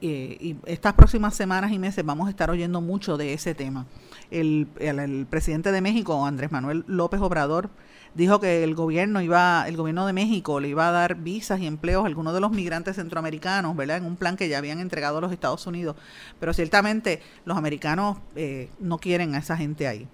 Eh, 0.00 0.36
y 0.40 0.56
estas 0.66 0.92
próximas 0.92 1.34
semanas 1.34 1.72
y 1.72 1.78
meses 1.78 2.04
vamos 2.04 2.26
a 2.26 2.30
estar 2.30 2.50
oyendo 2.50 2.80
mucho 2.80 3.16
de 3.16 3.32
ese 3.32 3.54
tema. 3.54 3.86
El, 4.30 4.68
el, 4.78 5.26
presidente 5.26 5.72
de 5.72 5.80
México, 5.80 6.26
Andrés 6.26 6.52
Manuel 6.52 6.84
López 6.86 7.20
Obrador, 7.20 7.70
dijo 8.14 8.40
que 8.40 8.64
el 8.64 8.74
gobierno 8.74 9.20
iba, 9.20 9.66
el 9.68 9.76
gobierno 9.76 10.06
de 10.06 10.12
México 10.12 10.60
le 10.60 10.68
iba 10.68 10.88
a 10.88 10.92
dar 10.92 11.16
visas 11.16 11.60
y 11.60 11.66
empleos 11.66 12.04
a 12.04 12.06
algunos 12.06 12.34
de 12.34 12.40
los 12.40 12.50
migrantes 12.50 12.96
centroamericanos, 12.96 13.76
¿verdad? 13.76 13.98
En 13.98 14.04
un 14.04 14.16
plan 14.16 14.36
que 14.36 14.48
ya 14.48 14.58
habían 14.58 14.80
entregado 14.80 15.18
a 15.18 15.20
los 15.20 15.32
Estados 15.32 15.66
Unidos. 15.66 15.96
Pero 16.40 16.52
ciertamente 16.52 17.20
los 17.44 17.56
americanos 17.56 18.18
eh, 18.36 18.70
no 18.80 18.98
quieren 18.98 19.34
a 19.34 19.38
esa 19.38 19.56
gente 19.56 19.86
ahí. 19.86 20.08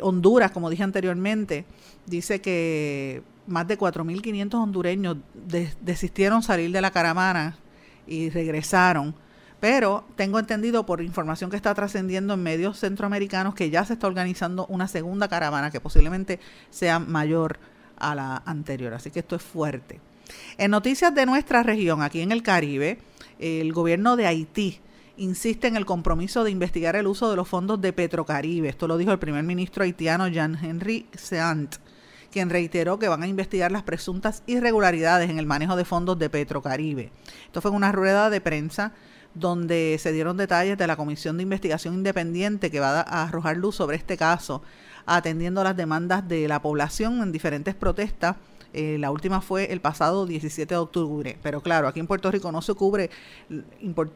Honduras, 0.00 0.50
como 0.50 0.70
dije 0.70 0.82
anteriormente, 0.82 1.66
dice 2.06 2.40
que 2.40 3.22
más 3.46 3.68
de 3.68 3.78
4.500 3.78 4.54
hondureños 4.54 5.16
desistieron 5.80 6.42
salir 6.42 6.70
de 6.72 6.80
la 6.80 6.90
caravana 6.90 7.58
y 8.06 8.30
regresaron. 8.30 9.14
Pero 9.60 10.04
tengo 10.16 10.38
entendido 10.38 10.84
por 10.84 11.00
información 11.00 11.50
que 11.50 11.56
está 11.56 11.74
trascendiendo 11.74 12.34
en 12.34 12.42
medios 12.42 12.78
centroamericanos 12.78 13.54
que 13.54 13.70
ya 13.70 13.84
se 13.84 13.94
está 13.94 14.06
organizando 14.06 14.66
una 14.66 14.88
segunda 14.88 15.28
caravana 15.28 15.70
que 15.70 15.80
posiblemente 15.80 16.40
sea 16.70 16.98
mayor 16.98 17.58
a 17.96 18.14
la 18.14 18.42
anterior. 18.44 18.94
Así 18.94 19.10
que 19.10 19.20
esto 19.20 19.36
es 19.36 19.42
fuerte. 19.42 20.00
En 20.58 20.70
noticias 20.70 21.14
de 21.14 21.26
nuestra 21.26 21.62
región, 21.62 22.02
aquí 22.02 22.20
en 22.20 22.32
el 22.32 22.42
Caribe, 22.42 22.98
el 23.38 23.72
gobierno 23.72 24.16
de 24.16 24.26
Haití 24.26 24.80
insiste 25.16 25.68
en 25.68 25.76
el 25.76 25.86
compromiso 25.86 26.44
de 26.44 26.50
investigar 26.50 26.96
el 26.96 27.06
uso 27.06 27.30
de 27.30 27.36
los 27.36 27.48
fondos 27.48 27.80
de 27.80 27.92
Petrocaribe. 27.92 28.68
Esto 28.68 28.88
lo 28.88 28.96
dijo 28.96 29.12
el 29.12 29.18
primer 29.18 29.44
ministro 29.44 29.84
haitiano 29.84 30.28
Jean-Henri 30.28 31.06
Seant 31.14 31.76
quien 32.34 32.50
reiteró 32.50 32.98
que 32.98 33.06
van 33.06 33.22
a 33.22 33.28
investigar 33.28 33.70
las 33.70 33.84
presuntas 33.84 34.42
irregularidades 34.48 35.30
en 35.30 35.38
el 35.38 35.46
manejo 35.46 35.76
de 35.76 35.84
fondos 35.84 36.18
de 36.18 36.28
Petrocaribe. 36.28 37.12
Esto 37.46 37.60
fue 37.60 37.70
en 37.70 37.76
una 37.76 37.92
rueda 37.92 38.28
de 38.28 38.40
prensa 38.40 38.90
donde 39.34 39.96
se 40.00 40.12
dieron 40.12 40.36
detalles 40.36 40.78
de 40.78 40.86
la 40.86 40.96
Comisión 40.96 41.36
de 41.36 41.42
Investigación 41.42 41.94
Independiente 41.94 42.70
que 42.70 42.80
va 42.80 43.00
a 43.00 43.24
arrojar 43.24 43.56
luz 43.56 43.76
sobre 43.76 43.96
este 43.96 44.16
caso, 44.16 44.62
atendiendo 45.06 45.62
las 45.64 45.76
demandas 45.76 46.26
de 46.26 46.48
la 46.48 46.62
población 46.62 47.22
en 47.22 47.32
diferentes 47.32 47.74
protestas. 47.74 48.36
Eh, 48.72 48.96
la 48.98 49.10
última 49.10 49.40
fue 49.40 49.72
el 49.72 49.80
pasado 49.80 50.26
17 50.26 50.74
de 50.74 50.78
octubre, 50.78 51.38
pero 51.42 51.60
claro, 51.60 51.86
aquí 51.86 52.00
en 52.00 52.06
Puerto 52.06 52.30
Rico 52.30 52.50
no 52.50 52.60
se 52.62 52.74
cubre, 52.74 53.10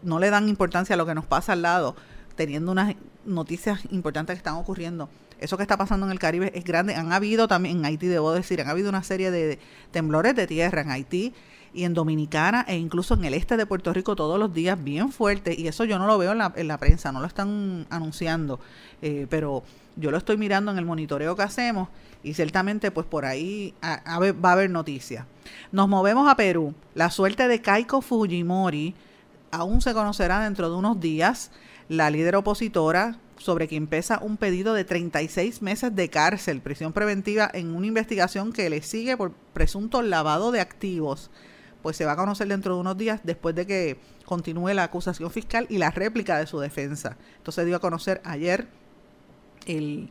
no 0.02 0.18
le 0.18 0.30
dan 0.30 0.48
importancia 0.48 0.94
a 0.94 0.96
lo 0.96 1.06
que 1.06 1.14
nos 1.14 1.26
pasa 1.26 1.52
al 1.52 1.62
lado, 1.62 1.94
teniendo 2.34 2.72
unas 2.72 2.96
noticias 3.24 3.80
importantes 3.90 4.34
que 4.34 4.38
están 4.38 4.54
ocurriendo 4.54 5.08
eso 5.40 5.56
que 5.56 5.62
está 5.62 5.76
pasando 5.76 6.06
en 6.06 6.12
el 6.12 6.18
Caribe 6.18 6.50
es 6.54 6.64
grande. 6.64 6.94
Han 6.94 7.12
habido 7.12 7.48
también 7.48 7.78
en 7.78 7.84
Haití, 7.84 8.06
debo 8.06 8.32
decir, 8.32 8.60
han 8.60 8.68
habido 8.68 8.88
una 8.88 9.02
serie 9.02 9.30
de 9.30 9.58
temblores 9.90 10.34
de 10.34 10.46
tierra 10.46 10.82
en 10.82 10.90
Haití 10.90 11.34
y 11.74 11.84
en 11.84 11.94
Dominicana 11.94 12.64
e 12.68 12.76
incluso 12.76 13.14
en 13.14 13.24
el 13.24 13.34
este 13.34 13.56
de 13.56 13.66
Puerto 13.66 13.92
Rico 13.92 14.16
todos 14.16 14.38
los 14.38 14.52
días 14.52 14.82
bien 14.82 15.10
fuerte 15.10 15.54
y 15.58 15.68
eso 15.68 15.84
yo 15.84 15.98
no 15.98 16.06
lo 16.06 16.18
veo 16.18 16.32
en 16.32 16.38
la, 16.38 16.52
en 16.56 16.68
la 16.68 16.78
prensa, 16.78 17.12
no 17.12 17.20
lo 17.20 17.26
están 17.26 17.86
anunciando, 17.90 18.60
eh, 19.02 19.26
pero 19.30 19.62
yo 19.96 20.10
lo 20.10 20.18
estoy 20.18 20.36
mirando 20.36 20.70
en 20.70 20.78
el 20.78 20.84
monitoreo 20.84 21.36
que 21.36 21.42
hacemos 21.42 21.88
y 22.22 22.34
ciertamente 22.34 22.90
pues 22.90 23.06
por 23.06 23.24
ahí 23.24 23.74
va 23.82 24.00
a 24.04 24.52
haber 24.52 24.70
noticias. 24.70 25.24
Nos 25.72 25.88
movemos 25.88 26.28
a 26.28 26.36
Perú. 26.36 26.74
La 26.94 27.10
suerte 27.10 27.48
de 27.48 27.60
Kaiko 27.60 28.00
Fujimori 28.00 28.94
aún 29.50 29.80
se 29.80 29.94
conocerá 29.94 30.40
dentro 30.40 30.68
de 30.70 30.76
unos 30.76 31.00
días 31.00 31.50
la 31.88 32.10
líder 32.10 32.36
opositora, 32.36 33.18
sobre 33.38 33.68
quien 33.68 33.86
pesa 33.86 34.18
un 34.20 34.36
pedido 34.36 34.74
de 34.74 34.84
36 34.84 35.62
meses 35.62 35.94
de 35.94 36.10
cárcel, 36.10 36.60
prisión 36.60 36.92
preventiva, 36.92 37.48
en 37.52 37.74
una 37.74 37.86
investigación 37.86 38.52
que 38.52 38.68
le 38.68 38.82
sigue 38.82 39.16
por 39.16 39.32
presunto 39.52 40.02
lavado 40.02 40.50
de 40.50 40.60
activos. 40.60 41.30
Pues 41.82 41.96
se 41.96 42.04
va 42.04 42.12
a 42.12 42.16
conocer 42.16 42.48
dentro 42.48 42.74
de 42.74 42.80
unos 42.80 42.96
días 42.96 43.20
después 43.24 43.54
de 43.54 43.66
que 43.66 44.00
continúe 44.24 44.74
la 44.74 44.84
acusación 44.84 45.30
fiscal 45.30 45.66
y 45.68 45.78
la 45.78 45.90
réplica 45.90 46.38
de 46.38 46.46
su 46.46 46.58
defensa. 46.58 47.16
Entonces 47.36 47.66
dio 47.66 47.76
a 47.76 47.80
conocer 47.80 48.20
ayer 48.24 48.68
el, 49.66 50.10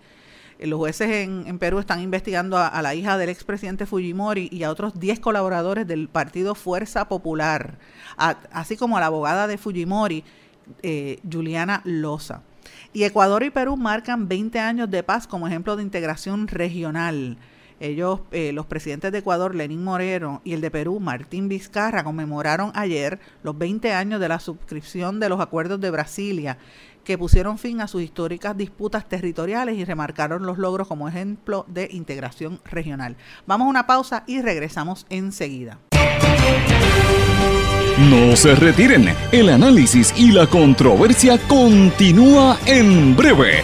los 0.60 0.80
jueces 0.80 1.10
en, 1.10 1.60
Perú 1.60 1.80
están 1.80 2.02
investigando 2.02 2.58
a, 2.58 2.82
la 2.82 2.96
hija 2.96 3.18
del 3.18 3.30
expresidente 3.30 3.86
Fujimori 3.86 4.50
y 4.52 4.64
a 4.64 4.72
otros 4.72 5.00
10 5.00 5.20
colaboradores 5.20 5.88
del 5.88 6.10
partido 6.10 6.56
Fuerza 6.56 7.08
Popular, 7.08 7.78
así 8.18 8.76
como 8.76 8.98
a 8.98 9.00
la 9.00 9.08
abogada 9.08 9.48
de 9.48 9.58
Fujimori, 9.58 10.24
eh, 10.82 11.20
Juliana 11.30 11.82
Loza. 11.84 12.42
Y 12.92 13.04
Ecuador 13.04 13.44
y 13.44 13.50
Perú 13.50 13.78
marcan 13.78 14.28
20 14.28 14.60
años 14.60 14.90
de 14.90 15.04
paz 15.04 15.28
como 15.28 15.48
ejemplo 15.48 15.76
de 15.76 15.84
integración 15.84 16.48
regional. 16.48 17.38
Ellos, 17.80 18.22
eh, 18.32 18.52
los 18.54 18.66
presidentes 18.66 19.12
de 19.12 19.20
Ecuador, 19.20 19.54
Lenín 19.56 19.84
Moreno, 19.84 20.42
y 20.44 20.54
el 20.54 20.62
de 20.62 20.72
Perú, 20.72 21.00
Martín 21.00 21.48
Vizcarra, 21.48 22.04
conmemoraron 22.04 22.72
ayer 22.74 23.20
los 23.44 23.58
20 23.58 23.94
años 23.94 24.20
de 24.20 24.30
la 24.30 24.40
suscripción 24.40 25.20
de 25.20 25.30
los 25.30 25.40
acuerdos 25.40 25.80
de 25.80 25.92
Brasilia, 25.92 26.58
que 27.04 27.18
pusieron 27.18 27.58
fin 27.58 27.80
a 27.80 27.88
sus 27.88 28.02
históricas 28.02 28.58
disputas 28.58 29.08
territoriales 29.08 29.78
y 29.78 29.86
remarcaron 29.86 30.46
los 30.46 30.58
logros 30.58 30.90
como 30.90 31.08
ejemplo 31.08 31.66
de 31.70 31.88
integración 31.92 32.60
regional. 32.66 33.16
Vamos 33.46 33.68
a 33.68 33.70
una 33.70 33.88
pausa 33.88 34.24
y 34.28 34.42
regresamos 34.42 35.06
enseguida. 35.10 35.80
No 37.98 38.36
se 38.36 38.54
retiren, 38.56 39.10
el 39.32 39.50
análisis 39.50 40.14
y 40.16 40.32
la 40.32 40.46
controversia 40.46 41.40
continúa 41.48 42.60
en 42.68 43.16
breve, 43.16 43.64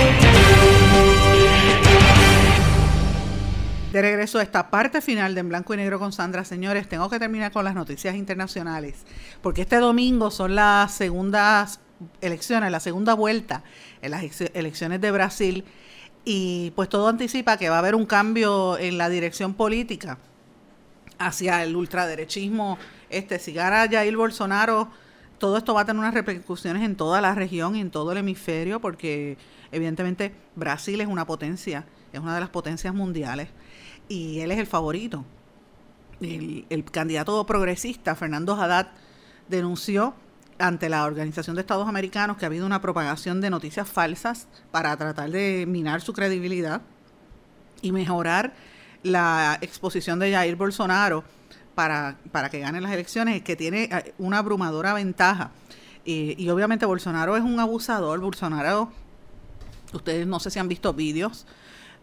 De 3.91 4.01
regreso 4.01 4.39
a 4.39 4.43
esta 4.43 4.69
parte 4.69 5.01
final 5.01 5.35
de 5.35 5.41
En 5.41 5.49
Blanco 5.49 5.73
y 5.73 5.77
Negro 5.77 5.99
con 5.99 6.13
Sandra, 6.13 6.45
señores, 6.45 6.87
tengo 6.87 7.09
que 7.09 7.19
terminar 7.19 7.51
con 7.51 7.65
las 7.65 7.75
noticias 7.75 8.15
internacionales, 8.15 9.03
porque 9.41 9.63
este 9.63 9.77
domingo 9.77 10.31
son 10.31 10.55
las 10.55 10.93
segundas 10.93 11.81
elecciones, 12.21 12.71
la 12.71 12.79
segunda 12.79 13.15
vuelta 13.15 13.63
en 14.01 14.11
las 14.11 14.23
elecciones 14.53 15.01
de 15.01 15.11
Brasil, 15.11 15.65
y 16.23 16.71
pues 16.73 16.87
todo 16.87 17.09
anticipa 17.09 17.57
que 17.57 17.67
va 17.67 17.75
a 17.75 17.79
haber 17.79 17.95
un 17.95 18.05
cambio 18.05 18.77
en 18.77 18.97
la 18.97 19.09
dirección 19.09 19.55
política 19.55 20.17
hacia 21.19 21.61
el 21.61 21.75
ultraderechismo. 21.75 22.77
Este, 23.09 23.39
si 23.39 23.51
gana 23.51 23.89
Jair 23.91 24.15
Bolsonaro, 24.15 24.89
todo 25.41 25.57
esto 25.57 25.73
va 25.73 25.81
a 25.81 25.85
tener 25.85 25.99
unas 25.99 26.13
repercusiones 26.13 26.83
en 26.83 26.95
toda 26.95 27.19
la 27.19 27.33
región 27.33 27.75
y 27.75 27.81
en 27.81 27.89
todo 27.89 28.11
el 28.11 28.19
hemisferio, 28.19 28.79
porque 28.79 29.39
evidentemente 29.71 30.35
Brasil 30.55 31.01
es 31.01 31.07
una 31.07 31.25
potencia, 31.25 31.83
es 32.13 32.19
una 32.19 32.35
de 32.35 32.41
las 32.41 32.51
potencias 32.51 32.93
mundiales 32.93 33.49
y 34.07 34.41
él 34.41 34.51
es 34.51 34.59
el 34.59 34.67
favorito. 34.67 35.25
El, 36.21 36.85
candidato 36.91 37.43
progresista, 37.47 38.15
Fernando 38.15 38.53
Haddad, 38.53 38.89
denunció 39.49 40.13
ante 40.59 40.89
la 40.89 41.05
Organización 41.05 41.55
de 41.55 41.61
Estados 41.61 41.87
Americanos 41.87 42.37
que 42.37 42.45
ha 42.45 42.47
habido 42.47 42.67
una 42.67 42.79
propagación 42.79 43.41
de 43.41 43.49
noticias 43.49 43.89
falsas 43.89 44.47
para 44.69 44.95
tratar 44.95 45.31
de 45.31 45.65
minar 45.67 46.01
su 46.01 46.13
credibilidad 46.13 46.83
y 47.81 47.91
mejorar 47.91 48.53
la 49.01 49.57
exposición 49.61 50.19
de 50.19 50.33
Jair 50.33 50.55
Bolsonaro 50.55 51.23
para, 51.75 52.17
para 52.31 52.49
que 52.49 52.59
gane 52.59 52.81
las 52.81 52.91
elecciones, 52.91 53.41
que 53.41 53.55
tiene 53.55 53.83
eh, 53.83 54.13
una 54.17 54.39
abrumadora 54.39 54.93
ventaja. 54.93 55.51
Y, 56.05 56.35
y 56.41 56.49
obviamente 56.49 56.85
Bolsonaro 56.85 57.37
es 57.37 57.43
un 57.43 57.59
abusador. 57.59 58.19
Bolsonaro, 58.19 58.91
ustedes 59.93 60.27
no 60.27 60.39
sé 60.39 60.51
si 60.51 60.59
han 60.59 60.67
visto 60.67 60.93
vídeos 60.93 61.45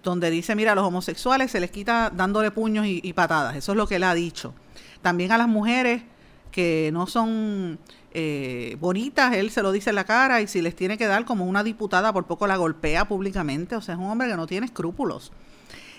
donde 0.03 0.31
dice, 0.31 0.55
mira, 0.55 0.73
a 0.73 0.75
los 0.75 0.85
homosexuales 0.85 1.51
se 1.51 1.61
les 1.61 1.71
quita 1.71 2.11
dándole 2.14 2.51
puños 2.51 2.87
y, 2.87 3.12
patadas. 3.12 3.57
Eso 3.57 3.73
es 3.73 3.79
lo 3.79 3.87
que 3.87 3.97
él 3.97 4.05
ha 4.05 4.14
dicho. 4.14 4.55
También 5.03 5.33
a 5.33 5.39
las 5.39 5.49
mujeres 5.49 6.03
que 6.51 6.91
no 6.93 7.07
son 7.07 7.79
eh, 8.12 8.77
bonitas, 8.81 9.35
él 9.35 9.51
se 9.51 9.62
lo 9.62 9.73
dice 9.73 9.91
en 9.91 9.97
la 9.97 10.05
cara 10.05 10.41
y 10.41 10.47
si 10.47 10.62
les 10.62 10.75
tiene 10.75 10.97
que 10.97 11.07
dar 11.07 11.25
como 11.25 11.45
una 11.45 11.62
diputada, 11.62 12.12
por 12.12 12.27
poco 12.27 12.47
la 12.47 12.57
golpea 12.57 13.07
públicamente. 13.09 13.77
O 13.77 13.81
sea, 13.81 13.95
es 13.95 14.01
un 14.01 14.07
hombre 14.07 14.29
que 14.29 14.37
no 14.37 14.47
tiene 14.47 14.66
escrúpulos. 14.66 15.33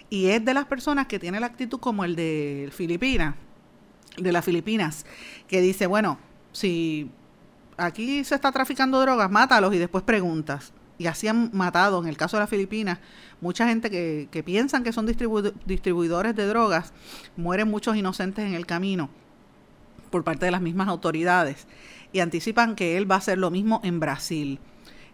Y 0.10 0.28
es 0.28 0.44
de 0.44 0.54
las 0.54 0.66
personas 0.66 1.08
que 1.08 1.20
tiene 1.20 1.40
la 1.40 1.48
actitud 1.48 1.80
como 1.80 2.04
el 2.04 2.16
de 2.16 2.72
Filipinas, 2.74 3.36
de 4.22 4.32
las 4.32 4.46
Filipinas, 4.46 5.06
que 5.48 5.62
dice, 5.62 5.88
bueno, 5.88 6.18
si 6.52 7.10
aquí 7.78 8.24
se 8.24 8.36
está 8.36 8.52
traficando 8.52 9.00
drogas, 9.00 9.32
mátalos 9.32 9.74
y 9.74 9.78
después 9.78 10.04
preguntas 10.04 10.74
y 11.00 11.08
así 11.08 11.28
han 11.28 11.50
matado, 11.54 12.02
en 12.02 12.10
el 12.10 12.18
caso 12.18 12.36
de 12.38 12.42
las 12.42 12.50
Filipinas, 12.50 13.00
mucha 13.40 13.68
gente 13.68 13.90
que, 13.90 14.28
que 14.30 14.44
piensan 14.44 14.84
que 14.84 14.92
son 14.92 15.06
distribuidores 15.06 16.36
de 16.36 16.46
drogas, 16.46 16.94
mueren 17.38 17.70
muchos 17.70 17.96
inocentes 17.96 18.46
en 18.46 18.54
el 18.54 18.66
camino 18.66 19.10
por 20.12 20.26
parte 20.26 20.46
de 20.46 20.52
las 20.52 20.62
mismas 20.62 20.90
autoridades 20.90 21.68
y 22.12 22.20
anticipan 22.20 22.76
que 22.76 22.98
él 22.98 23.10
va 23.10 23.16
a 23.16 23.20
hacer 23.20 23.38
lo 23.38 23.50
mismo 23.50 23.80
en 23.84 24.00
Brasil. 24.00 24.60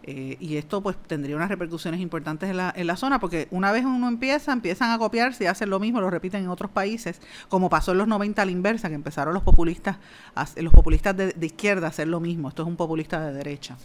Eh, 0.06 0.36
y 0.38 0.56
esto 0.56 0.82
pues 0.82 0.96
tendría 1.06 1.34
unas 1.34 1.48
repercusiones 1.48 2.00
importantes 2.00 2.48
en 2.48 2.56
la, 2.56 2.72
en 2.76 2.86
la 2.86 2.96
zona, 2.96 3.18
porque 3.18 3.48
una 3.50 3.72
vez 3.72 3.84
uno 3.84 4.06
empieza, 4.08 4.52
empiezan 4.52 4.92
a 4.92 4.98
copiarse 4.98 5.44
y 5.44 5.46
hacen 5.48 5.68
lo 5.68 5.80
mismo, 5.80 6.00
lo 6.00 6.10
repiten 6.10 6.44
en 6.44 6.48
otros 6.48 6.70
países, 6.70 7.20
como 7.48 7.68
pasó 7.68 7.92
en 7.92 7.98
los 7.98 8.08
90 8.08 8.40
a 8.40 8.44
la 8.44 8.52
inversa, 8.52 8.88
que 8.88 8.94
empezaron 8.94 9.34
los 9.34 9.42
populistas, 9.42 9.96
los 10.56 10.72
populistas 10.72 11.16
de, 11.16 11.32
de 11.32 11.46
izquierda 11.46 11.86
a 11.86 11.90
hacer 11.90 12.08
lo 12.08 12.20
mismo. 12.20 12.48
Esto 12.48 12.62
es 12.62 12.68
un 12.68 12.76
populista 12.76 13.20
de 13.20 13.32
derecha. 13.32 13.76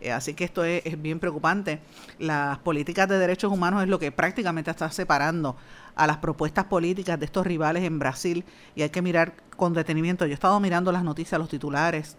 Eh, 0.00 0.12
así 0.12 0.34
que 0.34 0.44
esto 0.44 0.64
es, 0.64 1.00
bien 1.00 1.20
preocupante. 1.20 1.80
Las 2.18 2.58
políticas 2.58 3.08
de 3.08 3.18
derechos 3.18 3.52
humanos 3.52 3.82
es 3.82 3.88
lo 3.88 3.98
que 3.98 4.10
prácticamente 4.12 4.70
está 4.70 4.90
separando 4.90 5.56
a 5.94 6.06
las 6.06 6.18
propuestas 6.18 6.64
políticas 6.64 7.18
de 7.18 7.26
estos 7.26 7.46
rivales 7.46 7.84
en 7.84 7.98
Brasil 7.98 8.44
y 8.74 8.82
hay 8.82 8.90
que 8.90 9.02
mirar 9.02 9.34
con 9.56 9.74
detenimiento. 9.74 10.24
Yo 10.24 10.32
he 10.32 10.34
estado 10.34 10.58
mirando 10.60 10.90
las 10.92 11.04
noticias, 11.04 11.38
los 11.38 11.50
titulares 11.50 12.16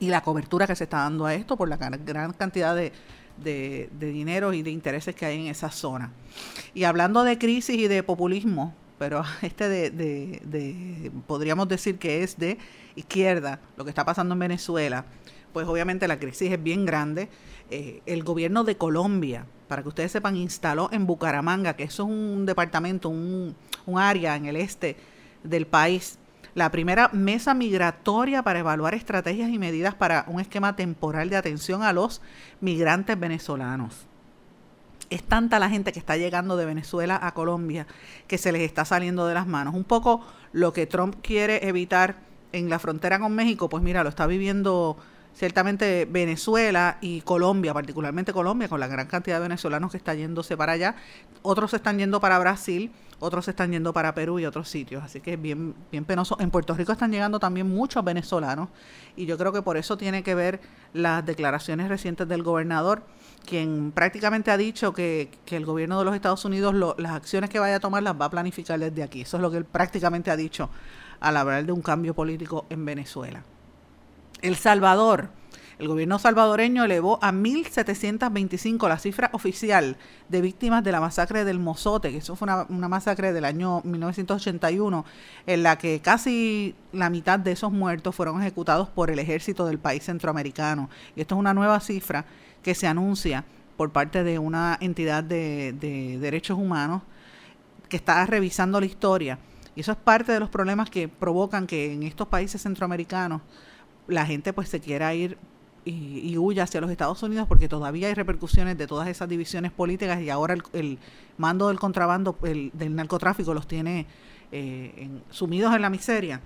y 0.00 0.08
la 0.08 0.22
cobertura 0.22 0.66
que 0.66 0.76
se 0.76 0.84
está 0.84 0.98
dando 0.98 1.26
a 1.26 1.34
esto 1.34 1.56
por 1.56 1.68
la 1.68 1.76
gran 1.76 2.32
cantidad 2.32 2.74
de, 2.74 2.92
de, 3.36 3.88
dinero 3.98 4.52
y 4.52 4.62
de 4.62 4.70
intereses 4.70 5.14
que 5.14 5.26
hay 5.26 5.40
en 5.40 5.46
esa 5.48 5.70
zona. 5.70 6.12
Y 6.74 6.84
hablando 6.84 7.24
de 7.24 7.38
crisis 7.38 7.76
y 7.76 7.88
de 7.88 8.02
populismo, 8.02 8.74
pero 8.98 9.22
este 9.42 9.68
de, 9.68 9.90
de, 9.90 11.12
podríamos 11.26 11.68
decir 11.68 11.98
que 11.98 12.22
es 12.22 12.38
de 12.38 12.58
izquierda, 12.96 13.60
lo 13.76 13.84
que 13.84 13.90
está 13.90 14.04
pasando 14.04 14.34
en 14.34 14.40
Venezuela, 14.40 15.04
pues 15.52 15.66
obviamente 15.68 16.08
la 16.08 16.18
crisis 16.18 16.50
es 16.50 16.62
bien 16.62 16.84
grande. 16.84 17.28
Eh, 17.70 18.02
el 18.06 18.24
gobierno 18.24 18.64
de 18.64 18.76
Colombia, 18.76 19.46
para 19.68 19.82
que 19.82 19.88
ustedes 19.88 20.12
sepan, 20.12 20.36
instaló 20.36 20.88
en 20.92 21.06
Bucaramanga, 21.06 21.74
que 21.74 21.84
eso 21.84 22.02
es 22.02 22.08
un 22.08 22.44
departamento, 22.44 23.08
un, 23.08 23.54
un 23.86 23.98
área 23.98 24.36
en 24.36 24.46
el 24.46 24.56
este 24.56 24.96
del 25.42 25.66
país, 25.66 26.18
la 26.54 26.70
primera 26.70 27.10
mesa 27.12 27.52
migratoria 27.54 28.42
para 28.42 28.60
evaluar 28.60 28.94
estrategias 28.94 29.50
y 29.50 29.58
medidas 29.58 29.94
para 29.94 30.24
un 30.28 30.40
esquema 30.40 30.76
temporal 30.76 31.28
de 31.30 31.36
atención 31.36 31.82
a 31.82 31.92
los 31.92 32.22
migrantes 32.60 33.18
venezolanos. 33.18 34.06
Es 35.10 35.22
tanta 35.22 35.58
la 35.58 35.68
gente 35.68 35.92
que 35.92 35.98
está 35.98 36.16
llegando 36.16 36.56
de 36.56 36.64
Venezuela 36.64 37.18
a 37.20 37.34
Colombia 37.34 37.86
que 38.26 38.38
se 38.38 38.52
les 38.52 38.62
está 38.62 38.84
saliendo 38.84 39.26
de 39.26 39.34
las 39.34 39.46
manos. 39.46 39.74
Un 39.74 39.84
poco 39.84 40.24
lo 40.52 40.72
que 40.72 40.86
Trump 40.86 41.16
quiere 41.22 41.68
evitar 41.68 42.16
en 42.52 42.70
la 42.70 42.78
frontera 42.78 43.18
con 43.18 43.34
México, 43.34 43.68
pues 43.68 43.82
mira, 43.82 44.02
lo 44.04 44.08
está 44.08 44.26
viviendo 44.26 44.96
ciertamente 45.34 46.06
Venezuela 46.10 46.98
y 47.00 47.20
Colombia, 47.22 47.74
particularmente 47.74 48.32
Colombia, 48.32 48.68
con 48.68 48.80
la 48.80 48.86
gran 48.86 49.06
cantidad 49.06 49.36
de 49.36 49.42
venezolanos 49.42 49.90
que 49.90 49.96
están 49.96 50.16
yéndose 50.16 50.56
para 50.56 50.72
allá. 50.72 50.96
Otros 51.42 51.72
se 51.72 51.76
están 51.76 51.98
yendo 51.98 52.20
para 52.20 52.38
Brasil, 52.38 52.92
otros 53.18 53.44
se 53.46 53.50
están 53.50 53.72
yendo 53.72 53.92
para 53.92 54.14
Perú 54.14 54.38
y 54.38 54.46
otros 54.46 54.68
sitios. 54.68 55.02
Así 55.02 55.20
que 55.20 55.34
es 55.34 55.42
bien, 55.42 55.74
bien 55.90 56.04
penoso. 56.04 56.36
En 56.40 56.50
Puerto 56.50 56.74
Rico 56.74 56.92
están 56.92 57.10
llegando 57.10 57.40
también 57.40 57.68
muchos 57.68 58.04
venezolanos 58.04 58.68
y 59.16 59.26
yo 59.26 59.36
creo 59.36 59.52
que 59.52 59.62
por 59.62 59.76
eso 59.76 59.96
tiene 59.96 60.22
que 60.22 60.34
ver 60.34 60.60
las 60.92 61.26
declaraciones 61.26 61.88
recientes 61.88 62.28
del 62.28 62.42
gobernador, 62.42 63.02
quien 63.44 63.92
prácticamente 63.92 64.50
ha 64.50 64.56
dicho 64.56 64.92
que, 64.92 65.30
que 65.44 65.56
el 65.56 65.66
gobierno 65.66 65.98
de 65.98 66.04
los 66.04 66.14
Estados 66.14 66.44
Unidos 66.44 66.74
las 66.98 67.12
acciones 67.12 67.50
que 67.50 67.58
vaya 67.58 67.76
a 67.76 67.80
tomar 67.80 68.02
las 68.02 68.18
va 68.18 68.26
a 68.26 68.30
planificar 68.30 68.78
desde 68.78 69.02
aquí. 69.02 69.22
Eso 69.22 69.36
es 69.36 69.42
lo 69.42 69.50
que 69.50 69.58
él 69.58 69.64
prácticamente 69.64 70.30
ha 70.30 70.36
dicho 70.36 70.70
al 71.20 71.36
hablar 71.36 71.64
de 71.64 71.72
un 71.72 71.82
cambio 71.82 72.14
político 72.14 72.66
en 72.70 72.84
Venezuela. 72.84 73.42
El 74.44 74.56
Salvador. 74.56 75.30
El 75.78 75.88
gobierno 75.88 76.18
salvadoreño 76.18 76.84
elevó 76.84 77.18
a 77.22 77.32
1.725 77.32 78.86
la 78.90 78.98
cifra 78.98 79.30
oficial 79.32 79.96
de 80.28 80.42
víctimas 80.42 80.84
de 80.84 80.92
la 80.92 81.00
masacre 81.00 81.46
del 81.46 81.58
Mozote, 81.58 82.10
que 82.10 82.18
eso 82.18 82.36
fue 82.36 82.46
una, 82.68 82.88
masacre 82.88 83.32
del 83.32 83.46
año 83.46 83.80
1981, 83.84 85.06
en 85.46 85.62
la 85.62 85.78
que 85.78 86.00
casi 86.00 86.74
la 86.92 87.08
mitad 87.08 87.38
de 87.38 87.52
esos 87.52 87.72
muertos 87.72 88.14
fueron 88.14 88.42
ejecutados 88.42 88.90
por 88.90 89.10
el 89.10 89.18
ejército 89.18 89.64
del 89.64 89.78
país 89.78 90.04
centroamericano. 90.04 90.90
Y 91.16 91.22
esto 91.22 91.36
es 91.36 91.38
una 91.38 91.54
nueva 91.54 91.80
cifra 91.80 92.26
que 92.62 92.74
se 92.74 92.86
anuncia 92.86 93.46
por 93.78 93.92
parte 93.92 94.24
de 94.24 94.38
una 94.38 94.76
entidad 94.78 95.24
de, 95.24 95.72
de 95.72 96.18
derechos 96.18 96.58
humanos 96.58 97.00
que 97.88 97.96
está 97.96 98.26
revisando 98.26 98.78
la 98.78 98.84
historia. 98.84 99.38
Y 99.74 99.80
eso 99.80 99.92
es 99.92 99.98
parte 99.98 100.32
de 100.32 100.40
los 100.40 100.50
problemas 100.50 100.90
que 100.90 101.08
provocan 101.08 101.66
que 101.66 101.94
en 101.94 102.02
estos 102.02 102.28
países 102.28 102.60
centroamericanos 102.60 103.40
la 104.06 104.26
gente 104.26 104.52
pues 104.52 104.68
se 104.68 104.80
quiera 104.80 105.14
ir 105.14 105.38
y, 105.84 106.36
huya 106.38 106.64
hacia 106.64 106.80
los 106.80 106.90
Estados 106.90 107.22
Unidos 107.22 107.46
porque 107.46 107.68
todavía 107.68 108.08
hay 108.08 108.14
repercusiones 108.14 108.78
de 108.78 108.86
todas 108.86 109.08
esas 109.08 109.28
divisiones 109.28 109.70
políticas 109.70 110.20
y 110.20 110.30
ahora 110.30 110.56
el, 110.72 110.98
mando 111.36 111.68
del 111.68 111.78
contrabando, 111.78 112.38
el, 112.42 112.70
del 112.72 112.94
narcotráfico 112.94 113.52
los 113.52 113.66
tiene 113.66 114.06
eh, 114.52 115.08
sumidos 115.30 115.74
en 115.74 115.82
la 115.82 115.90
miseria. 115.90 116.40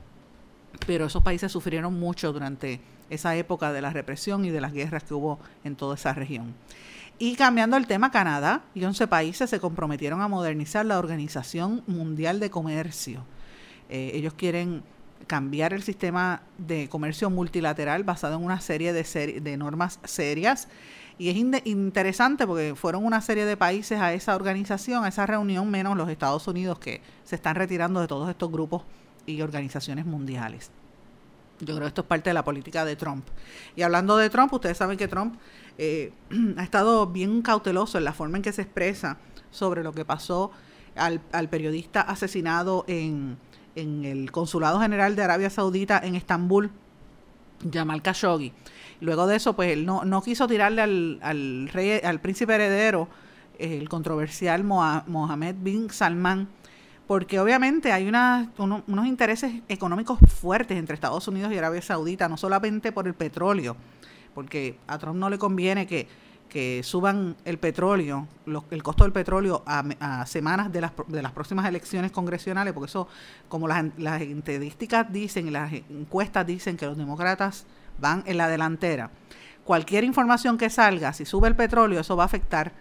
Pero 0.87 1.07
esos 1.07 1.23
países 1.23 1.51
sufrieron 1.51 1.99
mucho 1.99 2.33
durante 2.33 2.81
esa 3.11 3.35
época 3.37 3.73
de 3.73 3.81
la 3.81 3.91
represión 3.91 4.45
y 4.45 4.51
de 4.51 4.61
las 4.61 4.73
guerras 4.73 5.05
que 5.05 5.15
hubo 5.15 5.39
en 5.65 5.77
toda 5.77 5.95
esa 5.95 6.13
región. 6.13 6.55
Y 7.19 7.35
cambiando 7.35 7.77
el 7.77 7.87
tema, 7.87 8.11
Canadá 8.11 8.63
y 8.75 8.85
11 8.85 9.09
países 9.09 9.51
se 9.51 9.59
comprometieron 9.59 10.21
a 10.21 10.29
modernizar 10.29 10.87
la 10.87 10.99
Organización 10.99 11.83
Mundial 11.87 12.39
de 12.39 12.51
Comercio. 12.51 13.25
Eh, 13.89 14.13
ellos 14.15 14.35
quieren 14.35 14.83
cambiar 15.27 15.73
el 15.73 15.83
sistema 15.83 16.43
de 16.57 16.89
comercio 16.89 17.31
multilateral 17.31 18.05
basado 18.05 18.37
en 18.37 18.45
una 18.45 18.61
serie 18.61 18.93
de, 18.93 19.41
de 19.41 19.57
normas 19.57 20.01
serias. 20.05 20.69
Y 21.19 21.31
es 21.31 21.67
interesante 21.67 22.47
porque 22.47 22.75
fueron 22.77 23.05
una 23.05 23.21
serie 23.21 23.45
de 23.45 23.57
países 23.57 24.01
a 24.01 24.13
esa 24.13 24.37
organización, 24.37 25.05
a 25.05 25.09
esa 25.09 25.27
reunión, 25.27 25.69
menos 25.69 25.97
los 25.97 26.09
Estados 26.09 26.47
Unidos 26.47 26.79
que 26.79 27.01
se 27.25 27.35
están 27.35 27.57
retirando 27.57 28.01
de 28.01 28.07
todos 28.07 28.31
estos 28.31 28.51
grupos 28.53 28.85
y 29.27 29.43
organizaciones 29.43 30.07
mundiales. 30.07 30.71
Yo 31.59 31.75
creo 31.75 31.81
que 31.81 31.87
esto 31.89 32.03
es 32.03 32.07
parte 32.07 32.31
de 32.31 32.35
la 32.35 32.45
política 32.45 32.85
de 32.85 32.95
Trump. 32.95 33.27
Y 33.75 33.83
hablando 33.83 34.17
de 34.17 34.31
Trump, 34.31 34.53
ustedes 34.53 34.77
saben 34.77 34.97
que 34.97 35.09
Trump 35.09 35.35
eh, 35.77 36.13
ha 36.57 36.63
estado 36.63 37.09
bien 37.09 37.43
cauteloso 37.43 37.99
en 37.99 38.05
la 38.05 38.13
forma 38.13 38.37
en 38.37 38.45
que 38.45 38.53
se 38.53 38.63
expresa 38.63 39.19
sobre 39.51 39.83
lo 39.83 39.93
que 39.93 40.05
pasó 40.05 40.53
al 40.95 41.49
periodista 41.49 42.01
asesinado 42.01 42.85
en, 42.89 43.37
en 43.81 44.05
el 44.05 44.31
Consulado 44.31 44.81
General 44.81 45.15
de 45.17 45.23
Arabia 45.23 45.51
Saudita 45.51 46.01
en 46.03 46.15
Estambul, 46.15 46.71
Jamal 47.73 48.03
Khashoggi. 48.03 48.53
Luego 49.01 49.27
de 49.27 49.37
eso, 49.37 49.55
pues 49.55 49.73
él 49.73 49.87
no, 49.87 50.05
no 50.05 50.23
quiso 50.23 50.47
tirarle 50.49 50.83
al, 50.83 51.19
al, 51.23 51.69
rey, 51.73 52.01
al 52.03 52.21
príncipe 52.21 52.55
heredero, 52.55 53.09
el 53.59 53.89
controversial 53.89 54.65
Mohammed 54.65 55.57
bin 55.61 55.91
Salman, 55.91 56.49
porque 57.07 57.41
obviamente 57.41 57.93
hay 57.93 58.07
una, 58.07 58.53
unos 58.59 59.07
intereses 59.07 59.63
económicos 59.69 60.19
fuertes 60.29 60.79
entre 60.79 60.95
Estados 60.95 61.27
Unidos 61.27 61.53
y 61.53 61.59
Arabia 61.59 61.83
Saudita, 61.83 62.29
no 62.29 62.37
solamente 62.37 62.93
por 62.93 63.07
el 63.07 63.15
petróleo, 63.15 63.77
porque 64.35 64.79
a 64.87 64.99
Trump 64.99 65.19
no 65.19 65.31
le 65.31 65.39
conviene 65.39 65.87
que 65.87 66.07
que 66.49 66.83
suban 66.83 67.37
el 67.45 67.59
petróleo, 67.59 68.27
el 68.71 68.83
costo 68.83 69.05
del 69.05 69.13
petróleo 69.13 69.63
a, 69.67 70.25
semanas 70.27 70.73
de 70.73 70.81
las, 70.81 70.93
de 71.07 71.23
las 71.23 71.33
próximas 71.33 71.67
elecciones 71.67 72.11
congresionales, 72.11 72.73
porque 72.73 72.89
eso, 72.89 73.09
como 73.49 73.69
las, 73.69 73.85
las 73.99 74.23
estadísticas 74.23 75.13
dicen 75.13 75.53
las 75.53 75.73
encuestas 75.73 76.47
dicen 76.47 76.77
que 76.77 76.87
los 76.87 76.97
demócratas 76.97 77.67
van 78.01 78.23
en 78.27 78.39
la 78.39 78.49
delantera. 78.49 79.11
Cualquier 79.65 80.03
información 80.05 80.57
que 80.57 80.71
salga, 80.71 81.13
si 81.13 81.27
sube 81.27 81.47
el 81.47 81.55
petróleo, 81.55 82.01
eso 82.01 82.17
va 82.17 82.23
a 82.23 82.27
afectar 82.27 82.73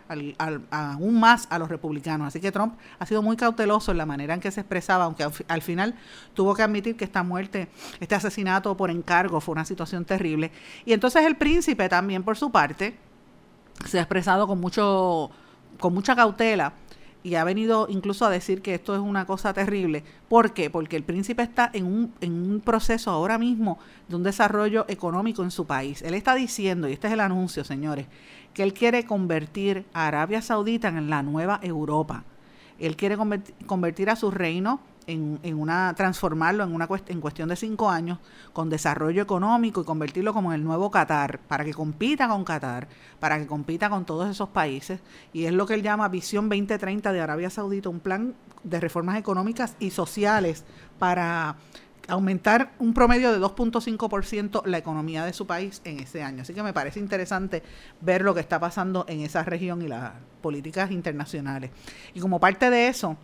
aún 0.69 1.19
más 1.19 1.45
a 1.49 1.59
los 1.59 1.67
republicanos. 1.67 2.29
Así 2.29 2.39
que 2.39 2.49
Trump 2.49 2.75
ha 2.97 3.05
sido 3.05 3.21
muy 3.21 3.35
cauteloso 3.35 3.91
en 3.91 3.97
la 3.97 4.05
manera 4.05 4.33
en 4.33 4.39
que 4.39 4.51
se 4.51 4.61
expresaba, 4.61 5.03
aunque 5.03 5.23
al, 5.23 5.33
al 5.49 5.61
final 5.61 5.95
tuvo 6.33 6.55
que 6.55 6.63
admitir 6.63 6.95
que 6.95 7.03
esta 7.03 7.23
muerte, 7.23 7.67
este 7.99 8.15
asesinato 8.15 8.77
por 8.77 8.89
encargo 8.89 9.41
fue 9.41 9.51
una 9.51 9.65
situación 9.65 10.05
terrible. 10.05 10.49
Y 10.85 10.93
entonces 10.93 11.25
el 11.25 11.35
príncipe 11.35 11.89
también, 11.89 12.23
por 12.23 12.37
su 12.37 12.51
parte, 12.51 12.95
se 13.85 13.99
ha 13.99 14.01
expresado 14.01 14.47
con 14.47 14.59
mucho 14.59 15.31
con 15.79 15.93
mucha 15.93 16.15
cautela 16.15 16.73
y 17.23 17.35
ha 17.35 17.43
venido 17.43 17.87
incluso 17.89 18.25
a 18.25 18.29
decir 18.29 18.61
que 18.61 18.75
esto 18.75 18.95
es 18.95 19.01
una 19.01 19.25
cosa 19.25 19.53
terrible. 19.53 20.03
¿Por 20.29 20.53
qué? 20.53 20.69
Porque 20.69 20.95
el 20.95 21.03
príncipe 21.03 21.43
está 21.43 21.69
en 21.73 21.85
un, 21.85 22.13
en 22.21 22.31
un 22.31 22.61
proceso 22.61 23.11
ahora 23.11 23.37
mismo 23.37 23.79
de 24.07 24.15
un 24.15 24.23
desarrollo 24.23 24.85
económico 24.87 25.43
en 25.43 25.51
su 25.51 25.65
país. 25.65 26.01
Él 26.03 26.13
está 26.13 26.35
diciendo, 26.35 26.87
y 26.87 26.93
este 26.93 27.07
es 27.07 27.13
el 27.13 27.19
anuncio, 27.19 27.63
señores, 27.63 28.07
que 28.53 28.63
él 28.63 28.73
quiere 28.73 29.05
convertir 29.05 29.85
a 29.93 30.07
Arabia 30.07 30.41
Saudita 30.41 30.87
en 30.87 31.09
la 31.09 31.21
nueva 31.21 31.59
Europa. 31.61 32.23
Él 32.79 32.95
quiere 32.95 33.17
convertir 33.65 34.09
a 34.09 34.15
su 34.15 34.31
reino 34.31 34.79
en, 35.07 35.39
en, 35.43 35.59
una 35.59 35.93
transformarlo 35.95 36.63
en 36.63 36.73
una 36.73 36.87
en 37.07 37.21
cuestión 37.21 37.49
de 37.49 37.55
cinco 37.55 37.89
años 37.89 38.19
con 38.53 38.69
desarrollo 38.69 39.21
económico 39.21 39.81
y 39.81 39.85
convertirlo 39.85 40.33
como 40.33 40.51
en 40.53 40.59
el 40.59 40.63
nuevo 40.63 40.91
Qatar 40.91 41.39
para 41.39 41.65
que 41.65 41.73
compita 41.73 42.27
con 42.27 42.43
Qatar 42.43 42.87
para 43.19 43.39
que 43.39 43.47
compita 43.47 43.89
con 43.89 44.05
todos 44.05 44.29
esos 44.29 44.49
países 44.49 44.99
y 45.33 45.45
es 45.45 45.53
lo 45.53 45.65
que 45.65 45.73
él 45.73 45.81
llama 45.81 46.07
Visión 46.09 46.49
2030 46.49 47.11
de 47.11 47.21
Arabia 47.21 47.49
Saudita 47.49 47.89
un 47.89 47.99
plan 47.99 48.35
de 48.63 48.79
reformas 48.79 49.17
económicas 49.17 49.75
y 49.79 49.91
sociales 49.91 50.65
para 50.99 51.57
aumentar 52.07 52.71
un 52.79 52.93
promedio 52.93 53.31
de 53.31 53.39
2.5% 53.39 54.65
la 54.65 54.77
economía 54.77 55.25
de 55.25 55.33
su 55.33 55.45
país 55.45 55.81
en 55.83 55.99
ese 55.99 56.23
año. 56.23 56.43
Así 56.43 56.53
que 56.53 56.63
me 56.63 56.73
parece 56.73 56.99
interesante 56.99 57.63
ver 58.01 58.21
lo 58.21 58.33
que 58.33 58.39
está 58.39 58.59
pasando 58.59 59.05
en 59.07 59.21
esa 59.21 59.43
región 59.43 59.81
y 59.81 59.87
las 59.87 60.13
políticas 60.41 60.91
internacionales. 60.91 61.71
Y 62.13 62.19
como 62.19 62.39
parte 62.39 62.69
de 62.69 62.87
eso, 62.87 63.17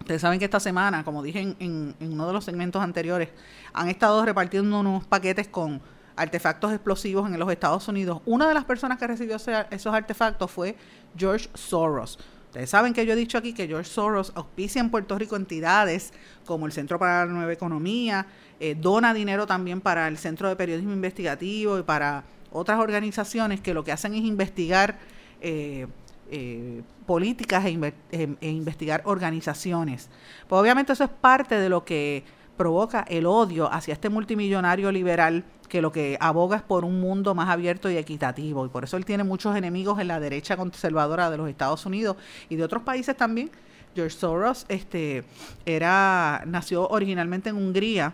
Ustedes 0.00 0.20
saben 0.20 0.38
que 0.38 0.44
esta 0.44 0.60
semana, 0.60 1.04
como 1.04 1.22
dije 1.22 1.54
en, 1.58 1.94
uno 2.00 2.26
de 2.26 2.32
los 2.32 2.44
segmentos 2.44 2.82
anteriores, 2.82 3.28
han 3.72 3.88
estado 3.88 4.24
repartiendo 4.24 4.80
unos 4.80 5.04
paquetes 5.04 5.48
con 5.48 5.80
artefactos 6.16 6.72
explosivos 6.72 7.30
en 7.30 7.38
los 7.38 7.50
Estados 7.50 7.86
Unidos. 7.88 8.20
Una 8.26 8.48
de 8.48 8.54
las 8.54 8.64
personas 8.64 8.98
que 8.98 9.06
recibió 9.06 9.36
esos 9.36 9.94
artefactos 9.94 10.50
fue 10.50 10.76
George 11.16 11.48
Soros. 11.54 12.18
Ustedes 12.52 12.68
saben 12.68 12.92
que 12.92 13.06
yo 13.06 13.14
he 13.14 13.16
dicho 13.16 13.38
aquí 13.38 13.54
que 13.54 13.66
George 13.66 13.88
Soros 13.88 14.30
auspicia 14.34 14.80
en 14.80 14.90
Puerto 14.90 15.16
Rico 15.16 15.36
entidades 15.36 16.12
como 16.44 16.66
el 16.66 16.72
Centro 16.72 16.98
para 16.98 17.24
la 17.24 17.32
Nueva 17.32 17.52
Economía, 17.52 18.26
eh, 18.60 18.76
dona 18.78 19.14
dinero 19.14 19.46
también 19.46 19.80
para 19.80 20.06
el 20.06 20.18
Centro 20.18 20.50
de 20.50 20.56
Periodismo 20.56 20.92
Investigativo 20.92 21.78
y 21.78 21.82
para 21.82 22.24
otras 22.50 22.78
organizaciones 22.78 23.60
que 23.60 23.72
lo 23.72 23.84
que 23.84 23.92
hacen 23.92 24.12
es 24.14 24.24
investigar 24.24 24.98
eh, 25.40 25.86
eh, 26.30 26.82
políticas 27.06 27.64
e, 27.66 27.94
e, 28.10 28.36
e, 28.40 28.48
investigar 28.48 29.02
organizaciones. 29.04 30.08
Pues 30.48 30.60
obviamente 30.60 30.92
eso 30.92 31.04
es 31.04 31.10
parte 31.10 31.56
de 31.58 31.68
lo 31.68 31.84
que 31.84 32.24
provoca 32.56 33.04
el 33.08 33.26
odio 33.26 33.72
hacia 33.72 33.94
este 33.94 34.08
multimillonario 34.08 34.92
liberal 34.92 35.44
que 35.68 35.80
lo 35.80 35.90
que 35.90 36.18
aboga 36.20 36.58
es 36.58 36.62
por 36.62 36.84
un 36.84 37.00
mundo 37.00 37.34
más 37.34 37.48
abierto 37.48 37.90
y 37.90 37.96
equitativo. 37.96 38.66
Y 38.66 38.68
por 38.68 38.84
eso 38.84 38.96
él 38.96 39.04
tiene 39.04 39.24
muchos 39.24 39.56
enemigos 39.56 39.98
en 40.00 40.08
la 40.08 40.20
derecha 40.20 40.56
conservadora 40.56 41.30
de 41.30 41.38
los 41.38 41.48
Estados 41.48 41.86
Unidos 41.86 42.16
y 42.50 42.56
de 42.56 42.64
otros 42.64 42.82
países 42.82 43.16
también. 43.16 43.50
George 43.94 44.16
Soros 44.16 44.66
este, 44.68 45.24
era, 45.66 46.42
nació 46.46 46.88
originalmente 46.88 47.50
en 47.50 47.56
Hungría, 47.56 48.12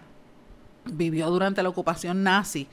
vivió 0.85 1.31
durante 1.31 1.63
la 1.63 1.69
ocupación 1.69 2.23
nazi 2.23 2.69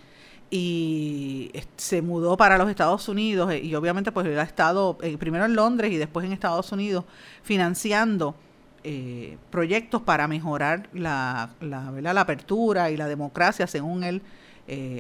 y 0.50 1.52
se 1.76 2.02
mudó 2.02 2.38
para 2.38 2.58
los 2.58 2.70
Estados 2.70 3.10
Unidos 3.10 3.52
eh, 3.52 3.60
y 3.64 3.74
obviamente 3.76 4.12
pues 4.12 4.28
él 4.28 4.40
ha 4.40 4.44
estado 4.44 4.98
eh, 5.02 5.18
primero 5.18 5.46
en 5.46 5.56
Londres 5.56 5.92
y 5.92 5.98
después 5.98 6.26
en 6.26 6.32
Estados 6.32 6.72
Unidos 6.72 7.06
financiando 7.44 8.36
eh, 8.84 9.38
proyectos 9.50 10.04
para 10.04 10.28
mejorar 10.28 10.90
la, 10.94 11.50
la, 11.62 11.92
la 11.92 12.22
apertura 12.22 12.92
y 12.92 12.98
la 12.98 13.08
democracia 13.08 13.66
según 13.66 14.04
él. 14.04 14.22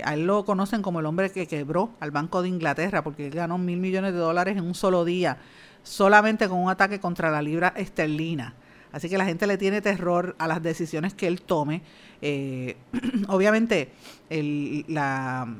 a 0.03 0.13
él 0.13 0.25
lo 0.25 0.45
conocen 0.45 0.81
como 0.81 0.99
el 0.99 1.05
hombre 1.05 1.31
que 1.31 1.47
quebró 1.47 1.91
al 1.99 2.11
Banco 2.11 2.41
de 2.41 2.49
Inglaterra 2.49 3.03
porque 3.03 3.27
él 3.27 3.33
ganó 3.33 3.57
mil 3.57 3.79
millones 3.79 4.13
de 4.13 4.19
dólares 4.19 4.57
en 4.57 4.63
un 4.63 4.75
solo 4.75 5.05
día 5.05 5.37
solamente 5.83 6.49
con 6.49 6.57
un 6.59 6.69
ataque 6.69 6.99
contra 6.99 7.29
la 7.29 7.41
libra 7.41 7.73
esterlina. 7.77 8.55
Así 8.95 9.09
que 9.09 9.17
la 9.17 9.25
gente 9.25 9.45
le 9.45 9.57
tiene 9.57 9.81
terror 9.81 10.37
a 10.39 10.47
las 10.47 10.63
decisiones 10.63 11.13
que 11.13 11.27
él 11.27 11.41
tome. 11.41 11.81
Eh, 12.21 12.77
obviamente, 13.27 13.91
la, 14.87 15.53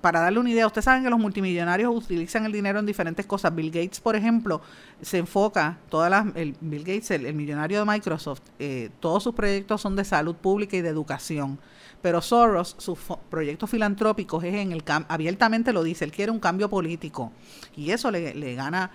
para 0.00 0.18
darle 0.18 0.40
una 0.40 0.50
idea, 0.50 0.66
ustedes 0.66 0.86
saben 0.86 1.04
que 1.04 1.10
los 1.10 1.20
multimillonarios 1.20 1.94
utilizan 1.94 2.46
el 2.46 2.50
dinero 2.50 2.80
en 2.80 2.86
diferentes 2.86 3.26
cosas. 3.26 3.54
Bill 3.54 3.70
Gates, 3.70 4.00
por 4.00 4.16
ejemplo, 4.16 4.60
se 5.00 5.18
enfoca, 5.18 5.78
todas 5.88 6.10
las, 6.10 6.34
el, 6.34 6.56
Bill 6.60 6.82
Gates, 6.82 7.12
el, 7.12 7.32
millonario 7.32 7.78
de 7.78 7.84
Microsoft, 7.84 8.42
eh, 8.58 8.90
todos 8.98 9.22
sus 9.22 9.36
proyectos 9.36 9.80
son 9.80 9.94
de 9.94 10.04
salud 10.04 10.34
pública 10.34 10.76
y 10.76 10.80
de 10.80 10.88
educación. 10.88 11.60
Pero 12.02 12.20
Soros, 12.20 12.74
sus 12.78 12.98
proyectos 13.30 13.70
filantrópicos 13.70 14.42
es 14.42 14.54
en 14.54 14.72
el 14.72 14.82
abiertamente 15.06 15.72
lo 15.72 15.84
dice, 15.84 16.04
él 16.04 16.10
quiere 16.10 16.32
un 16.32 16.40
cambio 16.40 16.68
político 16.68 17.30
y 17.76 17.92
eso 17.92 18.10
le, 18.10 18.34
le 18.34 18.56
gana 18.56 18.90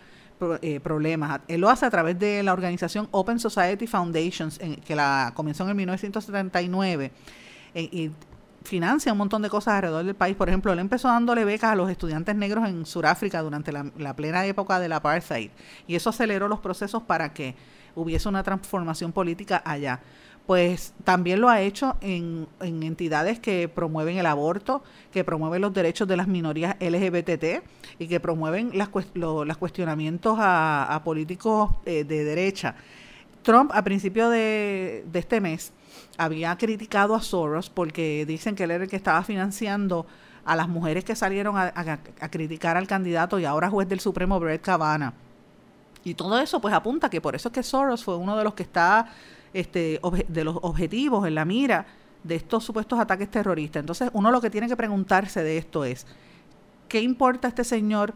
eh, 0.62 0.80
problemas. 0.80 1.42
Él 1.48 1.62
lo 1.62 1.70
hace 1.70 1.86
a 1.86 1.90
través 1.90 2.18
de 2.20 2.44
la 2.44 2.54
organización 2.54 3.08
Open 3.12 3.40
Society 3.40 3.88
Foundations, 3.88 4.60
que 4.86 4.96
la 4.96 5.32
comenzó 5.36 5.64
en 5.64 5.70
el 5.70 5.76
1979. 5.76 7.12
y 7.74 8.12
financia 8.66 9.12
un 9.12 9.18
montón 9.18 9.42
de 9.42 9.50
cosas 9.50 9.76
alrededor 9.76 10.04
del 10.04 10.16
país. 10.16 10.36
Por 10.36 10.50
ejemplo, 10.50 10.74
él 10.74 10.80
empezó 10.80 11.08
dándole 11.08 11.46
becas 11.46 11.72
a 11.72 11.76
los 11.76 11.90
estudiantes 11.90 12.36
negros 12.36 12.68
en 12.68 12.86
Sudáfrica 12.86 13.42
durante 13.42 13.72
la, 13.72 14.16
plena 14.16 14.46
época 14.46 14.80
del 14.80 14.92
apartheid. 14.92 15.52
Y 15.88 15.96
eso 15.96 16.10
aceleró 16.10 16.48
los 16.48 16.60
procesos 16.60 17.04
para 17.04 17.34
que 17.34 17.56
hubiese 17.96 18.28
una 18.28 18.44
transformación 18.44 19.12
política 19.12 19.62
allá. 19.66 20.02
Pues 20.46 20.94
también 21.04 21.42
lo 21.42 21.50
ha 21.50 21.62
hecho 21.62 21.96
en, 22.02 22.48
entidades 22.60 23.40
que 23.40 23.68
promueven 23.68 24.18
el 24.18 24.28
aborto, 24.28 24.84
que 25.12 25.24
promueven 25.24 25.62
los 25.62 25.74
derechos 25.74 26.08
de 26.08 26.18
las 26.18 26.28
minorías 26.28 26.76
LGBT 26.80 27.64
y 27.98 28.08
que 28.08 28.20
promueven 28.20 28.72
las, 28.78 28.90
los 29.16 29.58
cuestionamientos 29.58 30.38
a, 30.40 31.02
políticos 31.04 31.72
eh, 31.86 32.04
de 32.04 32.24
derecha. 32.24 32.76
Trump, 33.46 33.72
a 33.74 33.84
principio 33.84 34.30
de, 34.30 35.06
este 35.14 35.40
mes, 35.40 35.72
había 36.18 36.58
criticado 36.58 37.14
a 37.14 37.22
Soros 37.22 37.70
porque 37.70 38.26
dicen 38.28 38.56
que 38.56 38.64
él 38.64 38.72
era 38.72 38.84
el 38.84 38.90
que 38.90 38.96
estaba 38.96 39.24
financiando 39.24 40.08
a 40.46 40.56
las 40.56 40.68
mujeres 40.68 41.04
que 41.04 41.16
salieron 41.16 41.56
a, 41.58 42.00
criticar 42.32 42.76
al 42.76 42.88
candidato 42.88 43.40
y 43.40 43.46
ahora 43.46 43.70
juez 43.70 43.88
del 43.88 44.00
Supremo 44.00 44.40
Brett 44.40 44.62
Kavanaugh. 44.62 45.14
Y 46.04 46.16
todo 46.16 46.40
eso 46.40 46.60
pues 46.60 46.74
apunta 46.74 47.10
que 47.10 47.22
por 47.22 47.36
eso 47.36 47.50
es 47.50 47.54
que 47.54 47.64
Soros 47.64 48.04
fue 48.04 48.16
uno 48.16 48.36
de 48.36 48.44
los 48.44 48.56
que 48.56 48.64
está 48.64 49.08
este, 49.56 50.02
de 50.28 50.44
los 50.44 50.58
objetivos 50.64 51.26
en 51.26 51.34
la 51.34 51.46
mira 51.46 51.86
de 52.24 52.36
estos 52.36 52.66
supuestos 52.66 53.00
ataques 53.00 53.32
terroristas. 53.32 53.80
Entonces 53.80 54.10
uno 54.12 54.30
lo 54.30 54.42
que 54.42 54.50
tiene 54.50 54.68
que 54.68 54.76
preguntarse 54.76 55.44
de 55.44 55.58
esto 55.58 55.86
es, 55.86 56.06
¿qué 56.90 57.00
importa 57.00 57.48
este 57.48 57.64
señor 57.64 58.14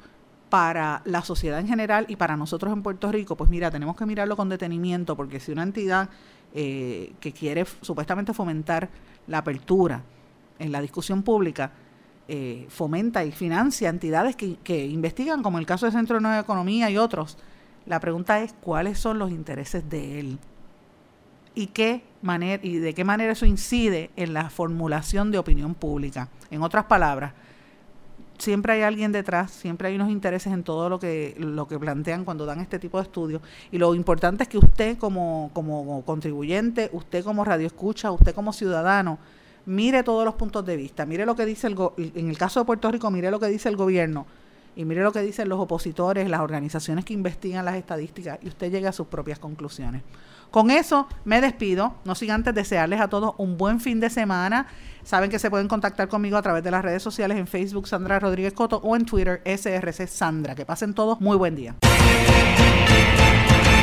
para 0.50 1.02
la 1.06 1.22
sociedad 1.22 1.60
en 1.60 1.68
general 1.70 2.06
y 2.10 2.18
para 2.18 2.36
nosotros 2.36 2.74
en 2.74 2.84
Puerto 2.84 3.10
Rico? 3.10 3.38
Pues 3.38 3.50
mira, 3.50 3.72
tenemos 3.72 3.96
que 3.96 4.06
mirarlo 4.06 4.36
con 4.36 4.50
detenimiento 4.50 5.16
porque 5.16 5.40
si 5.40 5.54
una 5.54 5.64
entidad 5.64 6.10
eh, 6.54 7.14
que 7.22 7.32
quiere 7.32 7.66
supuestamente 7.82 8.34
fomentar 8.34 8.90
la 9.28 9.38
apertura 9.38 10.04
en 10.58 10.74
la 10.74 10.82
discusión 10.82 11.24
pública, 11.24 11.72
eh, 12.28 12.66
fomenta 12.68 13.24
y 13.24 13.32
financia 13.32 13.88
entidades 13.88 14.36
que, 14.36 14.58
que, 14.58 14.86
investigan, 14.88 15.42
como 15.42 15.58
el 15.58 15.66
caso 15.66 15.86
del 15.86 15.94
Centro 15.94 16.18
de 16.18 16.22
Nueva 16.22 16.40
Economía 16.40 16.90
y 16.90 16.98
otros. 16.98 17.38
La 17.86 18.02
pregunta 18.02 18.42
es 18.42 18.54
cuáles 18.60 19.00
son 19.00 19.20
los 19.20 19.32
intereses 19.32 19.90
de 19.90 20.20
él 20.20 20.40
y 21.60 21.68
qué 21.68 22.02
manera 22.22 22.64
y 22.64 22.78
de 22.78 22.94
qué 22.94 23.04
manera 23.04 23.34
eso 23.34 23.46
incide 23.46 24.12
en 24.16 24.34
la 24.34 24.50
formulación 24.50 25.30
de 25.30 25.38
opinión 25.38 25.76
pública. 25.76 26.30
En 26.50 26.64
otras 26.64 26.86
palabras, 26.86 27.34
siempre 28.38 28.72
hay 28.72 28.84
alguien 28.84 29.12
detrás, 29.12 29.52
siempre 29.52 29.90
hay 29.90 29.96
unos 29.96 30.10
intereses 30.10 30.54
en 30.54 30.64
todo 30.64 30.88
lo 30.88 31.00
que, 31.02 31.36
lo 31.38 31.68
que 31.68 31.78
plantean 31.78 32.24
cuando 32.24 32.46
dan 32.46 32.62
este 32.62 32.80
tipo 32.80 32.98
de 32.98 33.04
estudios. 33.04 33.42
Y 33.74 33.78
lo 33.78 33.94
importante 33.94 34.44
es 34.44 34.50
que 34.50 34.58
usted 34.58 34.98
como, 34.98 35.52
como 35.54 36.02
contribuyente, 36.06 36.90
usted 36.94 37.26
como 37.26 37.44
radioescucha, 37.44 38.10
usted 38.10 38.34
como 38.34 38.54
ciudadano, 38.54 39.20
mire 39.66 40.02
todos 40.04 40.24
los 40.24 40.36
puntos 40.36 40.66
de 40.66 40.78
vista, 40.78 41.06
mire 41.06 41.26
lo 41.26 41.36
que 41.36 41.46
dice 41.46 41.68
el, 41.68 41.76
en 41.98 42.30
el 42.30 42.38
caso 42.38 42.62
de 42.62 42.66
Puerto 42.66 42.90
Rico, 42.90 43.12
mire 43.12 43.32
lo 43.32 43.40
que 43.42 43.48
dice 43.48 43.68
el 43.68 43.76
gobierno 43.76 44.26
y 44.78 44.86
mire 44.86 45.04
lo 45.04 45.12
que 45.12 45.22
dicen 45.22 45.50
los 45.50 45.60
opositores, 45.60 46.30
las 46.30 46.40
organizaciones 46.40 47.04
que 47.04 47.12
investigan 47.14 47.66
las 47.66 47.76
estadísticas 47.76 48.40
y 48.42 48.48
usted 48.48 48.72
llegue 48.72 48.88
a 48.88 48.94
sus 48.94 49.08
propias 49.08 49.40
conclusiones. 49.40 50.04
Con 50.52 50.72
eso 50.72 51.08
me 51.26 51.42
despido, 51.42 51.96
no 52.06 52.16
sin 52.16 52.32
antes 52.32 52.56
desearles 52.56 53.00
a 53.00 53.08
todos 53.08 53.36
un 53.38 53.58
buen 53.58 53.80
fin 53.80 54.00
de 54.00 54.10
semana. 54.10 54.68
Saben 55.04 55.30
que 55.30 55.40
se 55.40 55.50
pueden 55.50 55.68
contactar 55.68 56.08
conmigo 56.08 56.38
a 56.38 56.42
través 56.42 56.64
de 56.64 56.72
las 56.72 56.84
redes 56.84 57.04
sociales 57.04 57.38
en 57.38 57.48
Facebook 57.48 57.88
Sandra 57.88 58.20
Rodríguez 58.20 58.54
Coto 58.54 58.78
o 58.84 58.96
en 58.96 59.06
Twitter 59.06 59.42
SRC 59.46 60.08
Sandra. 60.08 60.56
Que 60.56 60.66
pasen 60.66 60.94
todos 60.94 61.22
muy 61.22 61.38
buen 61.38 61.56
día. 61.56 61.76